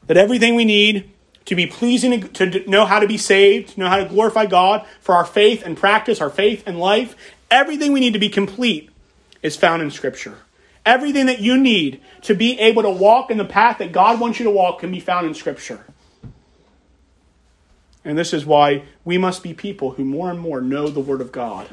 That 0.06 0.16
everything 0.16 0.54
we 0.54 0.64
need 0.64 1.10
to 1.46 1.54
be 1.54 1.66
pleasing, 1.66 2.28
to 2.28 2.68
know 2.68 2.84
how 2.84 3.00
to 3.00 3.06
be 3.06 3.16
saved, 3.16 3.70
to 3.70 3.80
know 3.80 3.88
how 3.88 3.96
to 3.96 4.04
glorify 4.04 4.46
God 4.46 4.86
for 5.00 5.14
our 5.14 5.24
faith 5.24 5.62
and 5.64 5.76
practice, 5.76 6.20
our 6.20 6.30
faith 6.30 6.62
and 6.66 6.78
life, 6.78 7.16
everything 7.50 7.92
we 7.92 8.00
need 8.00 8.12
to 8.12 8.18
be 8.18 8.28
complete 8.28 8.90
is 9.42 9.56
found 9.56 9.82
in 9.82 9.90
Scripture. 9.90 10.38
Everything 10.86 11.26
that 11.26 11.40
you 11.40 11.58
need 11.58 12.00
to 12.22 12.34
be 12.34 12.58
able 12.58 12.82
to 12.82 12.90
walk 12.90 13.30
in 13.30 13.38
the 13.38 13.44
path 13.44 13.78
that 13.78 13.92
God 13.92 14.20
wants 14.20 14.38
you 14.38 14.44
to 14.44 14.50
walk 14.50 14.80
can 14.80 14.90
be 14.90 15.00
found 15.00 15.26
in 15.26 15.34
Scripture. 15.34 15.84
And 18.04 18.16
this 18.16 18.32
is 18.32 18.46
why 18.46 18.84
we 19.04 19.18
must 19.18 19.42
be 19.42 19.52
people 19.52 19.92
who 19.92 20.04
more 20.04 20.30
and 20.30 20.38
more 20.38 20.60
know 20.60 20.88
the 20.88 21.00
Word 21.00 21.20
of 21.20 21.32
God. 21.32 21.68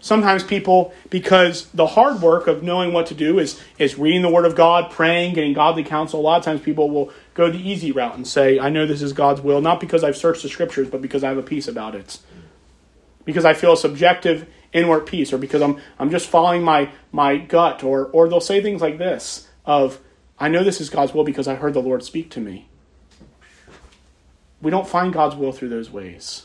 Sometimes 0.00 0.42
people, 0.42 0.92
because 1.10 1.66
the 1.68 1.86
hard 1.86 2.20
work 2.20 2.48
of 2.48 2.62
knowing 2.62 2.92
what 2.92 3.06
to 3.06 3.14
do 3.14 3.38
is, 3.38 3.60
is 3.78 3.96
reading 3.96 4.22
the 4.22 4.30
Word 4.30 4.44
of 4.44 4.56
God, 4.56 4.90
praying, 4.90 5.34
getting 5.34 5.52
godly 5.52 5.84
counsel, 5.84 6.20
a 6.20 6.22
lot 6.22 6.38
of 6.38 6.44
times 6.44 6.60
people 6.60 6.90
will 6.90 7.12
go 7.34 7.50
the 7.50 7.58
easy 7.58 7.92
route 7.92 8.14
and 8.14 8.26
say, 8.26 8.58
I 8.58 8.68
know 8.68 8.86
this 8.86 9.02
is 9.02 9.12
God's 9.12 9.40
will, 9.40 9.60
not 9.60 9.80
because 9.80 10.04
I've 10.04 10.16
searched 10.16 10.42
the 10.42 10.48
Scriptures, 10.48 10.88
but 10.88 11.02
because 11.02 11.24
I 11.24 11.28
have 11.28 11.38
a 11.38 11.42
peace 11.42 11.68
about 11.68 11.94
it. 11.94 12.18
Because 13.24 13.44
I 13.44 13.54
feel 13.54 13.72
a 13.72 13.76
subjective 13.76 14.48
inward 14.72 15.06
peace, 15.06 15.32
or 15.32 15.38
because 15.38 15.62
I'm, 15.62 15.80
I'm 15.98 16.10
just 16.10 16.28
following 16.28 16.62
my, 16.62 16.90
my 17.12 17.36
gut, 17.36 17.84
or, 17.84 18.06
or 18.06 18.28
they'll 18.28 18.40
say 18.40 18.62
things 18.62 18.80
like 18.80 18.98
this 18.98 19.48
of, 19.64 20.00
I 20.38 20.48
know 20.48 20.64
this 20.64 20.80
is 20.80 20.90
God's 20.90 21.14
will 21.14 21.24
because 21.24 21.46
I 21.46 21.54
heard 21.54 21.74
the 21.74 21.82
Lord 21.82 22.02
speak 22.02 22.30
to 22.30 22.40
me 22.40 22.68
we 24.62 24.70
don't 24.70 24.86
find 24.86 25.12
God's 25.12 25.34
will 25.34 25.52
through 25.52 25.68
those 25.68 25.90
ways. 25.90 26.44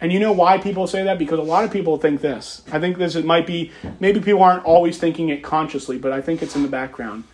And 0.00 0.10
you 0.10 0.18
know 0.18 0.32
why 0.32 0.56
people 0.56 0.86
say 0.86 1.02
that? 1.02 1.18
Because 1.18 1.38
a 1.38 1.42
lot 1.42 1.64
of 1.64 1.70
people 1.70 1.98
think 1.98 2.22
this. 2.22 2.62
I 2.72 2.78
think 2.78 2.96
this 2.96 3.16
it 3.16 3.26
might 3.26 3.46
be 3.46 3.72
maybe 3.98 4.20
people 4.20 4.42
aren't 4.42 4.64
always 4.64 4.96
thinking 4.96 5.28
it 5.28 5.42
consciously, 5.42 5.98
but 5.98 6.12
I 6.12 6.22
think 6.22 6.40
it's 6.40 6.56
in 6.56 6.62
the 6.62 6.68
background. 6.68 7.24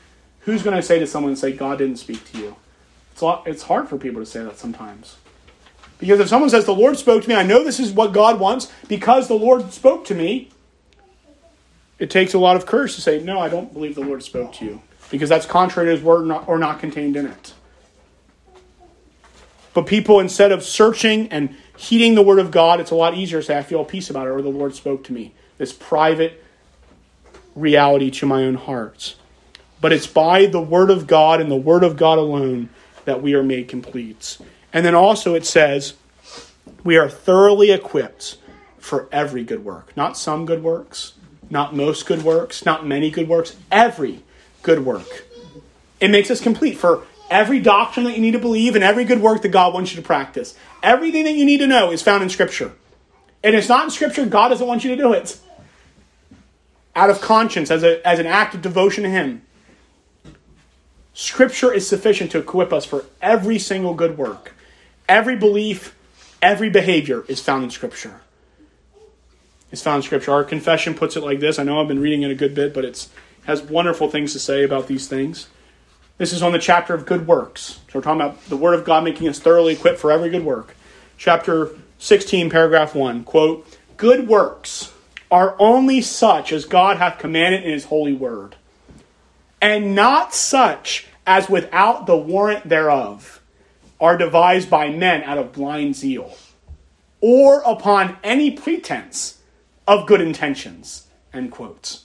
Who's 0.47 0.63
going 0.63 0.77
to 0.77 0.83
say 0.83 0.99
to 1.01 1.07
someone 1.07 1.37
say 1.37 1.53
God 1.53 1.79
didn't 1.79 1.97
speak 1.97 2.25
to 2.33 2.39
you? 2.39 2.57
It's 3.13 3.21
lot, 3.21 3.47
it's 3.47 3.65
hard 3.65 3.89
for 3.89 3.99
people 3.99 4.23
to 4.23 4.27
say 4.27 4.43
that 4.43 4.59
sometimes. 4.59 5.17
Because 5.99 6.21
if 6.21 6.29
someone 6.29 6.51
says 6.51 6.65
the 6.65 6.75
Lord 6.75 6.97
spoke 6.97 7.23
to 7.25 7.29
me, 7.29 7.35
I 7.35 7.43
know 7.43 7.65
this 7.65 7.81
is 7.81 7.93
what 7.93 8.13
God 8.13 8.39
wants 8.39 8.73
because 8.89 9.29
the 9.29 9.35
Lord 9.35 9.73
spoke 9.73 10.05
to 10.07 10.15
me. 10.15 10.51
It 11.99 12.11
takes 12.11 12.33
a 12.33 12.39
lot 12.39 12.57
of 12.57 12.65
courage 12.65 12.95
to 12.95 13.01
say, 13.01 13.21
"No, 13.21 13.41
I 13.41 13.49
don't 13.49 13.73
believe 13.73 13.95
the 13.95 14.03
Lord 14.03 14.23
spoke 14.23 14.53
to 14.55 14.65
you," 14.65 14.83
because 15.11 15.29
that's 15.29 15.47
contrary 15.47 15.89
to 15.89 15.93
His 15.93 16.03
word 16.03 16.31
or 16.47 16.59
not 16.59 16.79
contained 16.79 17.17
in 17.17 17.27
it. 17.27 17.55
But 19.73 19.87
people, 19.87 20.21
instead 20.21 20.53
of 20.53 20.63
searching 20.63 21.29
and 21.29 21.57
heeding 21.77 22.15
the 22.15 22.23
word 22.23 22.39
of 22.39 22.51
God, 22.51 22.81
it's 22.81 22.91
a 22.91 22.95
lot 22.95 23.15
easier 23.15 23.41
to 23.41 23.47
say, 23.47 23.59
I 23.59 23.63
feel 23.63 23.85
peace 23.85 24.11
about 24.11 24.27
it, 24.27 24.31
or 24.31 24.41
the 24.41 24.49
Lord 24.49 24.75
spoke 24.75 25.05
to 25.05 25.13
me. 25.13 25.35
This 25.59 25.73
private 25.73 26.43
reality 27.55 28.11
to 28.13 28.27
my 28.27 28.45
own 28.45 28.55
heart. 28.55 29.17
But 29.87 29.93
it's 29.93 30.09
by 30.09 30.47
the 30.47 30.61
word 30.61 30.91
of 30.91 31.07
God 31.07 31.41
and 31.41 31.49
the 31.49 31.55
word 31.55 31.85
of 31.85 31.97
God 31.97 32.19
alone 32.19 32.71
that 33.05 33.23
we 33.23 33.35
are 33.35 33.43
made 33.45 33.69
complete. 33.69 34.37
And 34.73 34.85
then 34.85 34.97
also 34.97 35.37
it 35.37 35.47
says, 35.47 35.95
we 36.83 36.97
are 36.97 37.09
thoroughly 37.09 37.71
equipped 37.71 38.37
for 38.79 39.09
every 39.13 39.45
good 39.45 39.65
work. 39.65 39.97
Not 39.97 40.19
some 40.19 40.45
good 40.45 40.65
works, 40.65 41.13
not 41.51 41.77
most 41.77 42.05
good 42.05 42.25
works, 42.25 42.67
not 42.67 42.85
many 42.85 43.13
good 43.13 43.29
works, 43.29 43.55
every 43.71 44.25
good 44.65 44.85
work. 44.85 45.25
It 46.01 46.09
makes 46.09 46.33
us 46.33 46.41
complete 46.41 46.79
for 46.79 47.05
every 47.31 47.61
doctrine 47.61 48.07
that 48.07 48.17
you 48.17 48.23
need 48.23 48.33
to 48.33 48.41
believe 48.41 48.75
and 48.75 48.83
every 48.83 49.05
good 49.05 49.23
work 49.23 49.43
that 49.43 49.51
God 49.51 49.73
wants 49.73 49.93
you 49.93 50.03
to 50.03 50.05
practice. 50.05 50.59
Everything 50.83 51.23
that 51.27 51.35
you 51.35 51.45
need 51.45 51.59
to 51.59 51.69
know 51.69 51.93
is 51.93 52.03
found 52.03 52.25
in 52.25 52.29
Scripture. 52.29 52.73
And 53.45 53.55
it's 53.55 53.69
not 53.69 53.85
in 53.85 53.91
Scripture, 53.93 54.27
God 54.27 54.49
doesn't 54.49 54.67
want 54.67 54.83
you 54.83 54.97
to 54.97 55.01
do 55.01 55.13
it. 55.13 55.39
Out 56.97 57.09
of 57.09 57.21
conscience, 57.21 57.71
as, 57.71 57.85
a, 57.85 58.05
as 58.05 58.19
an 58.19 58.27
act 58.27 58.57
of 58.57 58.63
devotion 58.63 59.05
to 59.05 59.11
Him. 59.11 59.43
Scripture 61.19 61.73
is 61.73 61.89
sufficient 61.89 62.31
to 62.31 62.39
equip 62.39 62.75
us 62.75 62.85
for 62.85 63.07
every 63.23 63.59
single 63.59 63.95
good 63.95 64.19
work. 64.19 64.53
Every 65.09 65.35
belief, 65.35 65.97
every 66.43 66.69
behavior 66.69 67.25
is 67.27 67.41
found 67.41 67.65
in 67.65 67.71
Scripture. 67.71 68.21
It's 69.73 69.81
found 69.81 69.97
in 69.97 70.03
Scripture. 70.03 70.33
Our 70.33 70.45
confession 70.45 70.93
puts 70.93 71.17
it 71.17 71.23
like 71.23 71.41
this. 71.41 71.59
I 71.59 71.63
know 71.63 71.81
I've 71.81 71.89
been 71.89 72.01
reading 72.01 72.21
it 72.21 72.31
a 72.31 72.35
good 72.35 72.55
bit, 72.55 72.75
but 72.75 72.85
it 72.85 73.09
has 73.47 73.63
wonderful 73.63 74.11
things 74.11 74.35
to 74.35 74.39
say 74.39 74.63
about 74.63 74.89
these 74.89 75.09
things. 75.09 75.49
This 76.19 76.35
is 76.35 76.43
on 76.43 76.53
the 76.53 76.59
chapter 76.59 76.93
of 76.93 77.07
good 77.07 77.27
works. 77.27 77.81
So 77.91 77.93
we're 77.95 78.03
talking 78.03 78.21
about 78.21 78.45
the 78.51 78.59
Word 78.59 78.75
of 78.75 78.85
God 78.85 79.03
making 79.03 79.27
us 79.27 79.39
thoroughly 79.39 79.73
equipped 79.73 79.99
for 79.99 80.13
every 80.13 80.29
good 80.29 80.45
work. 80.45 80.77
Chapter 81.17 81.71
16, 81.97 82.51
paragraph 82.51 82.95
1 82.95 83.25
quote, 83.25 83.67
Good 83.97 84.29
works 84.29 84.93
are 85.31 85.57
only 85.59 86.03
such 86.03 86.53
as 86.53 86.67
God 86.67 86.99
hath 86.99 87.19
commanded 87.19 87.65
in 87.65 87.71
his 87.71 87.87
holy 87.87 88.13
word, 88.13 88.57
and 89.61 89.95
not 89.95 90.35
such 90.35 91.07
as 91.27 91.49
without 91.49 92.07
the 92.07 92.17
warrant 92.17 92.69
thereof 92.69 93.43
are 94.01 94.17
devised 94.17 94.69
by 94.69 94.91
men 94.91 95.23
out 95.23 95.39
of 95.39 95.53
blind 95.53 95.97
zeal, 95.97 96.37
or 97.21 97.63
upon 97.63 98.17
any 98.23 98.51
pretense 98.51 99.41
of 99.87 100.07
good 100.07 100.21
intentions. 100.21 101.07
End 101.33 101.51
quotes. 101.51 102.05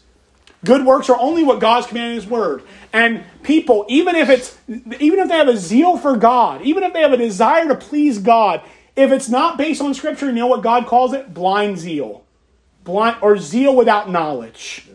Good 0.63 0.85
works 0.85 1.09
are 1.09 1.19
only 1.19 1.43
what 1.43 1.59
God's 1.59 1.87
commanded 1.87 2.11
in 2.11 2.21
His 2.21 2.29
Word. 2.29 2.63
And 2.93 3.23
people, 3.41 3.85
even 3.89 4.15
if 4.15 4.29
it's 4.29 4.57
even 4.67 5.19
if 5.19 5.27
they 5.27 5.37
have 5.37 5.47
a 5.47 5.57
zeal 5.57 5.97
for 5.97 6.15
God, 6.15 6.61
even 6.61 6.83
if 6.83 6.93
they 6.93 7.01
have 7.01 7.13
a 7.13 7.17
desire 7.17 7.67
to 7.67 7.75
please 7.75 8.19
God, 8.19 8.61
if 8.95 9.11
it's 9.11 9.29
not 9.29 9.57
based 9.57 9.81
on 9.81 9.93
Scripture, 9.93 10.27
you 10.27 10.33
know 10.33 10.47
what 10.47 10.61
God 10.61 10.85
calls 10.85 11.13
it? 11.13 11.33
Blind 11.33 11.79
zeal. 11.79 12.23
Blind 12.83 13.17
or 13.21 13.37
zeal 13.37 13.75
without 13.75 14.09
knowledge. 14.09 14.87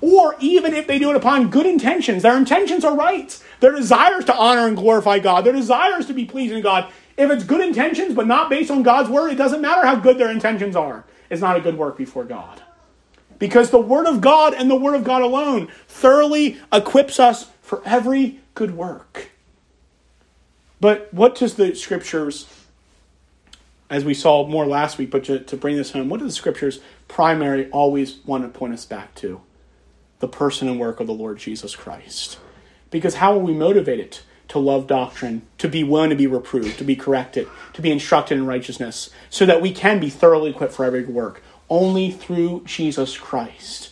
Or 0.00 0.36
even 0.40 0.74
if 0.74 0.86
they 0.86 0.98
do 0.98 1.10
it 1.10 1.16
upon 1.16 1.50
good 1.50 1.66
intentions, 1.66 2.22
their 2.22 2.36
intentions 2.36 2.84
are 2.84 2.96
right. 2.96 3.42
Their 3.60 3.74
desires 3.74 4.24
to 4.26 4.36
honor 4.36 4.66
and 4.66 4.76
glorify 4.76 5.18
God, 5.18 5.44
their 5.44 5.52
desires 5.52 6.06
to 6.06 6.14
be 6.14 6.24
pleasing 6.24 6.56
to 6.56 6.62
God. 6.62 6.90
If 7.16 7.30
it's 7.30 7.42
good 7.42 7.60
intentions 7.60 8.14
but 8.14 8.28
not 8.28 8.48
based 8.48 8.70
on 8.70 8.84
God's 8.84 9.10
word, 9.10 9.32
it 9.32 9.36
doesn't 9.36 9.60
matter 9.60 9.84
how 9.84 9.96
good 9.96 10.18
their 10.18 10.30
intentions 10.30 10.76
are. 10.76 11.04
It's 11.30 11.40
not 11.40 11.56
a 11.56 11.60
good 11.60 11.76
work 11.76 11.96
before 11.98 12.24
God. 12.24 12.62
Because 13.38 13.70
the 13.70 13.80
Word 13.80 14.06
of 14.06 14.20
God 14.20 14.54
and 14.54 14.70
the 14.70 14.76
Word 14.76 14.94
of 14.94 15.04
God 15.04 15.22
alone 15.22 15.68
thoroughly 15.86 16.58
equips 16.72 17.20
us 17.20 17.48
for 17.62 17.82
every 17.84 18.40
good 18.54 18.76
work. 18.76 19.30
But 20.80 21.12
what 21.12 21.34
does 21.34 21.54
the 21.54 21.74
Scriptures, 21.74 22.46
as 23.90 24.04
we 24.04 24.14
saw 24.14 24.46
more 24.46 24.66
last 24.66 24.98
week, 24.98 25.10
but 25.10 25.24
to, 25.24 25.40
to 25.40 25.56
bring 25.56 25.76
this 25.76 25.92
home, 25.92 26.08
what 26.08 26.20
do 26.20 26.26
the 26.26 26.32
Scriptures 26.32 26.80
primary 27.06 27.70
always 27.70 28.18
want 28.24 28.42
to 28.44 28.58
point 28.58 28.74
us 28.74 28.84
back 28.84 29.14
to? 29.16 29.40
The 30.20 30.28
person 30.28 30.68
and 30.68 30.80
work 30.80 31.00
of 31.00 31.06
the 31.06 31.12
Lord 31.12 31.38
Jesus 31.38 31.76
Christ. 31.76 32.38
Because 32.90 33.16
how 33.16 33.34
are 33.34 33.38
we 33.38 33.52
motivated 33.52 34.18
to 34.48 34.58
love 34.58 34.86
doctrine, 34.86 35.42
to 35.58 35.68
be 35.68 35.84
willing 35.84 36.10
to 36.10 36.16
be 36.16 36.26
reproved, 36.26 36.78
to 36.78 36.84
be 36.84 36.96
corrected, 36.96 37.46
to 37.74 37.82
be 37.82 37.90
instructed 37.90 38.38
in 38.38 38.46
righteousness, 38.46 39.10
so 39.28 39.44
that 39.44 39.60
we 39.60 39.72
can 39.72 40.00
be 40.00 40.08
thoroughly 40.08 40.50
equipped 40.50 40.72
for 40.72 40.84
every 40.84 41.02
good 41.02 41.14
work? 41.14 41.42
only 41.70 42.10
through 42.10 42.62
Jesus 42.64 43.16
Christ. 43.16 43.90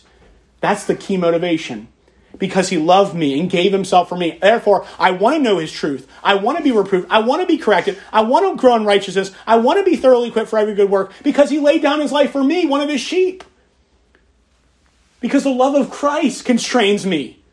That's 0.59 0.85
the 0.85 0.95
key 0.95 1.17
motivation. 1.17 1.89
Because 2.37 2.69
he 2.69 2.77
loved 2.77 3.15
me 3.15 3.39
and 3.39 3.49
gave 3.49 3.71
himself 3.71 4.09
for 4.09 4.17
me. 4.17 4.37
Therefore, 4.39 4.85
I 4.99 5.11
want 5.11 5.37
to 5.37 5.41
know 5.41 5.57
his 5.57 5.71
truth. 5.71 6.07
I 6.23 6.35
want 6.35 6.57
to 6.59 6.63
be 6.63 6.71
reproved. 6.71 7.07
I 7.09 7.19
want 7.19 7.41
to 7.41 7.47
be 7.47 7.57
corrected. 7.57 7.97
I 8.13 8.21
want 8.21 8.45
to 8.45 8.61
grow 8.61 8.75
in 8.75 8.85
righteousness. 8.85 9.31
I 9.47 9.57
want 9.57 9.79
to 9.79 9.89
be 9.89 9.95
thoroughly 9.95 10.27
equipped 10.27 10.49
for 10.49 10.59
every 10.59 10.75
good 10.75 10.89
work 10.89 11.13
because 11.23 11.49
he 11.49 11.59
laid 11.59 11.81
down 11.81 11.99
his 11.99 12.11
life 12.11 12.31
for 12.31 12.43
me, 12.43 12.65
one 12.67 12.81
of 12.81 12.89
his 12.89 13.01
sheep. 13.01 13.43
Because 15.27 15.43
the 15.43 15.49
love 15.49 15.75
of 15.75 15.91
Christ 15.91 16.45
constrains 16.45 17.05
me. 17.05 17.43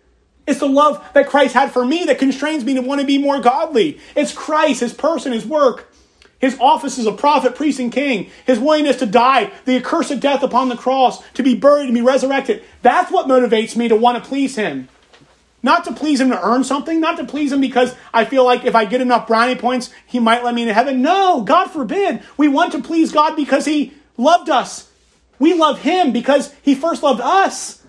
It's 0.46 0.60
the 0.60 0.68
love 0.68 1.04
that 1.14 1.26
Christ 1.26 1.54
had 1.54 1.72
for 1.72 1.84
me 1.84 2.04
that 2.04 2.18
constrains 2.18 2.64
me 2.64 2.74
to 2.74 2.82
want 2.82 3.00
to 3.00 3.06
be 3.06 3.18
more 3.18 3.40
godly. 3.40 3.98
It's 4.14 4.32
Christ, 4.32 4.80
his 4.80 4.92
person, 4.92 5.32
his 5.32 5.44
work 5.44 5.92
his 6.44 6.58
office 6.60 6.98
as 6.98 7.06
a 7.06 7.12
prophet, 7.12 7.54
priest, 7.54 7.80
and 7.80 7.90
king, 7.90 8.30
his 8.44 8.58
willingness 8.58 8.98
to 8.98 9.06
die, 9.06 9.50
the 9.64 9.76
accursed 9.76 10.20
death 10.20 10.42
upon 10.42 10.68
the 10.68 10.76
cross, 10.76 11.26
to 11.32 11.42
be 11.42 11.54
buried 11.54 11.86
and 11.86 11.94
be 11.94 12.02
resurrected. 12.02 12.62
That's 12.82 13.10
what 13.10 13.26
motivates 13.26 13.76
me 13.76 13.88
to 13.88 13.96
want 13.96 14.22
to 14.22 14.28
please 14.28 14.54
him. 14.54 14.88
Not 15.62 15.84
to 15.84 15.94
please 15.94 16.20
him 16.20 16.28
to 16.28 16.46
earn 16.46 16.62
something, 16.62 17.00
not 17.00 17.16
to 17.16 17.24
please 17.24 17.50
him 17.50 17.62
because 17.62 17.96
I 18.12 18.26
feel 18.26 18.44
like 18.44 18.66
if 18.66 18.74
I 18.74 18.84
get 18.84 19.00
enough 19.00 19.26
brownie 19.26 19.56
points, 19.56 19.88
he 20.06 20.20
might 20.20 20.44
let 20.44 20.54
me 20.54 20.62
into 20.62 20.74
heaven. 20.74 21.00
No, 21.00 21.40
God 21.40 21.70
forbid. 21.70 22.22
We 22.36 22.48
want 22.48 22.72
to 22.72 22.82
please 22.82 23.10
God 23.10 23.34
because 23.34 23.64
he 23.64 23.94
loved 24.18 24.50
us. 24.50 24.90
We 25.38 25.54
love 25.54 25.80
him 25.80 26.12
because 26.12 26.54
he 26.62 26.74
first 26.74 27.02
loved 27.02 27.20
us. 27.20 27.82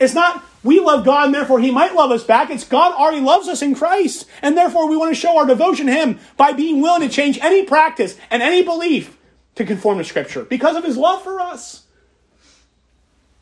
It's 0.00 0.14
not 0.14 0.44
we 0.62 0.80
love 0.80 1.04
God 1.04 1.26
and 1.26 1.34
therefore 1.34 1.60
He 1.60 1.70
might 1.70 1.94
love 1.94 2.10
us 2.10 2.24
back. 2.24 2.50
It's 2.50 2.64
God 2.64 2.92
already 2.92 3.20
loves 3.20 3.48
us 3.48 3.62
in 3.62 3.74
Christ. 3.74 4.26
And 4.42 4.56
therefore 4.56 4.88
we 4.88 4.96
want 4.96 5.14
to 5.14 5.20
show 5.20 5.38
our 5.38 5.46
devotion 5.46 5.86
to 5.86 5.92
Him 5.92 6.18
by 6.36 6.52
being 6.52 6.80
willing 6.80 7.08
to 7.08 7.14
change 7.14 7.38
any 7.40 7.64
practice 7.64 8.16
and 8.30 8.42
any 8.42 8.62
belief 8.62 9.16
to 9.54 9.64
conform 9.64 9.98
to 9.98 10.04
Scripture 10.04 10.44
because 10.44 10.76
of 10.76 10.84
His 10.84 10.96
love 10.96 11.22
for 11.22 11.40
us. 11.40 11.84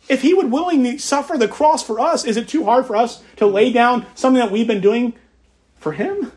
If 0.09 0.23
He 0.23 0.35
would 0.35 0.53
willingly 0.53 0.99
suffer 0.99 1.37
the 1.37 1.49
cross 1.49 1.83
for 1.83 1.99
us, 1.99 2.25
is 2.25 2.37
it 2.37 2.49
too 2.49 2.65
hard 2.65 2.87
for 2.87 2.97
us 2.97 3.23
to 3.37 3.47
lay 3.47 3.73
down 3.73 4.07
something 4.15 4.41
that 4.41 4.53
we've 4.53 4.67
been 4.67 4.81
doing 4.81 5.15
for 5.79 5.93
him? 5.93 6.33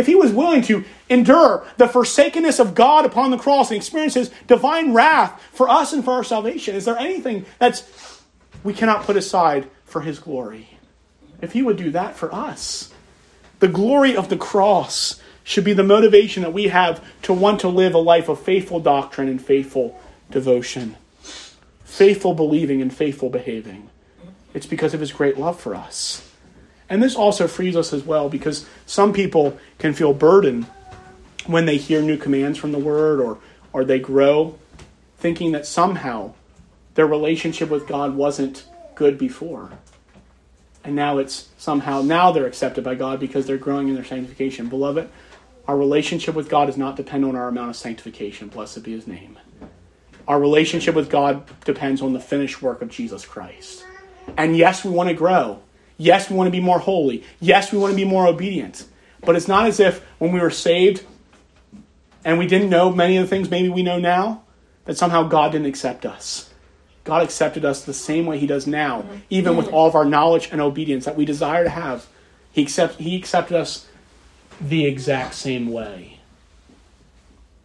If 0.00 0.06
he 0.06 0.14
was 0.14 0.32
willing 0.32 0.62
to 0.62 0.82
endure 1.10 1.66
the 1.76 1.86
forsakenness 1.86 2.58
of 2.58 2.74
God 2.74 3.04
upon 3.04 3.30
the 3.30 3.36
cross 3.36 3.70
and 3.70 3.76
experience 3.76 4.14
his 4.14 4.30
divine 4.46 4.94
wrath 4.94 5.38
for 5.52 5.68
us 5.68 5.92
and 5.92 6.02
for 6.02 6.14
our 6.14 6.24
salvation, 6.24 6.74
is 6.74 6.86
there 6.86 6.96
anything 6.96 7.44
that's 7.58 7.84
we 8.64 8.72
cannot 8.72 9.04
put 9.04 9.18
aside 9.18 9.68
for 9.84 10.00
his 10.00 10.18
glory? 10.18 10.70
If 11.42 11.52
he 11.52 11.62
would 11.62 11.76
do 11.76 11.90
that 11.90 12.16
for 12.16 12.34
us, 12.34 12.94
the 13.58 13.68
glory 13.68 14.16
of 14.16 14.30
the 14.30 14.38
cross 14.38 15.20
should 15.44 15.64
be 15.64 15.74
the 15.74 15.82
motivation 15.82 16.44
that 16.44 16.54
we 16.54 16.68
have 16.68 17.04
to 17.22 17.34
want 17.34 17.60
to 17.60 17.68
live 17.68 17.92
a 17.92 17.98
life 17.98 18.30
of 18.30 18.40
faithful 18.40 18.80
doctrine 18.80 19.28
and 19.28 19.44
faithful 19.44 20.00
devotion, 20.30 20.96
faithful 21.84 22.32
believing 22.32 22.80
and 22.80 22.94
faithful 22.94 23.28
behaving. 23.28 23.90
It's 24.54 24.66
because 24.66 24.94
of 24.94 25.00
his 25.00 25.12
great 25.12 25.36
love 25.36 25.60
for 25.60 25.74
us. 25.74 26.29
And 26.90 27.00
this 27.00 27.14
also 27.14 27.46
frees 27.46 27.76
us 27.76 27.92
as 27.92 28.02
well 28.02 28.28
because 28.28 28.66
some 28.84 29.12
people 29.12 29.58
can 29.78 29.94
feel 29.94 30.12
burdened 30.12 30.66
when 31.46 31.64
they 31.64 31.76
hear 31.76 32.02
new 32.02 32.16
commands 32.16 32.58
from 32.58 32.72
the 32.72 32.78
word 32.78 33.20
or, 33.20 33.38
or 33.72 33.84
they 33.84 34.00
grow 34.00 34.58
thinking 35.16 35.52
that 35.52 35.66
somehow 35.66 36.34
their 36.94 37.06
relationship 37.06 37.70
with 37.70 37.86
God 37.86 38.16
wasn't 38.16 38.66
good 38.96 39.16
before. 39.16 39.70
And 40.82 40.96
now 40.96 41.18
it's 41.18 41.48
somehow, 41.58 42.02
now 42.02 42.32
they're 42.32 42.46
accepted 42.46 42.82
by 42.82 42.96
God 42.96 43.20
because 43.20 43.46
they're 43.46 43.56
growing 43.56 43.88
in 43.88 43.94
their 43.94 44.04
sanctification. 44.04 44.68
Beloved, 44.68 45.08
our 45.68 45.76
relationship 45.76 46.34
with 46.34 46.48
God 46.48 46.66
does 46.66 46.76
not 46.76 46.96
depend 46.96 47.24
on 47.24 47.36
our 47.36 47.48
amount 47.48 47.70
of 47.70 47.76
sanctification. 47.76 48.48
Blessed 48.48 48.82
be 48.82 48.92
his 48.92 49.06
name. 49.06 49.38
Our 50.26 50.40
relationship 50.40 50.94
with 50.94 51.10
God 51.10 51.44
depends 51.64 52.02
on 52.02 52.14
the 52.14 52.20
finished 52.20 52.62
work 52.62 52.82
of 52.82 52.88
Jesus 52.88 53.24
Christ. 53.24 53.84
And 54.36 54.56
yes, 54.56 54.84
we 54.84 54.90
want 54.90 55.08
to 55.08 55.14
grow. 55.14 55.60
Yes, 56.00 56.30
we 56.30 56.36
want 56.36 56.46
to 56.46 56.50
be 56.50 56.60
more 56.60 56.78
holy. 56.78 57.24
Yes, 57.40 57.72
we 57.72 57.78
want 57.78 57.92
to 57.92 57.96
be 57.96 58.06
more 58.06 58.26
obedient. 58.26 58.86
But 59.20 59.36
it's 59.36 59.46
not 59.46 59.66
as 59.66 59.78
if 59.80 60.02
when 60.18 60.32
we 60.32 60.40
were 60.40 60.48
saved 60.48 61.04
and 62.24 62.38
we 62.38 62.46
didn't 62.46 62.70
know 62.70 62.90
many 62.90 63.18
of 63.18 63.24
the 63.24 63.28
things 63.28 63.50
maybe 63.50 63.68
we 63.68 63.82
know 63.82 63.98
now, 63.98 64.42
that 64.86 64.96
somehow 64.96 65.24
God 65.24 65.52
didn't 65.52 65.66
accept 65.66 66.06
us. 66.06 66.48
God 67.04 67.22
accepted 67.22 67.66
us 67.66 67.84
the 67.84 67.92
same 67.92 68.24
way 68.24 68.38
He 68.38 68.46
does 68.46 68.66
now, 68.66 69.04
even 69.28 69.58
with 69.58 69.68
all 69.68 69.86
of 69.86 69.94
our 69.94 70.06
knowledge 70.06 70.48
and 70.50 70.62
obedience 70.62 71.04
that 71.04 71.16
we 71.16 71.26
desire 71.26 71.64
to 71.64 71.70
have. 71.70 72.06
He, 72.50 72.62
accept, 72.62 72.96
he 72.96 73.14
accepted 73.16 73.58
us 73.58 73.86
the 74.58 74.86
exact 74.86 75.34
same 75.34 75.70
way. 75.70 76.18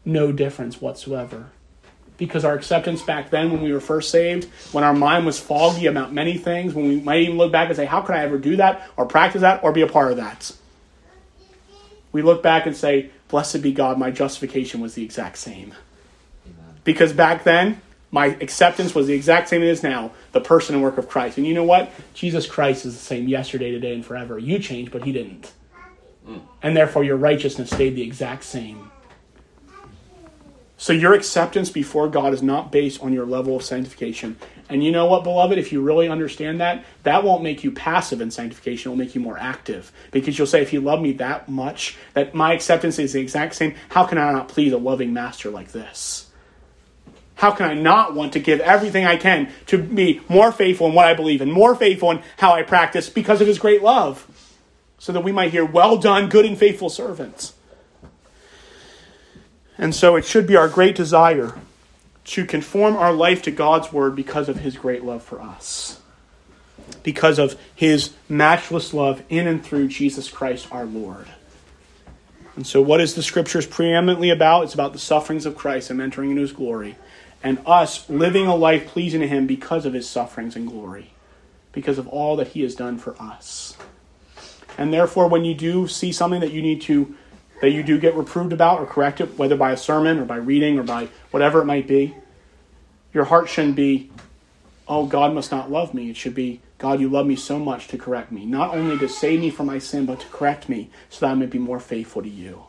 No 0.03 0.33
difference 0.33 0.81
whatsoever 0.81 1.51
because 2.17 2.45
our 2.45 2.53
acceptance 2.53 3.01
back 3.01 3.29
then 3.29 3.51
when 3.51 3.61
we 3.61 3.73
were 3.73 3.79
first 3.79 4.09
saved, 4.09 4.45
when 4.71 4.83
our 4.83 4.93
mind 4.93 5.25
was 5.25 5.39
foggy 5.39 5.87
about 5.87 6.13
many 6.13 6.37
things, 6.37 6.73
when 6.73 6.87
we 6.87 6.99
might 6.99 7.21
even 7.21 7.37
look 7.37 7.51
back 7.51 7.67
and 7.67 7.75
say, 7.75 7.85
How 7.85 8.01
could 8.01 8.15
I 8.15 8.23
ever 8.23 8.37
do 8.37 8.55
that, 8.57 8.89
or 8.97 9.05
practice 9.05 9.41
that, 9.41 9.63
or 9.63 9.71
be 9.71 9.81
a 9.81 9.87
part 9.87 10.11
of 10.11 10.17
that? 10.17 10.51
We 12.11 12.21
look 12.21 12.41
back 12.41 12.65
and 12.65 12.75
say, 12.75 13.09
Blessed 13.27 13.61
be 13.61 13.71
God, 13.71 13.97
my 13.97 14.11
justification 14.11 14.81
was 14.81 14.93
the 14.93 15.03
exact 15.03 15.37
same. 15.37 15.73
Amen. 16.45 16.75
Because 16.83 17.11
back 17.11 17.43
then, 17.43 17.81
my 18.11 18.27
acceptance 18.39 18.95
was 18.95 19.07
the 19.07 19.13
exact 19.13 19.49
same 19.49 19.61
as 19.63 19.83
now, 19.83 20.11
the 20.31 20.39
person 20.39 20.75
and 20.75 20.83
work 20.83 20.97
of 20.97 21.09
Christ. 21.09 21.37
And 21.37 21.45
you 21.45 21.53
know 21.53 21.65
what? 21.65 21.91
Jesus 22.13 22.47
Christ 22.47 22.85
is 22.85 22.93
the 22.93 23.03
same 23.03 23.27
yesterday, 23.27 23.71
today, 23.71 23.93
and 23.93 24.05
forever. 24.05 24.39
You 24.39 24.59
changed, 24.59 24.91
but 24.91 25.03
he 25.03 25.11
didn't. 25.11 25.51
Mm. 26.25 26.41
And 26.63 26.77
therefore, 26.77 27.03
your 27.03 27.17
righteousness 27.17 27.71
stayed 27.71 27.95
the 27.95 28.03
exact 28.03 28.45
same. 28.45 28.89
So 30.77 30.91
your 30.91 31.13
acceptance 31.13 31.69
before 31.69 32.09
God 32.09 32.33
is 32.33 32.43
not 32.43 32.71
based 32.71 33.01
on 33.01 33.13
your 33.13 33.25
level 33.25 33.55
of 33.55 33.63
sanctification. 33.63 34.37
And 34.67 34.83
you 34.83 34.91
know 34.91 35.05
what, 35.05 35.23
beloved? 35.23 35.57
If 35.57 35.71
you 35.71 35.81
really 35.81 36.09
understand 36.09 36.59
that, 36.59 36.83
that 37.03 37.23
won't 37.23 37.43
make 37.43 37.63
you 37.63 37.71
passive 37.71 38.19
in 38.19 38.29
sanctification. 38.29 38.89
It 38.89 38.93
will 38.93 38.97
make 38.97 39.15
you 39.15 39.21
more 39.21 39.37
active. 39.37 39.91
Because 40.11 40.37
you'll 40.37 40.47
say, 40.47 40.61
if 40.61 40.73
you 40.73 40.81
love 40.81 41.01
me 41.01 41.13
that 41.13 41.47
much, 41.47 41.97
that 42.13 42.35
my 42.35 42.53
acceptance 42.53 42.99
is 42.99 43.13
the 43.13 43.21
exact 43.21 43.55
same, 43.55 43.75
how 43.89 44.05
can 44.05 44.17
I 44.17 44.33
not 44.33 44.49
please 44.49 44.73
a 44.73 44.77
loving 44.77 45.13
master 45.13 45.49
like 45.49 45.71
this? 45.71 46.29
How 47.35 47.51
can 47.51 47.69
I 47.69 47.73
not 47.73 48.13
want 48.13 48.33
to 48.33 48.39
give 48.39 48.59
everything 48.59 49.05
I 49.05 49.17
can 49.17 49.51
to 49.67 49.77
be 49.77 50.21
more 50.27 50.51
faithful 50.51 50.87
in 50.87 50.93
what 50.93 51.07
I 51.07 51.13
believe 51.13 51.41
and 51.41 51.51
more 51.51 51.75
faithful 51.75 52.11
in 52.11 52.21
how 52.37 52.53
I 52.53 52.63
practice 52.63 53.09
because 53.09 53.39
of 53.39 53.47
his 53.47 53.59
great 53.59 53.81
love? 53.81 54.27
So 54.97 55.11
that 55.13 55.23
we 55.23 55.31
might 55.31 55.51
hear, 55.51 55.65
well 55.65 55.97
done, 55.97 56.29
good 56.29 56.45
and 56.45 56.57
faithful 56.57 56.89
servants. 56.89 57.53
And 59.77 59.93
so 59.93 60.15
it 60.15 60.25
should 60.25 60.47
be 60.47 60.55
our 60.55 60.69
great 60.69 60.95
desire 60.95 61.53
to 62.25 62.45
conform 62.45 62.95
our 62.95 63.13
life 63.13 63.41
to 63.43 63.51
God's 63.51 63.93
word 63.93 64.15
because 64.15 64.49
of 64.49 64.57
his 64.57 64.77
great 64.77 65.03
love 65.03 65.23
for 65.23 65.41
us. 65.41 65.99
Because 67.03 67.39
of 67.39 67.59
his 67.75 68.13
matchless 68.29 68.93
love 68.93 69.21
in 69.29 69.47
and 69.47 69.63
through 69.63 69.87
Jesus 69.87 70.29
Christ 70.29 70.67
our 70.71 70.85
Lord. 70.85 71.27
And 72.55 72.65
so, 72.65 72.81
what 72.81 73.01
is 73.01 73.15
the 73.15 73.23
scriptures 73.23 73.65
preeminently 73.65 74.29
about? 74.29 74.63
It's 74.63 74.73
about 74.73 74.93
the 74.93 74.99
sufferings 74.99 75.45
of 75.45 75.57
Christ 75.57 75.89
and 75.89 76.01
entering 76.01 76.29
into 76.29 76.41
his 76.41 76.53
glory, 76.53 76.95
and 77.43 77.59
us 77.65 78.09
living 78.09 78.47
a 78.47 78.55
life 78.55 78.87
pleasing 78.87 79.21
to 79.21 79.27
him 79.27 79.45
because 79.45 79.85
of 79.85 79.93
his 79.93 80.09
sufferings 80.09 80.55
and 80.55 80.67
glory, 80.67 81.11
because 81.73 81.97
of 81.97 82.07
all 82.07 82.37
that 82.37 82.49
he 82.49 82.61
has 82.61 82.73
done 82.73 82.97
for 82.97 83.21
us. 83.21 83.75
And 84.77 84.93
therefore, 84.93 85.27
when 85.27 85.43
you 85.43 85.53
do 85.53 85.87
see 85.87 86.11
something 86.11 86.39
that 86.41 86.51
you 86.51 86.61
need 86.61 86.81
to 86.83 87.15
that 87.61 87.71
you 87.71 87.83
do 87.83 87.97
get 87.97 88.15
reproved 88.15 88.53
about 88.53 88.79
or 88.79 88.85
corrected, 88.85 89.37
whether 89.37 89.55
by 89.55 89.71
a 89.71 89.77
sermon 89.77 90.19
or 90.19 90.25
by 90.25 90.35
reading 90.35 90.77
or 90.77 90.83
by 90.83 91.07
whatever 91.31 91.61
it 91.61 91.65
might 91.65 91.87
be, 91.87 92.15
your 93.13 93.25
heart 93.25 93.49
shouldn't 93.49 93.75
be, 93.75 94.11
oh, 94.87 95.05
God 95.05 95.33
must 95.33 95.51
not 95.51 95.71
love 95.71 95.93
me. 95.93 96.09
It 96.09 96.17
should 96.17 96.35
be, 96.35 96.59
God, 96.77 96.99
you 96.99 97.09
love 97.09 97.25
me 97.25 97.35
so 97.35 97.57
much 97.57 97.87
to 97.87 97.97
correct 97.97 98.31
me. 98.31 98.45
Not 98.45 98.75
only 98.75 98.97
to 98.97 99.07
save 99.07 99.39
me 99.39 99.49
from 99.49 99.67
my 99.67 99.79
sin, 99.79 100.05
but 100.05 100.19
to 100.19 100.27
correct 100.27 100.67
me 100.67 100.89
so 101.09 101.25
that 101.25 101.31
I 101.31 101.35
may 101.35 101.45
be 101.45 101.59
more 101.59 101.79
faithful 101.79 102.21
to 102.21 102.29
you. 102.29 102.63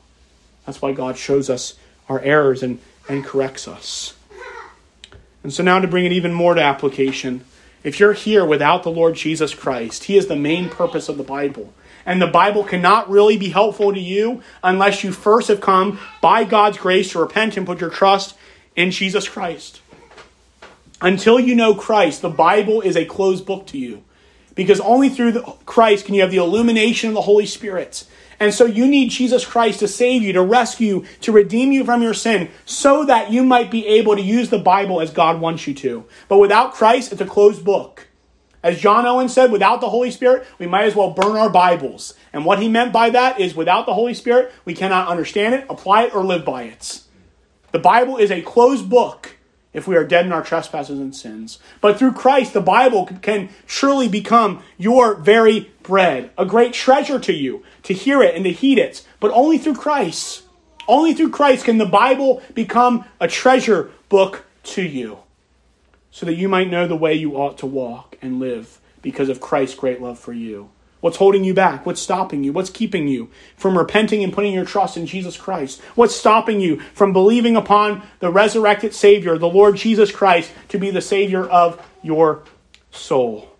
That's 0.64 0.80
why 0.80 0.92
God 0.92 1.16
shows 1.16 1.50
us 1.50 1.74
our 2.08 2.20
errors 2.20 2.62
and, 2.62 2.78
and 3.08 3.24
corrects 3.24 3.66
us. 3.66 4.14
And 5.42 5.52
so 5.52 5.62
now 5.62 5.78
to 5.80 5.88
bring 5.88 6.06
it 6.06 6.12
even 6.12 6.32
more 6.32 6.54
to 6.54 6.62
application, 6.62 7.44
if 7.84 8.00
you're 8.00 8.14
here 8.14 8.44
without 8.44 8.82
the 8.82 8.90
Lord 8.90 9.14
Jesus 9.14 9.54
Christ, 9.54 10.04
He 10.04 10.16
is 10.16 10.26
the 10.26 10.36
main 10.36 10.68
purpose 10.68 11.08
of 11.08 11.18
the 11.18 11.22
Bible 11.22 11.72
and 12.06 12.22
the 12.22 12.26
Bible 12.28 12.64
cannot 12.64 13.10
really 13.10 13.36
be 13.36 13.50
helpful 13.50 13.92
to 13.92 14.00
you 14.00 14.40
unless 14.62 15.04
you 15.04 15.12
first 15.12 15.48
have 15.48 15.60
come 15.60 15.98
by 16.22 16.44
God's 16.44 16.78
grace 16.78 17.10
to 17.12 17.18
repent 17.18 17.56
and 17.56 17.66
put 17.66 17.80
your 17.80 17.90
trust 17.90 18.36
in 18.76 18.92
Jesus 18.92 19.28
Christ. 19.28 19.80
Until 21.00 21.38
you 21.38 21.54
know 21.54 21.74
Christ, 21.74 22.22
the 22.22 22.30
Bible 22.30 22.80
is 22.80 22.96
a 22.96 23.04
closed 23.04 23.44
book 23.44 23.66
to 23.66 23.78
you 23.78 24.02
because 24.54 24.80
only 24.80 25.08
through 25.08 25.40
Christ 25.66 26.06
can 26.06 26.14
you 26.14 26.22
have 26.22 26.30
the 26.30 26.38
illumination 26.38 27.08
of 27.10 27.14
the 27.14 27.22
Holy 27.22 27.44
Spirit. 27.44 28.04
And 28.38 28.52
so 28.52 28.66
you 28.66 28.86
need 28.86 29.10
Jesus 29.10 29.44
Christ 29.44 29.80
to 29.80 29.88
save 29.88 30.22
you, 30.22 30.32
to 30.34 30.42
rescue, 30.42 31.04
to 31.22 31.32
redeem 31.32 31.72
you 31.72 31.84
from 31.84 32.02
your 32.02 32.14
sin, 32.14 32.50
so 32.64 33.04
that 33.06 33.30
you 33.30 33.44
might 33.44 33.70
be 33.70 33.86
able 33.86 34.14
to 34.14 34.22
use 34.22 34.50
the 34.50 34.58
Bible 34.58 35.00
as 35.00 35.10
God 35.10 35.40
wants 35.40 35.66
you 35.66 35.74
to. 35.74 36.04
But 36.28 36.38
without 36.38 36.74
Christ, 36.74 37.12
it's 37.12 37.20
a 37.20 37.26
closed 37.26 37.64
book. 37.64 38.05
As 38.66 38.80
John 38.80 39.06
Owen 39.06 39.28
said, 39.28 39.52
without 39.52 39.80
the 39.80 39.90
Holy 39.90 40.10
Spirit, 40.10 40.44
we 40.58 40.66
might 40.66 40.86
as 40.86 40.96
well 40.96 41.12
burn 41.12 41.36
our 41.36 41.48
Bibles. 41.48 42.14
And 42.32 42.44
what 42.44 42.58
he 42.58 42.68
meant 42.68 42.92
by 42.92 43.10
that 43.10 43.38
is 43.38 43.54
without 43.54 43.86
the 43.86 43.94
Holy 43.94 44.12
Spirit, 44.12 44.52
we 44.64 44.74
cannot 44.74 45.06
understand 45.06 45.54
it, 45.54 45.66
apply 45.70 46.06
it, 46.06 46.14
or 46.16 46.24
live 46.24 46.44
by 46.44 46.64
it. 46.64 47.02
The 47.70 47.78
Bible 47.78 48.16
is 48.16 48.32
a 48.32 48.42
closed 48.42 48.90
book 48.90 49.36
if 49.72 49.86
we 49.86 49.94
are 49.94 50.02
dead 50.02 50.26
in 50.26 50.32
our 50.32 50.42
trespasses 50.42 50.98
and 50.98 51.14
sins. 51.14 51.60
But 51.80 51.96
through 51.96 52.14
Christ, 52.14 52.54
the 52.54 52.60
Bible 52.60 53.06
can 53.22 53.50
truly 53.68 54.08
become 54.08 54.64
your 54.76 55.14
very 55.14 55.70
bread, 55.84 56.32
a 56.36 56.44
great 56.44 56.72
treasure 56.72 57.20
to 57.20 57.32
you, 57.32 57.62
to 57.84 57.94
hear 57.94 58.20
it 58.20 58.34
and 58.34 58.42
to 58.46 58.50
heed 58.50 58.78
it, 58.78 59.06
but 59.20 59.30
only 59.30 59.58
through 59.58 59.76
Christ. 59.76 60.42
Only 60.88 61.14
through 61.14 61.30
Christ 61.30 61.66
can 61.66 61.78
the 61.78 61.86
Bible 61.86 62.42
become 62.52 63.04
a 63.20 63.28
treasure 63.28 63.92
book 64.08 64.44
to 64.64 64.82
you 64.82 65.18
so 66.16 66.24
that 66.24 66.36
you 66.36 66.48
might 66.48 66.70
know 66.70 66.88
the 66.88 66.96
way 66.96 67.12
you 67.12 67.36
ought 67.36 67.58
to 67.58 67.66
walk 67.66 68.16
and 68.22 68.40
live 68.40 68.80
because 69.02 69.28
of 69.28 69.38
Christ's 69.38 69.76
great 69.76 70.00
love 70.00 70.18
for 70.18 70.32
you. 70.32 70.70
What's 71.02 71.18
holding 71.18 71.44
you 71.44 71.52
back? 71.52 71.84
What's 71.84 72.00
stopping 72.00 72.42
you? 72.42 72.54
What's 72.54 72.70
keeping 72.70 73.06
you 73.06 73.28
from 73.58 73.76
repenting 73.76 74.24
and 74.24 74.32
putting 74.32 74.54
your 74.54 74.64
trust 74.64 74.96
in 74.96 75.04
Jesus 75.04 75.36
Christ? 75.36 75.78
What's 75.94 76.16
stopping 76.16 76.58
you 76.58 76.80
from 76.94 77.12
believing 77.12 77.54
upon 77.54 78.02
the 78.20 78.32
resurrected 78.32 78.94
Savior, 78.94 79.36
the 79.36 79.46
Lord 79.46 79.76
Jesus 79.76 80.10
Christ, 80.10 80.50
to 80.70 80.78
be 80.78 80.90
the 80.90 81.02
Savior 81.02 81.44
of 81.44 81.86
your 82.02 82.44
soul? 82.92 83.50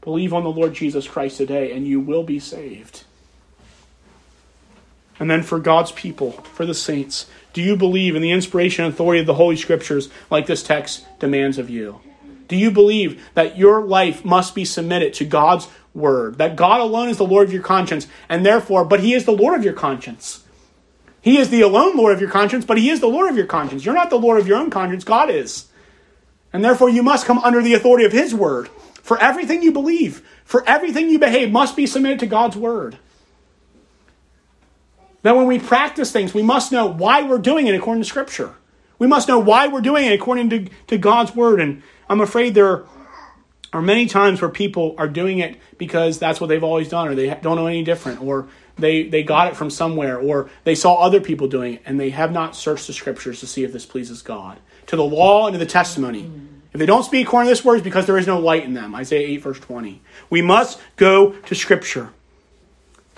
Believe 0.00 0.34
on 0.34 0.42
the 0.42 0.50
Lord 0.50 0.74
Jesus 0.74 1.06
Christ 1.06 1.36
today, 1.36 1.70
and 1.70 1.86
you 1.86 2.00
will 2.00 2.24
be 2.24 2.40
saved. 2.40 3.04
And 5.20 5.30
then 5.30 5.44
for 5.44 5.60
God's 5.60 5.92
people, 5.92 6.32
for 6.32 6.66
the 6.66 6.74
saints, 6.74 7.26
do 7.56 7.62
you 7.62 7.74
believe 7.74 8.14
in 8.14 8.20
the 8.20 8.32
inspiration 8.32 8.84
and 8.84 8.92
authority 8.92 9.18
of 9.18 9.26
the 9.26 9.32
Holy 9.32 9.56
Scriptures 9.56 10.10
like 10.30 10.44
this 10.44 10.62
text 10.62 11.06
demands 11.18 11.56
of 11.56 11.70
you? 11.70 12.02
Do 12.48 12.54
you 12.54 12.70
believe 12.70 13.26
that 13.32 13.56
your 13.56 13.80
life 13.80 14.26
must 14.26 14.54
be 14.54 14.66
submitted 14.66 15.14
to 15.14 15.24
God's 15.24 15.66
word? 15.94 16.36
That 16.36 16.54
God 16.54 16.82
alone 16.82 17.08
is 17.08 17.16
the 17.16 17.24
Lord 17.24 17.46
of 17.46 17.54
your 17.54 17.62
conscience, 17.62 18.08
and 18.28 18.44
therefore, 18.44 18.84
but 18.84 19.00
He 19.00 19.14
is 19.14 19.24
the 19.24 19.32
Lord 19.32 19.58
of 19.58 19.64
your 19.64 19.72
conscience. 19.72 20.44
He 21.22 21.38
is 21.38 21.48
the 21.48 21.62
alone 21.62 21.96
Lord 21.96 22.12
of 22.12 22.20
your 22.20 22.28
conscience, 22.28 22.66
but 22.66 22.76
He 22.76 22.90
is 22.90 23.00
the 23.00 23.06
Lord 23.06 23.30
of 23.30 23.38
your 23.38 23.46
conscience. 23.46 23.86
You're 23.86 23.94
not 23.94 24.10
the 24.10 24.18
Lord 24.18 24.38
of 24.38 24.46
your 24.46 24.58
own 24.58 24.68
conscience, 24.68 25.02
God 25.02 25.30
is. 25.30 25.66
And 26.52 26.62
therefore, 26.62 26.90
you 26.90 27.02
must 27.02 27.24
come 27.24 27.38
under 27.38 27.62
the 27.62 27.72
authority 27.72 28.04
of 28.04 28.12
His 28.12 28.34
word. 28.34 28.68
For 29.00 29.18
everything 29.18 29.62
you 29.62 29.72
believe, 29.72 30.20
for 30.44 30.62
everything 30.68 31.08
you 31.08 31.18
behave, 31.18 31.50
must 31.50 31.74
be 31.74 31.86
submitted 31.86 32.18
to 32.18 32.26
God's 32.26 32.58
word. 32.58 32.98
That 35.26 35.34
when 35.34 35.46
we 35.46 35.58
practice 35.58 36.12
things, 36.12 36.32
we 36.32 36.44
must 36.44 36.70
know 36.70 36.86
why 36.86 37.22
we're 37.22 37.38
doing 37.38 37.66
it 37.66 37.74
according 37.74 38.00
to 38.00 38.08
Scripture. 38.08 38.54
We 39.00 39.08
must 39.08 39.26
know 39.26 39.40
why 39.40 39.66
we're 39.66 39.80
doing 39.80 40.06
it 40.06 40.12
according 40.12 40.50
to, 40.50 40.68
to 40.86 40.98
God's 40.98 41.34
Word. 41.34 41.60
And 41.60 41.82
I'm 42.08 42.20
afraid 42.20 42.54
there 42.54 42.84
are 43.72 43.82
many 43.82 44.06
times 44.06 44.40
where 44.40 44.48
people 44.48 44.94
are 44.98 45.08
doing 45.08 45.40
it 45.40 45.58
because 45.78 46.20
that's 46.20 46.40
what 46.40 46.46
they've 46.46 46.62
always 46.62 46.88
done, 46.88 47.08
or 47.08 47.16
they 47.16 47.36
don't 47.42 47.56
know 47.56 47.66
any 47.66 47.82
different, 47.82 48.22
or 48.22 48.46
they, 48.78 49.08
they 49.08 49.24
got 49.24 49.48
it 49.48 49.56
from 49.56 49.68
somewhere, 49.68 50.16
or 50.16 50.48
they 50.62 50.76
saw 50.76 50.94
other 51.02 51.20
people 51.20 51.48
doing 51.48 51.74
it, 51.74 51.82
and 51.84 51.98
they 51.98 52.10
have 52.10 52.30
not 52.30 52.54
searched 52.54 52.86
the 52.86 52.92
Scriptures 52.92 53.40
to 53.40 53.48
see 53.48 53.64
if 53.64 53.72
this 53.72 53.84
pleases 53.84 54.22
God. 54.22 54.60
To 54.86 54.94
the 54.94 55.04
law 55.04 55.48
and 55.48 55.54
to 55.54 55.58
the 55.58 55.66
testimony. 55.66 56.30
If 56.72 56.78
they 56.78 56.86
don't 56.86 57.02
speak 57.02 57.26
according 57.26 57.48
to 57.48 57.50
this 57.50 57.64
word, 57.64 57.78
it's 57.78 57.82
because 57.84 58.06
there 58.06 58.16
is 58.16 58.28
no 58.28 58.38
light 58.38 58.62
in 58.62 58.74
them. 58.74 58.94
Isaiah 58.94 59.26
8, 59.26 59.36
verse 59.38 59.58
20. 59.58 60.00
We 60.30 60.40
must 60.40 60.80
go 60.94 61.32
to 61.32 61.54
Scripture. 61.56 62.10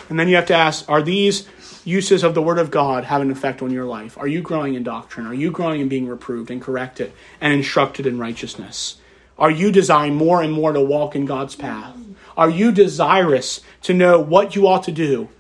And 0.09 0.19
then 0.19 0.29
you 0.29 0.37
have 0.37 0.47
to 0.47 0.55
ask 0.55 0.89
are 0.89 1.03
these 1.03 1.47
uses 1.89 2.23
of 2.23 2.35
the 2.35 2.43
Word 2.43 2.59
of 2.59 2.71
God 2.71 3.05
have 3.05 3.23
an 3.23 3.31
effect 3.31 3.63
on 3.63 3.71
your 3.71 3.87
life? 3.87 4.19
Are 4.19 4.27
you 4.27 4.43
growing 4.43 4.75
in 4.75 4.83
doctrine? 4.83 5.27
Are 5.27 5.35
you 5.35 5.51
growing 5.51 5.81
in 5.81 5.89
being 5.89 6.07
reproved 6.07 6.51
and 6.51 6.61
corrected 6.61 7.13
and 7.41 7.55
instructed 7.55 8.07
in 8.07 8.19
righteousness? 8.19 8.99
Are 9.39 9.51
you 9.51 9.73
desiring 9.73 10.15
more 10.15 10.43
and 10.43 10.53
more 10.53 10.73
to 10.73 10.81
walk 10.81 11.17
in 11.17 11.25
God's 11.25 11.57
path? 11.57 11.97
Are 12.37 12.51
you 12.51 12.73
desirous 12.73 13.63
to 13.83 13.95
know 13.95 14.21
what 14.21 14.55
you 14.55 14.67
ought 14.67 14.83
to 14.85 14.93
do 14.93 15.31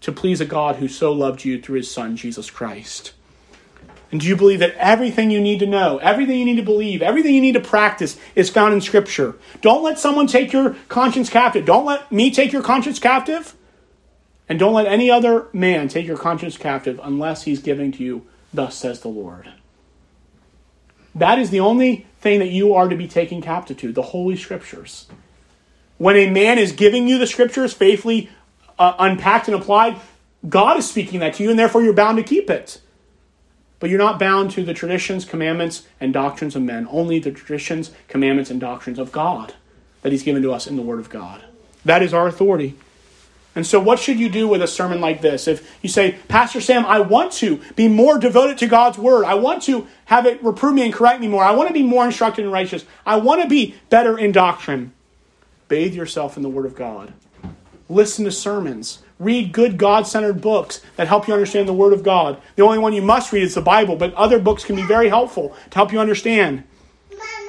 to 0.00 0.12
please 0.12 0.40
a 0.40 0.46
God 0.46 0.76
who 0.76 0.86
so 0.86 1.12
loved 1.12 1.44
you 1.44 1.60
through 1.60 1.76
his 1.76 1.90
Son, 1.90 2.16
Jesus 2.16 2.48
Christ? 2.48 3.12
And 4.10 4.20
do 4.20 4.26
you 4.26 4.36
believe 4.36 4.60
that 4.60 4.74
everything 4.76 5.30
you 5.30 5.40
need 5.40 5.58
to 5.58 5.66
know, 5.66 5.98
everything 5.98 6.38
you 6.38 6.44
need 6.44 6.56
to 6.56 6.62
believe, 6.62 7.02
everything 7.02 7.34
you 7.34 7.42
need 7.42 7.52
to 7.52 7.60
practice 7.60 8.16
is 8.34 8.48
found 8.48 8.72
in 8.72 8.80
Scripture? 8.80 9.34
Don't 9.60 9.82
let 9.82 9.98
someone 9.98 10.26
take 10.26 10.52
your 10.52 10.76
conscience 10.88 11.28
captive. 11.28 11.66
Don't 11.66 11.84
let 11.84 12.10
me 12.12 12.30
take 12.30 12.52
your 12.52 12.62
conscience 12.62 12.98
captive. 12.98 13.54
And 14.48 14.58
don't 14.58 14.74
let 14.74 14.86
any 14.86 15.10
other 15.10 15.48
man 15.52 15.88
take 15.88 16.06
your 16.06 16.16
conscience 16.16 16.56
captive 16.56 16.98
unless 17.02 17.42
he's 17.42 17.60
giving 17.60 17.92
to 17.92 18.02
you, 18.02 18.26
thus 18.52 18.76
says 18.76 19.00
the 19.00 19.08
Lord. 19.08 19.52
That 21.14 21.38
is 21.38 21.50
the 21.50 21.60
only 21.60 22.06
thing 22.20 22.38
that 22.38 22.50
you 22.50 22.74
are 22.74 22.88
to 22.88 22.96
be 22.96 23.08
taken 23.08 23.42
captive 23.42 23.76
to 23.78 23.92
the 23.92 24.02
Holy 24.02 24.36
Scriptures. 24.36 25.06
When 25.98 26.16
a 26.16 26.30
man 26.30 26.58
is 26.58 26.72
giving 26.72 27.08
you 27.08 27.18
the 27.18 27.26
Scriptures 27.26 27.74
faithfully 27.74 28.30
uh, 28.78 28.94
unpacked 28.98 29.48
and 29.48 29.56
applied, 29.56 29.96
God 30.48 30.78
is 30.78 30.88
speaking 30.88 31.20
that 31.20 31.34
to 31.34 31.42
you, 31.42 31.50
and 31.50 31.58
therefore 31.58 31.82
you're 31.82 31.92
bound 31.92 32.16
to 32.18 32.22
keep 32.22 32.48
it. 32.48 32.80
But 33.80 33.90
you're 33.90 33.98
not 33.98 34.18
bound 34.18 34.50
to 34.52 34.64
the 34.64 34.74
traditions, 34.74 35.24
commandments, 35.24 35.86
and 36.00 36.12
doctrines 36.12 36.56
of 36.56 36.62
men, 36.62 36.86
only 36.90 37.18
the 37.18 37.30
traditions, 37.30 37.90
commandments, 38.08 38.50
and 38.50 38.60
doctrines 38.60 38.98
of 38.98 39.12
God 39.12 39.54
that 40.02 40.12
He's 40.12 40.22
given 40.22 40.42
to 40.42 40.52
us 40.52 40.66
in 40.66 40.76
the 40.76 40.82
Word 40.82 41.00
of 41.00 41.10
God. 41.10 41.44
That 41.84 42.02
is 42.02 42.14
our 42.14 42.26
authority. 42.26 42.76
And 43.54 43.66
so, 43.66 43.80
what 43.80 43.98
should 43.98 44.20
you 44.20 44.28
do 44.28 44.46
with 44.46 44.62
a 44.62 44.68
sermon 44.68 45.00
like 45.00 45.20
this? 45.20 45.48
If 45.48 45.78
you 45.82 45.88
say, 45.88 46.18
Pastor 46.28 46.60
Sam, 46.60 46.86
I 46.86 47.00
want 47.00 47.32
to 47.34 47.60
be 47.74 47.88
more 47.88 48.18
devoted 48.18 48.58
to 48.58 48.66
God's 48.66 48.98
Word, 48.98 49.24
I 49.24 49.34
want 49.34 49.62
to 49.64 49.86
have 50.04 50.26
it 50.26 50.42
reprove 50.44 50.74
me 50.74 50.82
and 50.82 50.92
correct 50.94 51.20
me 51.20 51.28
more, 51.28 51.42
I 51.42 51.52
want 51.52 51.68
to 51.68 51.74
be 51.74 51.82
more 51.82 52.04
instructed 52.04 52.44
and 52.44 52.52
righteous, 52.52 52.84
I 53.04 53.16
want 53.16 53.42
to 53.42 53.48
be 53.48 53.74
better 53.90 54.18
in 54.18 54.32
doctrine, 54.32 54.92
bathe 55.66 55.94
yourself 55.94 56.36
in 56.36 56.42
the 56.42 56.48
Word 56.48 56.66
of 56.66 56.76
God. 56.76 57.12
Listen 57.88 58.24
to 58.26 58.30
sermons. 58.30 59.02
Read 59.18 59.52
good 59.52 59.78
God 59.78 60.06
centered 60.06 60.40
books 60.40 60.80
that 60.96 61.08
help 61.08 61.26
you 61.26 61.34
understand 61.34 61.66
the 61.68 61.72
Word 61.72 61.92
of 61.92 62.02
God. 62.02 62.40
The 62.54 62.62
only 62.62 62.78
one 62.78 62.92
you 62.92 63.02
must 63.02 63.32
read 63.32 63.42
is 63.42 63.54
the 63.54 63.62
Bible, 63.62 63.96
but 63.96 64.14
other 64.14 64.38
books 64.38 64.64
can 64.64 64.76
be 64.76 64.84
very 64.84 65.08
helpful 65.08 65.56
to 65.70 65.74
help 65.74 65.92
you 65.92 65.98
understand. 65.98 66.64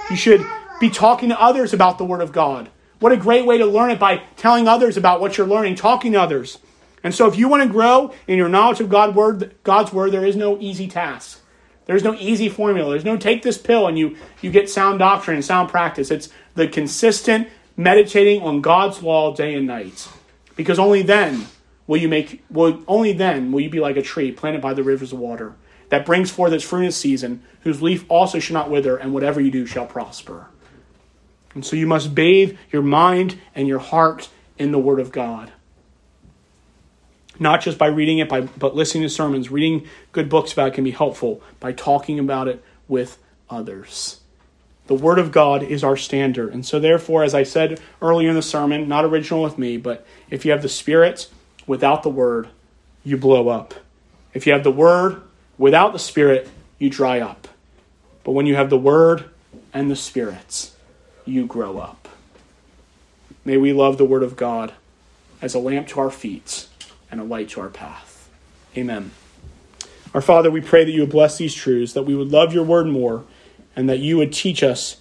You 0.09 0.15
should 0.15 0.43
be 0.79 0.89
talking 0.89 1.29
to 1.29 1.39
others 1.39 1.73
about 1.73 1.97
the 1.97 2.05
Word 2.05 2.21
of 2.21 2.31
God. 2.31 2.69
What 2.99 3.11
a 3.11 3.17
great 3.17 3.45
way 3.45 3.57
to 3.57 3.65
learn 3.65 3.91
it 3.91 3.99
by 3.99 4.23
telling 4.35 4.67
others 4.67 4.97
about 4.97 5.21
what 5.21 5.37
you're 5.37 5.47
learning, 5.47 5.75
talking 5.75 6.11
to 6.13 6.21
others. 6.21 6.59
And 7.03 7.15
so, 7.15 7.27
if 7.27 7.37
you 7.37 7.47
want 7.47 7.63
to 7.63 7.69
grow 7.69 8.13
in 8.27 8.37
your 8.37 8.49
knowledge 8.49 8.81
of 8.81 8.89
God 8.89 9.15
word, 9.15 9.55
God's 9.63 9.93
Word, 9.93 10.11
there 10.11 10.25
is 10.25 10.35
no 10.35 10.59
easy 10.59 10.87
task. 10.87 11.41
There's 11.85 12.03
no 12.03 12.13
easy 12.15 12.49
formula. 12.49 12.91
There's 12.91 13.05
no 13.05 13.17
take 13.17 13.41
this 13.41 13.57
pill 13.57 13.87
and 13.87 13.97
you, 13.97 14.15
you 14.41 14.51
get 14.51 14.69
sound 14.69 14.99
doctrine 14.99 15.37
and 15.37 15.43
sound 15.43 15.69
practice. 15.69 16.11
It's 16.11 16.29
the 16.53 16.67
consistent 16.67 17.47
meditating 17.77 18.43
on 18.43 18.61
God's 18.61 19.01
law 19.01 19.33
day 19.33 19.55
and 19.55 19.65
night. 19.65 20.07
Because 20.55 20.77
only 20.77 21.01
then 21.01 21.47
will 21.87 21.97
you 21.97 22.07
make 22.07 22.43
will 22.51 22.83
only 22.87 23.13
then 23.13 23.51
will 23.51 23.61
you 23.61 23.69
be 23.69 23.79
like 23.79 23.97
a 23.97 24.03
tree 24.03 24.31
planted 24.31 24.61
by 24.61 24.75
the 24.75 24.83
rivers 24.83 25.13
of 25.13 25.17
water 25.19 25.55
that 25.89 26.05
brings 26.05 26.29
forth 26.29 26.53
its 26.53 26.63
fruit 26.63 26.85
in 26.85 26.91
season, 26.91 27.41
whose 27.61 27.81
leaf 27.81 28.05
also 28.07 28.37
shall 28.37 28.53
not 28.53 28.69
wither, 28.69 28.95
and 28.95 29.11
whatever 29.11 29.41
you 29.41 29.49
do 29.49 29.65
shall 29.65 29.87
prosper. 29.87 30.47
And 31.53 31.65
so 31.65 31.75
you 31.75 31.87
must 31.87 32.13
bathe 32.13 32.57
your 32.71 32.81
mind 32.81 33.39
and 33.55 33.67
your 33.67 33.79
heart 33.79 34.29
in 34.57 34.71
the 34.71 34.79
Word 34.79 34.99
of 34.99 35.11
God. 35.11 35.51
Not 37.39 37.61
just 37.61 37.77
by 37.77 37.87
reading 37.87 38.19
it, 38.19 38.27
by, 38.27 38.41
but 38.41 38.75
listening 38.75 39.03
to 39.03 39.09
sermons, 39.09 39.49
reading 39.49 39.87
good 40.11 40.29
books 40.29 40.51
about 40.51 40.69
it 40.69 40.73
can 40.73 40.83
be 40.83 40.91
helpful 40.91 41.41
by 41.59 41.71
talking 41.71 42.19
about 42.19 42.47
it 42.47 42.63
with 42.87 43.17
others. 43.49 44.19
The 44.87 44.95
Word 44.95 45.19
of 45.19 45.31
God 45.31 45.63
is 45.63 45.83
our 45.83 45.95
standard. 45.95 46.53
And 46.53 46.65
so, 46.65 46.79
therefore, 46.79 47.23
as 47.23 47.33
I 47.33 47.43
said 47.43 47.79
earlier 48.01 48.29
in 48.29 48.35
the 48.35 48.41
sermon, 48.41 48.87
not 48.87 49.05
original 49.05 49.41
with 49.41 49.57
me, 49.57 49.77
but 49.77 50.05
if 50.29 50.45
you 50.45 50.51
have 50.51 50.61
the 50.61 50.69
Spirit 50.69 51.29
without 51.65 52.03
the 52.03 52.09
Word, 52.09 52.49
you 53.03 53.15
blow 53.15 53.47
up. 53.47 53.73
If 54.33 54.45
you 54.45 54.53
have 54.53 54.63
the 54.63 54.71
Word 54.71 55.21
without 55.57 55.93
the 55.93 55.99
Spirit, 55.99 56.49
you 56.77 56.89
dry 56.89 57.19
up. 57.19 57.47
But 58.23 58.31
when 58.31 58.47
you 58.47 58.55
have 58.55 58.69
the 58.69 58.77
Word 58.77 59.29
and 59.73 59.89
the 59.89 59.95
Spirit, 59.95 60.71
you 61.29 61.45
grow 61.45 61.77
up. 61.77 62.07
May 63.45 63.57
we 63.57 63.73
love 63.73 63.97
the 63.97 64.05
Word 64.05 64.23
of 64.23 64.35
God 64.35 64.73
as 65.41 65.55
a 65.55 65.59
lamp 65.59 65.87
to 65.89 65.99
our 65.99 66.11
feet 66.11 66.67
and 67.09 67.19
a 67.19 67.23
light 67.23 67.49
to 67.49 67.61
our 67.61 67.69
path. 67.69 68.29
Amen. 68.77 69.11
Our 70.13 70.21
Father, 70.21 70.51
we 70.51 70.61
pray 70.61 70.83
that 70.83 70.91
you 70.91 71.01
would 71.01 71.09
bless 71.09 71.37
these 71.37 71.53
truths, 71.53 71.93
that 71.93 72.03
we 72.03 72.15
would 72.15 72.31
love 72.31 72.53
your 72.53 72.63
Word 72.63 72.87
more, 72.87 73.25
and 73.75 73.87
that 73.89 73.99
you 73.99 74.17
would 74.17 74.33
teach 74.33 74.63
us 74.63 74.97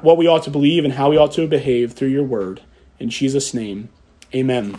what 0.00 0.16
we 0.16 0.26
ought 0.26 0.42
to 0.44 0.50
believe 0.50 0.84
and 0.84 0.94
how 0.94 1.10
we 1.10 1.16
ought 1.16 1.32
to 1.32 1.46
behave 1.46 1.92
through 1.92 2.08
your 2.08 2.24
Word. 2.24 2.62
In 2.98 3.10
Jesus' 3.10 3.52
name, 3.52 3.88
amen. 4.34 4.78